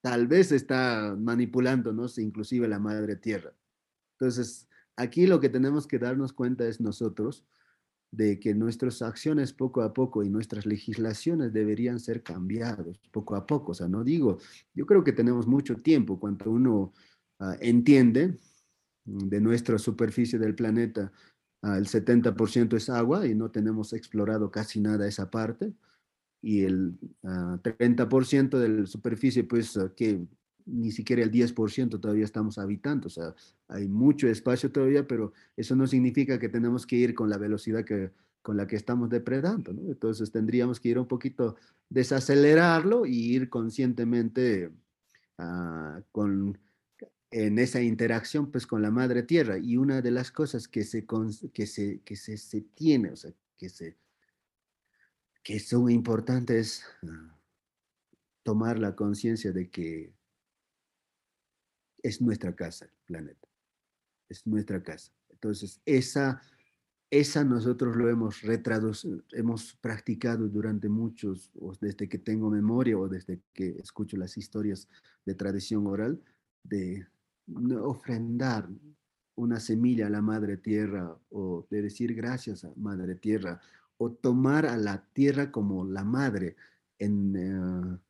Tal 0.00 0.26
vez 0.26 0.52
está 0.52 1.16
manipulándonos 1.18 2.18
inclusive 2.18 2.66
la 2.68 2.78
madre 2.78 3.16
tierra. 3.16 3.52
Entonces, 4.12 4.68
aquí 4.96 5.26
lo 5.26 5.38
que 5.40 5.48
tenemos 5.48 5.86
que 5.86 5.98
darnos 5.98 6.32
cuenta 6.32 6.66
es 6.66 6.80
nosotros, 6.80 7.44
de 8.10 8.40
que 8.40 8.54
nuestras 8.54 9.02
acciones 9.02 9.52
poco 9.52 9.82
a 9.82 9.92
poco 9.92 10.22
y 10.22 10.30
nuestras 10.30 10.64
legislaciones 10.64 11.52
deberían 11.52 12.00
ser 12.00 12.22
cambiados 12.22 12.98
poco 13.12 13.36
a 13.36 13.46
poco. 13.46 13.72
O 13.72 13.74
sea, 13.74 13.88
no 13.88 14.02
digo, 14.02 14.38
yo 14.74 14.86
creo 14.86 15.04
que 15.04 15.12
tenemos 15.12 15.46
mucho 15.46 15.76
tiempo 15.76 16.18
cuando 16.18 16.50
uno 16.50 16.92
ah, 17.38 17.56
entiende 17.60 18.38
de 19.04 19.40
nuestra 19.40 19.78
superficie 19.78 20.38
del 20.38 20.54
planeta, 20.54 21.12
ah, 21.62 21.76
el 21.76 21.86
70% 21.86 22.76
es 22.76 22.88
agua 22.88 23.26
y 23.26 23.34
no 23.34 23.50
tenemos 23.50 23.92
explorado 23.92 24.50
casi 24.50 24.80
nada 24.80 25.06
esa 25.06 25.30
parte. 25.30 25.72
Y 26.40 26.62
el 26.62 26.98
30% 27.22 28.54
ah, 28.54 28.60
de 28.60 28.68
la 28.68 28.86
superficie, 28.86 29.44
pues, 29.44 29.78
que 29.96 30.24
ni 30.68 30.92
siquiera 30.92 31.22
el 31.22 31.30
10% 31.30 32.00
todavía 32.00 32.24
estamos 32.24 32.58
habitando, 32.58 33.06
o 33.08 33.10
sea, 33.10 33.34
hay 33.68 33.88
mucho 33.88 34.28
espacio 34.28 34.70
todavía, 34.70 35.06
pero 35.06 35.32
eso 35.56 35.74
no 35.74 35.86
significa 35.86 36.38
que 36.38 36.48
tenemos 36.48 36.86
que 36.86 36.96
ir 36.96 37.14
con 37.14 37.30
la 37.30 37.38
velocidad 37.38 37.84
que, 37.84 38.10
con 38.42 38.56
la 38.56 38.66
que 38.66 38.76
estamos 38.76 39.10
depredando, 39.10 39.72
¿no? 39.72 39.82
Entonces 39.90 40.30
tendríamos 40.30 40.80
que 40.80 40.90
ir 40.90 40.98
un 40.98 41.06
poquito, 41.06 41.56
desacelerarlo 41.88 43.06
y 43.06 43.34
ir 43.34 43.48
conscientemente 43.48 44.70
ah, 45.38 46.00
con, 46.12 46.58
en 47.30 47.58
esa 47.58 47.82
interacción 47.82 48.50
pues 48.50 48.66
con 48.66 48.82
la 48.82 48.90
madre 48.90 49.22
tierra. 49.22 49.58
Y 49.58 49.76
una 49.76 50.00
de 50.00 50.10
las 50.10 50.30
cosas 50.30 50.68
que 50.68 50.84
se, 50.84 51.06
que 51.52 51.66
se, 51.66 52.00
que 52.00 52.16
se, 52.16 52.36
se 52.36 52.60
tiene, 52.62 53.10
o 53.10 53.16
sea, 53.16 53.32
que, 53.56 53.68
se, 53.68 53.96
que 55.42 55.58
son 55.60 55.90
importantes, 55.90 56.84
ah, 57.06 57.38
tomar 58.42 58.78
la 58.78 58.96
conciencia 58.96 59.52
de 59.52 59.68
que 59.68 60.14
es 62.02 62.20
nuestra 62.20 62.54
casa, 62.54 62.86
el 62.86 63.04
planeta. 63.04 63.48
Es 64.28 64.46
nuestra 64.46 64.82
casa. 64.82 65.12
Entonces, 65.30 65.80
esa, 65.84 66.40
esa 67.10 67.44
nosotros 67.44 67.96
lo 67.96 68.08
hemos 68.08 68.42
retraducido, 68.42 69.22
hemos 69.32 69.74
practicado 69.76 70.48
durante 70.48 70.88
muchos, 70.88 71.50
o 71.58 71.72
desde 71.80 72.08
que 72.08 72.18
tengo 72.18 72.50
memoria 72.50 72.98
o 72.98 73.08
desde 73.08 73.40
que 73.52 73.76
escucho 73.78 74.16
las 74.16 74.36
historias 74.36 74.88
de 75.24 75.34
tradición 75.34 75.86
oral, 75.86 76.20
de 76.62 77.06
ofrendar 77.80 78.68
una 79.36 79.60
semilla 79.60 80.08
a 80.08 80.10
la 80.10 80.20
madre 80.20 80.56
tierra 80.56 81.16
o 81.30 81.66
de 81.70 81.82
decir 81.82 82.14
gracias 82.14 82.64
a 82.64 82.72
madre 82.76 83.14
tierra 83.14 83.60
o 83.96 84.10
tomar 84.10 84.66
a 84.66 84.76
la 84.76 85.04
tierra 85.12 85.50
como 85.50 85.84
la 85.84 86.04
madre. 86.04 86.56
En, 86.98 88.00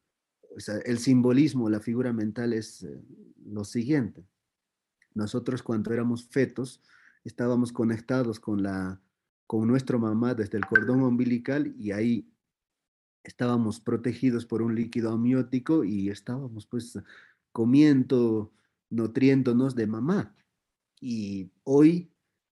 el 0.84 0.98
simbolismo, 0.98 1.70
la 1.70 1.80
figura 1.80 2.12
mental 2.12 2.52
es 2.52 2.82
eh, 2.82 3.00
lo 3.44 3.64
siguiente. 3.64 4.24
Nosotros 5.14 5.62
cuando 5.62 5.92
éramos 5.92 6.26
fetos 6.26 6.80
estábamos 7.24 7.72
conectados 7.72 8.40
con, 8.40 8.62
la, 8.62 9.00
con 9.46 9.68
nuestra 9.68 9.98
mamá 9.98 10.34
desde 10.34 10.58
el 10.58 10.66
cordón 10.66 11.02
umbilical 11.02 11.74
y 11.78 11.92
ahí 11.92 12.28
estábamos 13.22 13.80
protegidos 13.80 14.46
por 14.46 14.62
un 14.62 14.74
líquido 14.74 15.12
amniótico 15.12 15.84
y 15.84 16.08
estábamos 16.08 16.66
pues 16.66 16.98
comiendo, 17.52 18.52
nutriéndonos 18.90 19.74
de 19.74 19.86
mamá. 19.86 20.34
Y 21.00 21.50
hoy 21.64 22.10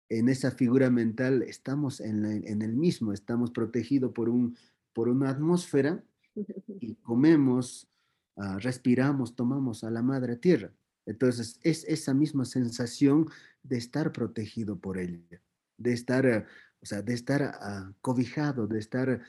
en 0.09 0.28
esa 0.28 0.50
figura 0.50 0.90
mental 0.90 1.42
estamos 1.42 2.00
en, 2.00 2.24
el 2.24 2.74
mismo, 2.74 3.12
estamos 3.12 3.50
protegidos 3.50 4.12
por, 4.12 4.28
un, 4.28 4.57
por 4.92 5.09
una 5.09 5.30
atmósfera 5.30 6.02
y 6.80 6.94
comemos, 6.96 7.88
ah, 8.37 8.59
respiramos, 8.61 9.34
tomamos 9.37 9.84
a 9.84 9.91
la 9.91 10.03
madre 10.03 10.37
tierra. 10.37 10.72
Entonces 11.07 11.61
es 11.62 11.84
esa 11.84 12.14
misma 12.14 12.45
sensación 12.45 13.28
de 13.62 13.78
estar 13.78 14.12
protegido 14.12 14.78
por 14.78 14.99
ella, 14.99 15.41
de 15.78 15.93
estar, 15.93 16.26
ah, 16.26 16.47
o 16.80 16.87
sea, 16.87 17.03
de 17.03 17.14
estar 17.14 17.43
ah, 17.43 17.93
cobijado, 18.01 18.66
de 18.66 18.78
estar, 18.78 19.22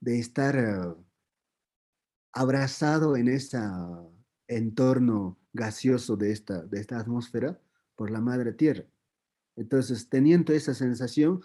de 0.00 0.18
estar 0.18 0.96
abrazado 2.32 3.16
en 3.16 3.28
ese 3.28 3.58
entorno 4.46 5.38
gaseoso 5.52 6.16
de 6.16 6.32
esta, 6.32 6.62
de 6.62 6.80
esta 6.80 7.00
atmósfera 7.00 7.58
por 7.96 8.10
la 8.10 8.20
madre 8.20 8.52
tierra. 8.52 8.84
Entonces, 9.56 10.08
teniendo 10.08 10.52
esa 10.52 10.74
sensación, 10.74 11.40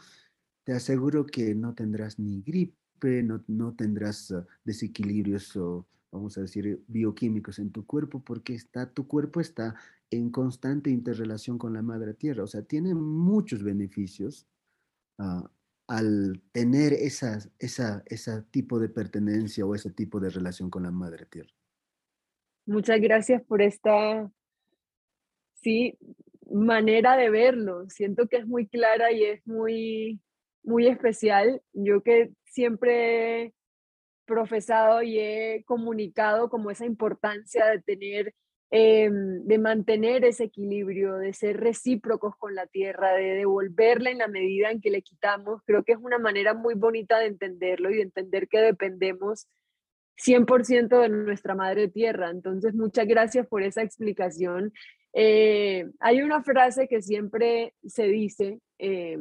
te 0.63 0.73
aseguro 0.73 1.25
que 1.25 1.55
no 1.55 1.73
tendrás 1.73 2.19
ni 2.19 2.41
gripe, 2.41 2.77
no, 3.03 3.73
tendrás 3.75 4.31
ah, 4.31 4.45
desequilibrios 4.63 5.55
o, 5.55 5.85
vamos 6.11 6.37
a 6.37 6.41
decir, 6.41 6.83
bioquímicos 6.87 7.59
en 7.59 7.71
tu 7.71 7.85
cuerpo, 7.85 8.23
porque 8.23 8.53
está, 8.53 8.91
tu 8.91 9.07
cuerpo 9.07 9.39
está 9.39 9.75
en 10.09 10.29
constante 10.29 10.89
interrelación 10.89 11.57
con 11.57 11.73
la 11.73 11.81
madre 11.81 12.13
tierra. 12.13 12.43
O 12.43 12.47
sea, 12.47 12.61
tiene 12.63 12.93
muchos 12.93 13.63
beneficios 13.63 14.45
ah, 15.17 15.49
al 15.87 16.41
tener 16.51 16.93
esa, 16.93 17.39
esa, 17.59 18.03
ese 18.05 18.41
tipo 18.51 18.79
de 18.79 18.89
pertenencia 18.89 19.65
o 19.65 19.75
ese 19.75 19.91
tipo 19.91 20.19
de 20.19 20.29
relación 20.29 20.69
con 20.69 20.83
la 20.83 20.91
madre 20.91 21.25
tierra. 21.25 21.51
Muchas 22.65 23.01
gracias 23.01 23.41
por 23.43 23.61
esta, 23.61 24.31
sí, 25.55 25.97
manera 26.49 27.17
de 27.17 27.29
verlo. 27.29 27.89
Siento 27.89 28.27
que 28.27 28.37
es 28.37 28.47
muy 28.47 28.67
clara 28.67 29.11
y 29.11 29.23
es 29.23 29.45
muy, 29.47 30.21
muy 30.63 30.87
especial. 30.87 31.61
Yo 31.73 32.01
que 32.01 32.31
siempre 32.45 33.43
he 33.43 33.53
profesado 34.25 35.01
y 35.01 35.19
he 35.19 35.63
comunicado 35.65 36.49
como 36.49 36.71
esa 36.71 36.85
importancia 36.85 37.65
de 37.65 37.81
tener, 37.81 38.33
em, 38.69 39.43
de 39.45 39.57
mantener 39.57 40.23
ese 40.25 40.45
equilibrio, 40.45 41.15
de 41.15 41.33
ser 41.33 41.59
recíprocos 41.59 42.35
con 42.37 42.55
la 42.55 42.67
tierra, 42.67 43.13
de 43.13 43.35
devolverla 43.35 44.11
en 44.11 44.19
la 44.19 44.27
medida 44.27 44.71
en 44.71 44.81
que 44.81 44.91
le 44.91 45.01
quitamos. 45.01 45.61
Creo 45.65 45.83
que 45.83 45.93
es 45.93 45.99
una 45.99 46.19
manera 46.19 46.53
muy 46.53 46.75
bonita 46.75 47.19
de 47.19 47.27
entenderlo 47.27 47.91
y 47.91 47.95
de 47.97 48.03
entender 48.03 48.47
que 48.47 48.59
dependemos 48.59 49.47
100% 50.17 51.01
de 51.01 51.09
nuestra 51.09 51.55
madre 51.55 51.87
tierra. 51.89 52.29
Entonces, 52.29 52.73
muchas 52.73 53.07
gracias 53.07 53.47
por 53.47 53.63
esa 53.63 53.81
explicación 53.81 54.73
eh, 55.13 55.89
hay 55.99 56.21
una 56.21 56.41
frase 56.41 56.87
que 56.87 57.01
siempre 57.01 57.73
se 57.85 58.03
dice 58.03 58.59
eh, 58.79 59.17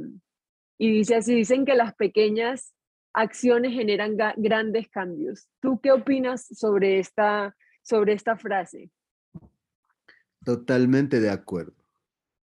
y 0.82 0.90
dice 0.90 1.16
así, 1.16 1.34
dicen 1.34 1.66
que 1.66 1.74
las 1.74 1.94
pequeñas 1.94 2.72
acciones 3.12 3.74
generan 3.74 4.16
grandes 4.38 4.88
cambios. 4.88 5.46
¿Tú 5.60 5.78
qué 5.78 5.92
opinas 5.92 6.46
sobre 6.46 6.98
esta, 6.98 7.54
sobre 7.82 8.14
esta 8.14 8.38
frase? 8.38 8.90
Totalmente 10.42 11.20
de 11.20 11.28
acuerdo, 11.28 11.74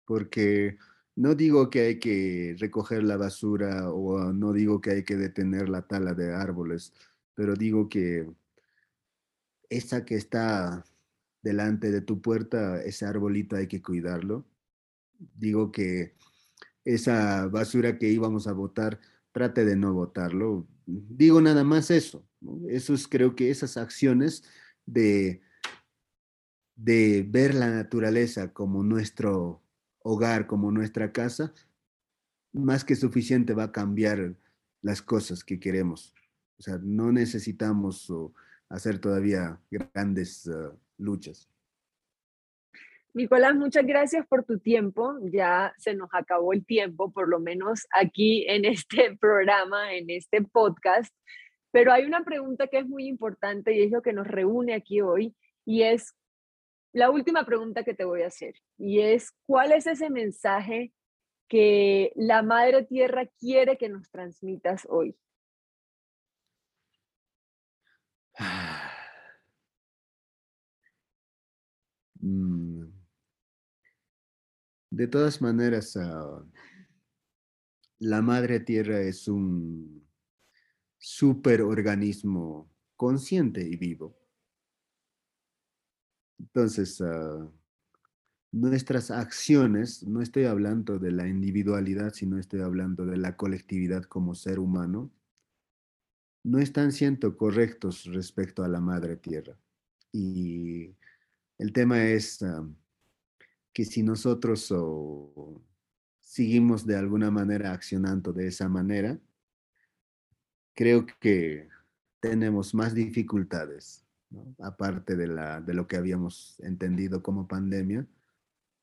porque 0.05 0.79
no 1.17 1.35
digo 1.35 1.71
que 1.71 1.81
hay 1.81 1.99
que 1.99 2.55
recoger 2.57 3.03
la 3.03 3.17
basura 3.17 3.91
o 3.91 4.33
no 4.33 4.53
digo 4.53 4.81
que 4.81 4.91
hay 4.93 5.03
que 5.03 5.17
detener 5.17 5.69
la 5.69 5.83
tala 5.83 6.15
de 6.15 6.33
árboles, 6.33 6.93
pero 7.35 7.57
digo 7.57 7.89
que 7.89 8.31
esa 9.69 10.05
que 10.05 10.15
está 10.15 10.85
delante 11.43 11.91
de 11.91 12.01
tu 12.01 12.23
puerta, 12.23 12.81
ese 12.81 13.07
arbolito 13.07 13.57
hay 13.57 13.67
que 13.67 13.83
cuidarlo. 13.83 14.47
Digo 15.19 15.73
que 15.73 16.15
esa 16.85 17.47
basura 17.47 17.99
que 17.99 18.09
íbamos 18.09 18.47
a 18.47 18.53
botar, 18.53 19.01
trate 19.33 19.65
de 19.65 19.77
no 19.77 19.93
botarlo. 19.93 20.67
Digo 20.87 21.41
nada 21.41 21.65
más 21.65 21.91
eso. 21.91 22.27
Es, 22.69 22.91
creo 23.09 23.35
que 23.35 23.51
esas 23.51 23.77
acciones 23.77 24.45
de, 24.87 25.43
de 26.77 27.27
ver 27.29 27.55
la 27.55 27.71
naturaleza 27.71 28.53
como 28.53 28.83
nuestro 28.83 29.63
hogar, 30.03 30.47
como 30.47 30.73
nuestra 30.73 31.13
casa, 31.13 31.53
más 32.53 32.85
que 32.85 32.97
suficiente 32.97 33.55
va 33.55 33.65
a 33.65 33.73
cambiar 33.73 34.37
las 34.83 35.03
cosas 35.03 35.45
que 35.45 35.61
queremos. 35.61 36.15
O 36.59 36.63
sea, 36.63 36.79
no 36.83 37.13
necesitamos 37.13 38.13
hacer 38.69 38.99
todavía 38.99 39.61
grandes 39.71 40.49
ah, 40.49 40.73
luchas. 40.99 41.49
Nicolás, 43.13 43.55
muchas 43.57 43.85
gracias 43.85 44.27
por 44.27 44.45
tu 44.45 44.59
tiempo. 44.59 45.17
Ya 45.33 45.75
se 45.79 45.95
nos 45.95 46.11
acabó 46.13 46.53
el 46.53 46.65
tiempo, 46.65 47.13
por 47.13 47.29
lo 47.29 47.41
menos 47.41 47.87
aquí 47.93 48.47
en 48.49 48.65
este 48.67 49.17
programa, 49.19 49.95
en 49.95 50.11
este 50.11 50.43
podcast. 50.43 51.15
Pero 51.73 51.93
hay 51.93 52.05
una 52.05 52.25
pregunta 52.25 52.67
que 52.67 52.79
es 52.79 52.87
muy 52.87 53.07
importante 53.07 53.75
y 53.75 53.83
es 53.83 53.91
lo 53.91 54.03
que 54.03 54.13
nos 54.13 54.27
reúne 54.27 54.75
aquí 54.75 55.01
hoy 55.01 55.35
y 55.65 55.83
es 55.83 56.15
la 56.93 57.11
última 57.11 57.45
pregunta 57.47 57.85
que 57.85 57.95
te 57.95 58.05
voy 58.05 58.23
a 58.23 58.27
hacer 58.27 58.55
y 58.77 59.01
es 59.01 59.33
¿cuál 59.47 59.73
es 59.73 59.87
ese 59.87 60.11
mensaje 60.11 60.93
que 61.49 62.13
la 62.17 62.43
Madre 62.43 62.85
Tierra 62.85 63.27
quiere 63.39 63.77
que 63.79 63.89
nos 63.89 64.11
transmitas 64.11 64.87
hoy? 64.91 65.17
Mm. 72.23 73.00
De 74.91 75.07
todas 75.07 75.41
maneras, 75.41 75.97
ah, 75.97 76.45
la 78.01 78.23
madre 78.23 78.59
tierra 78.61 79.01
es 79.01 79.29
un 79.29 80.05
superorganismo 80.99 82.69
consciente 82.97 83.63
y 83.63 83.77
vivo. 83.77 84.19
Entonces, 86.39 87.01
ah, 87.03 87.49
nuestras 88.53 89.13
acciones, 89.13 90.03
no 90.03 90.23
estoy 90.23 90.45
hablando 90.45 90.99
de 90.99 91.13
la 91.13 91.29
individualidad, 91.29 92.13
sino 92.13 92.39
estoy 92.39 92.63
hablando 92.63 93.07
de 93.07 93.17
la 93.17 93.37
colectividad 93.37 94.03
como 94.05 94.35
ser 94.35 94.59
humano, 94.59 95.13
no 96.43 96.59
están 96.59 96.91
siendo 96.91 97.37
correctos 97.37 98.07
respecto 98.07 98.65
a 98.65 98.69
la 98.69 98.81
madre 98.81 99.17
tierra. 99.17 99.57
Y 100.11 100.97
el 101.59 101.73
tema 101.73 102.03
es 102.03 102.43
que 103.73 103.85
si 103.85 104.03
nosotros 104.03 104.73
seguimos 106.21 106.87
de 106.87 106.97
alguna 106.97 107.31
manera 107.31 107.73
accionando 107.73 108.33
de 108.33 108.49
esa 108.49 108.69
manera, 108.69 109.19
creo 110.75 111.07
que 111.21 111.69
tenemos 112.21 112.75
más 112.75 112.95
dificultades, 112.95 114.05
aparte 114.59 115.17
de, 115.17 115.27
la, 115.27 115.61
de 115.61 115.75
lo 115.75 115.87
que 115.87 115.97
habíamos 115.97 116.61
entendido 116.61 117.23
como 117.23 117.49
pandemia, 117.49 118.07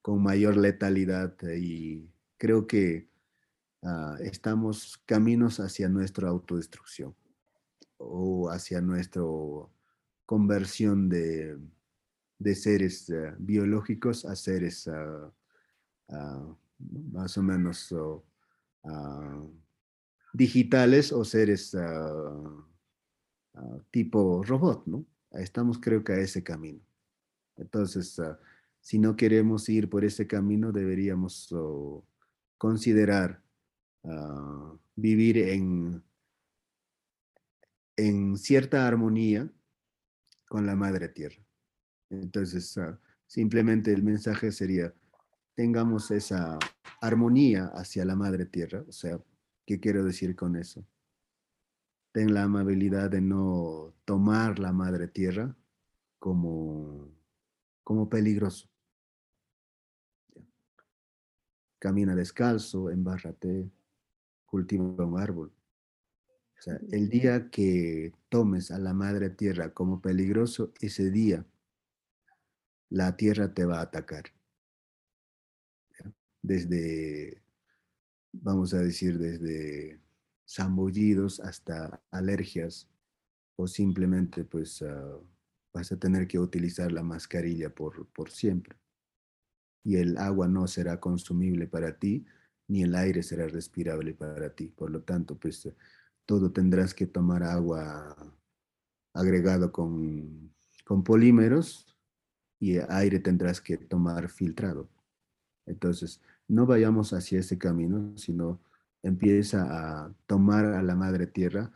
con 0.01 0.21
mayor 0.21 0.57
letalidad 0.57 1.35
y 1.57 2.09
creo 2.37 2.67
que 2.67 3.09
ah, 3.83 4.17
estamos 4.21 4.97
caminos 5.05 5.59
hacia 5.59 5.89
nuestra 5.89 6.29
autodestrucción 6.29 7.15
o 7.97 8.49
hacia 8.49 8.79
nuestra 8.81 9.23
conversión 10.25 11.09
de, 11.09 11.57
de 12.39 12.55
seres 12.55 13.09
eh, 13.09 13.33
biológicos 13.39 14.25
a 14.25 14.35
seres 14.35 14.87
ah, 14.87 15.33
ah, 16.09 16.55
más 16.79 17.37
o 17.37 17.43
menos 17.43 17.93
ah, 18.83 19.43
digitales 20.33 21.11
o 21.11 21.25
seres 21.25 21.75
tipo 23.89 24.43
robot, 24.43 24.85
¿no? 24.85 25.05
Estamos 25.31 25.79
creo 25.79 26.03
que 26.03 26.13
a 26.13 26.19
ese 26.19 26.43
camino. 26.43 26.79
Entonces, 27.55 28.21
si 28.79 28.99
no 28.99 29.15
queremos 29.15 29.67
ir 29.67 29.89
por 29.89 30.05
ese 30.05 30.27
camino, 30.27 30.71
deberíamos 30.71 31.51
considerar 32.59 33.41
vivir 34.95 35.39
en, 35.39 36.03
en 37.95 38.37
cierta 38.37 38.87
armonía 38.87 39.51
con 40.47 40.67
la 40.67 40.75
madre 40.75 41.09
tierra. 41.09 41.46
Entonces, 42.09 42.77
ah, 42.77 42.99
simplemente 43.25 43.91
el 43.91 44.03
mensaje 44.03 44.51
sería, 44.51 44.93
tengamos 45.55 46.11
esa 46.11 46.57
armonía 47.01 47.65
hacia 47.73 48.05
la 48.05 48.15
madre 48.15 48.45
tierra. 48.45 48.83
O 48.87 48.91
sea, 48.91 49.19
¿qué 49.65 49.79
quiero 49.79 50.03
decir 50.03 50.35
con 50.35 50.55
eso? 50.55 50.85
Ten 52.11 52.33
la 52.33 52.43
amabilidad 52.43 53.09
de 53.09 53.21
no 53.21 53.93
tomar 54.05 54.59
la 54.59 54.71
madre 54.71 55.07
tierra 55.07 55.55
como, 56.19 57.09
como 57.83 58.09
peligroso. 58.09 58.69
Camina 61.79 62.15
descalzo, 62.15 62.89
embárrate, 62.89 63.69
cultiva 64.45 65.05
un 65.05 65.19
árbol. 65.19 65.51
O 66.57 66.61
sea, 66.61 66.79
el 66.91 67.09
día 67.09 67.51
que 67.51 68.13
tomes 68.29 68.71
a 68.71 68.79
la 68.79 68.93
madre 68.93 69.29
tierra 69.29 69.73
como 69.73 70.01
peligroso, 70.01 70.73
ese 70.81 71.11
día 71.11 71.45
la 72.89 73.15
tierra 73.15 73.53
te 73.53 73.65
va 73.65 73.79
a 73.79 73.83
atacar. 73.83 74.23
Desde, 76.41 77.41
vamos 78.31 78.73
a 78.73 78.79
decir, 78.79 79.17
desde 79.17 79.99
zambullidos 80.47 81.39
hasta 81.39 82.01
alergias 82.11 82.89
o 83.57 83.67
simplemente 83.67 84.45
pues 84.45 84.81
ah, 84.81 85.19
vas 85.73 85.91
a 85.91 85.99
tener 85.99 86.27
que 86.27 86.39
utilizar 86.39 86.91
la 86.91 87.03
mascarilla 87.03 87.73
por, 87.73 88.07
por 88.07 88.29
siempre. 88.29 88.77
Y 89.83 89.97
el 89.97 90.17
agua 90.17 90.47
no 90.47 90.67
será 90.67 90.99
consumible 90.99 91.67
para 91.67 91.97
ti, 91.97 92.25
ni 92.67 92.83
el 92.83 92.95
aire 92.95 93.23
será 93.23 93.47
respirable 93.47 94.13
para 94.13 94.53
ti. 94.53 94.67
Por 94.67 94.91
lo 94.91 95.01
tanto, 95.03 95.37
pues 95.37 95.69
todo 96.25 96.51
tendrás 96.51 96.93
que 96.93 97.07
tomar 97.07 97.43
agua 97.43 98.15
agregado 99.13 99.71
con, 99.71 100.53
con 100.85 101.03
polímeros 101.03 101.96
y 102.59 102.77
aire 102.77 103.19
tendrás 103.19 103.61
que 103.61 103.77
tomar 103.77 104.29
filtrado. 104.29 104.89
Entonces, 105.65 106.21
no 106.47 106.65
vayamos 106.65 107.13
hacia 107.13 107.39
ese 107.39 107.57
camino, 107.57 108.17
sino 108.17 108.59
empieza 109.03 109.65
a 109.69 110.13
tomar 110.25 110.65
a 110.65 110.81
la 110.81 110.95
madre 110.95 111.27
tierra 111.27 111.71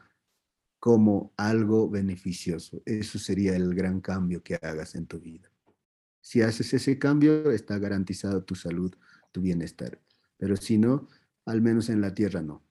como 0.79 1.31
algo 1.37 1.89
beneficioso. 1.89 2.81
Eso 2.85 3.19
sería 3.19 3.55
el 3.55 3.75
gran 3.75 4.01
cambio 4.01 4.41
que 4.41 4.55
hagas 4.55 4.95
en 4.95 5.05
tu 5.05 5.19
vida. 5.19 5.51
Si 6.21 6.41
haces 6.41 6.73
ese 6.73 6.97
cambio, 6.97 7.51
está 7.51 7.77
garantizado 7.77 8.43
tu 8.43 8.55
salud, 8.55 8.93
tu 9.31 9.41
bienestar. 9.41 9.99
Pero 10.37 10.55
si 10.55 10.77
no, 10.77 11.07
al 11.45 11.61
menos 11.61 11.89
en 11.89 12.01
la 12.01 12.13
tierra 12.13 12.41
no. 12.41 12.63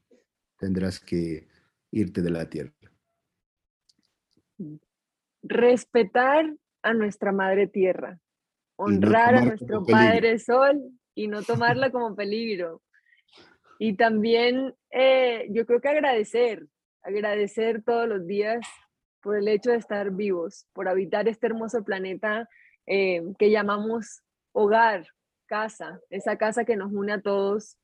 Tendrás 0.58 1.00
que 1.00 1.48
irte 1.90 2.22
de 2.22 2.30
la 2.30 2.48
tierra. 2.48 2.72
Respetar 5.42 6.56
a 6.82 6.94
nuestra 6.94 7.32
madre 7.32 7.66
tierra, 7.66 8.18
honrar 8.76 9.34
a 9.34 9.44
nuestro 9.44 9.84
padre 9.84 10.38
sol 10.38 10.80
y 11.14 11.28
no 11.28 11.42
tomarla 11.42 11.90
como 11.90 12.14
peligro. 12.14 12.82
Y 13.78 13.96
también 13.96 14.74
eh, 14.90 15.46
yo 15.50 15.66
creo 15.66 15.80
que 15.80 15.88
agradecer, 15.88 16.66
agradecer 17.02 17.82
todos 17.82 18.08
los 18.08 18.26
días 18.26 18.60
por 19.22 19.36
el 19.36 19.48
hecho 19.48 19.70
de 19.70 19.76
estar 19.76 20.10
vivos, 20.10 20.66
por 20.72 20.88
habitar 20.88 21.28
este 21.28 21.46
hermoso 21.46 21.84
planeta 21.84 22.48
eh, 22.86 23.22
que 23.38 23.50
llamamos 23.50 24.22
hogar, 24.52 25.06
casa, 25.46 26.00
esa 26.10 26.36
casa 26.36 26.64
que 26.64 26.76
nos 26.76 26.92
une 26.92 27.12
a 27.12 27.20
todos 27.20 27.76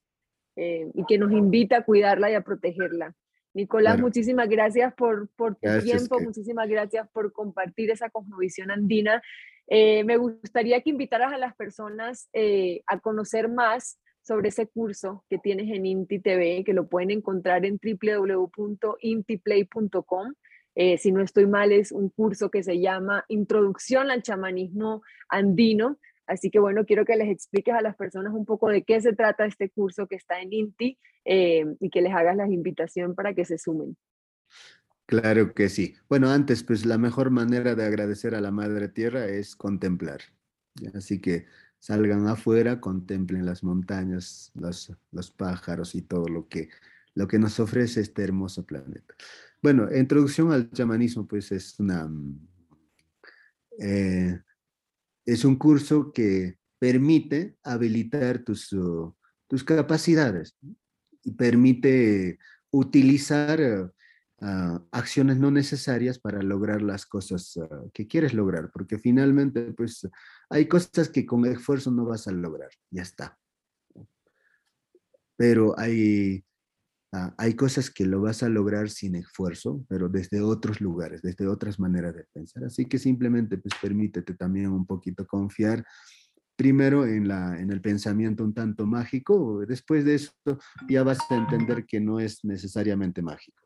eh, 0.57 0.91
y 0.95 1.05
que 1.07 1.19
nos 1.19 1.33
invita 1.33 1.79
a 1.79 1.85
cuidarla 1.85 2.31
y 2.31 2.35
a 2.35 2.43
protegerla. 2.43 3.15
Nicolás, 3.57 3.99
muchísimas 3.99 4.49
gracias 4.51 4.93
por, 4.93 5.31
por 5.31 5.57
tu 5.57 5.81
tiempo, 5.83 6.21
muchísimas 6.21 6.69
gracias 6.69 7.09
por 7.09 7.33
compartir 7.33 7.91
esa 7.91 8.11
cosmovisión 8.11 8.71
andina. 8.71 9.23
Eh, 9.67 10.05
me 10.05 10.19
gustaría 10.19 10.83
que 10.83 10.91
invitaras 10.91 11.33
a 11.33 11.39
las 11.39 11.57
personas 11.57 12.29
eh, 12.35 12.83
a 12.87 13.01
conocer 13.01 13.49
más 13.49 13.99
sobre 14.21 14.51
ese 14.51 14.67
curso 14.67 15.25
que 15.31 15.39
tienes 15.39 15.75
en 15.75 15.87
Inti 15.87 16.19
TV, 16.19 16.65
que 16.65 16.75
lo 16.75 16.87
pueden 16.87 17.11
encontrar 17.11 17.65
en 17.65 17.81
www.intiplay.com. 17.83 20.35
Eh, 20.75 20.99
si 20.99 21.11
no 21.11 21.23
estoy 21.23 21.47
mal, 21.47 21.73
es 21.73 21.93
un 21.93 22.11
curso 22.11 22.51
que 22.51 22.63
se 22.63 22.79
llama 22.79 23.25
Introducción 23.29 24.11
al 24.11 24.23
chamanismo 24.23 25.01
andino. 25.31 25.99
Así 26.27 26.51
que 26.51 26.59
bueno, 26.59 26.85
quiero 26.85 27.05
que 27.05 27.17
les 27.17 27.29
expliques 27.29 27.75
a 27.75 27.83
las 27.83 27.97
personas 27.97 28.33
un 28.35 28.45
poco 28.45 28.69
de 28.69 28.83
qué 28.83 29.01
se 29.01 29.13
trata 29.13 29.47
este 29.47 29.71
curso 29.71 30.07
que 30.07 30.17
está 30.17 30.41
en 30.41 30.53
INTI 30.53 30.99
eh, 31.25 31.65
y 31.81 31.91
que 31.91 32.03
les 32.03 32.13
hagas 32.13 32.37
la 32.37 32.49
invitación 32.49 33.15
para 33.15 33.35
que 33.35 33.45
se 33.45 33.59
sumen. 33.59 33.97
Claro 35.07 35.55
que 35.55 35.69
sí. 35.69 35.95
Bueno, 36.09 36.31
antes, 36.31 36.65
pues 36.65 36.85
la 36.85 36.99
mejor 36.99 37.31
manera 37.31 37.77
de 37.77 37.85
agradecer 37.85 38.35
a 38.35 38.41
la 38.41 38.51
Madre 38.51 38.89
Tierra 38.89 39.27
es 39.27 39.55
contemplar. 39.55 40.21
Así 40.95 41.21
que 41.21 41.47
salgan 41.79 42.27
afuera, 42.27 42.81
contemplen 42.81 43.47
las 43.47 43.63
montañas, 43.63 44.51
los, 44.55 44.93
los 45.13 45.31
pájaros 45.31 45.95
y 45.95 46.03
todo 46.03 46.27
lo 46.27 46.49
que, 46.49 46.71
lo 47.15 47.29
que 47.29 47.39
nos 47.39 47.61
ofrece 47.61 48.01
este 48.01 48.25
hermoso 48.25 48.67
planeta. 48.67 49.15
Bueno, 49.63 49.89
introducción 49.95 50.53
al 50.53 50.71
chamanismo, 50.71 51.27
pues 51.27 51.53
es 51.53 51.79
una... 51.79 52.09
Mm, 52.09 52.49
eh, 53.79 54.41
es 55.27 55.45
un 55.45 55.57
curso 55.57 56.13
que 56.13 56.59
permite 56.79 57.57
habilitar 57.65 58.45
tus, 58.45 58.73
uh, 58.73 59.13
tus 59.49 59.65
capacidades 59.65 60.57
y 61.25 61.33
permite 61.33 62.39
utilizar 62.71 63.61
uh, 63.61 64.47
uh, 64.47 64.87
acciones 64.93 65.39
no 65.39 65.51
necesarias 65.51 66.19
para 66.21 66.43
lograr 66.43 66.81
las 66.81 67.07
cosas 67.07 67.59
que 67.93 68.07
quieres 68.07 68.35
lograr, 68.35 68.71
porque 68.73 68.99
finalmente 68.99 69.73
pues 69.73 70.09
hay 70.49 70.69
cosas 70.69 71.09
que 71.09 71.27
con 71.27 71.45
esfuerzo 71.45 71.91
no 71.91 72.05
vas 72.05 72.29
a 72.29 72.33
lograr, 72.33 72.71
ya 72.91 73.03
está. 73.03 73.39
Pero 75.37 75.79
hay 75.79 76.45
Ah, 77.13 77.35
hay 77.39 77.55
cosas 77.55 77.91
que 77.91 78.05
lo 78.05 78.21
vas 78.21 78.43
a 78.43 78.49
lograr 78.49 78.91
sin 78.91 79.15
esfuerzo, 79.15 79.85
pero 79.89 80.09
desde 80.09 80.41
otros 80.41 80.81
lugares, 80.81 81.23
desde 81.23 81.47
otras 81.47 81.79
maneras 81.79 82.15
de 82.15 82.25
pensar. 82.33 82.65
Así 82.65 82.87
que 82.87 82.99
simplemente 82.99 83.59
pues 83.59 83.75
permítete 83.81 84.35
también 84.35 84.71
un 84.71 84.87
poquito 84.87 85.27
confiar 85.27 85.85
primero 86.57 87.07
en, 87.07 87.29
la, 87.29 87.61
en 87.61 87.71
el 87.71 87.81
pensamiento 87.81 88.43
un 88.43 88.55
tanto 88.55 88.87
mágico, 88.87 89.65
después 89.67 90.05
de 90.05 90.15
eso 90.15 90.33
ya 90.89 91.03
vas 91.03 91.19
a 91.31 91.37
entender 91.37 91.85
que 91.85 92.01
no 92.01 92.19
es 92.19 92.45
necesariamente 92.45 93.23
mágico. 93.23 93.63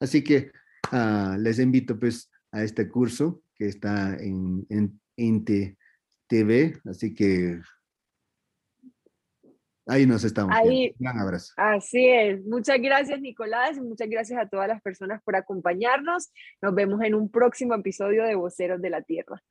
Así 0.00 0.22
que 0.22 0.50
ah, 0.90 1.36
les 1.38 1.58
invito 1.58 1.98
pues 1.98 2.30
a 2.50 2.62
este 2.64 2.88
curso 2.88 3.42
que 3.54 3.66
está 3.66 4.16
en, 4.16 4.66
en 4.68 5.00
Inte 5.16 5.78
TV, 6.26 6.80
así 6.84 7.14
que 7.14 7.60
Ahí 9.86 10.06
nos 10.06 10.22
estamos. 10.24 10.54
Ahí, 10.54 10.94
Un 10.98 11.04
gran 11.04 11.18
abrazo. 11.18 11.52
Así 11.56 12.08
es. 12.08 12.44
Muchas 12.44 12.80
gracias, 12.80 13.20
Nicolás, 13.20 13.76
y 13.76 13.80
muchas 13.80 14.08
gracias 14.08 14.40
a 14.40 14.48
todas 14.48 14.68
las 14.68 14.80
personas 14.80 15.20
por 15.22 15.34
acompañarnos. 15.34 16.32
Nos 16.60 16.74
vemos 16.74 17.02
en 17.02 17.14
un 17.14 17.30
próximo 17.30 17.74
episodio 17.74 18.24
de 18.24 18.34
Voceros 18.34 18.80
de 18.80 18.90
la 18.90 19.02
Tierra. 19.02 19.42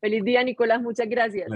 Feliz 0.00 0.22
día, 0.24 0.44
Nicolás. 0.44 0.82
Muchas 0.82 1.08
gracias. 1.08 1.48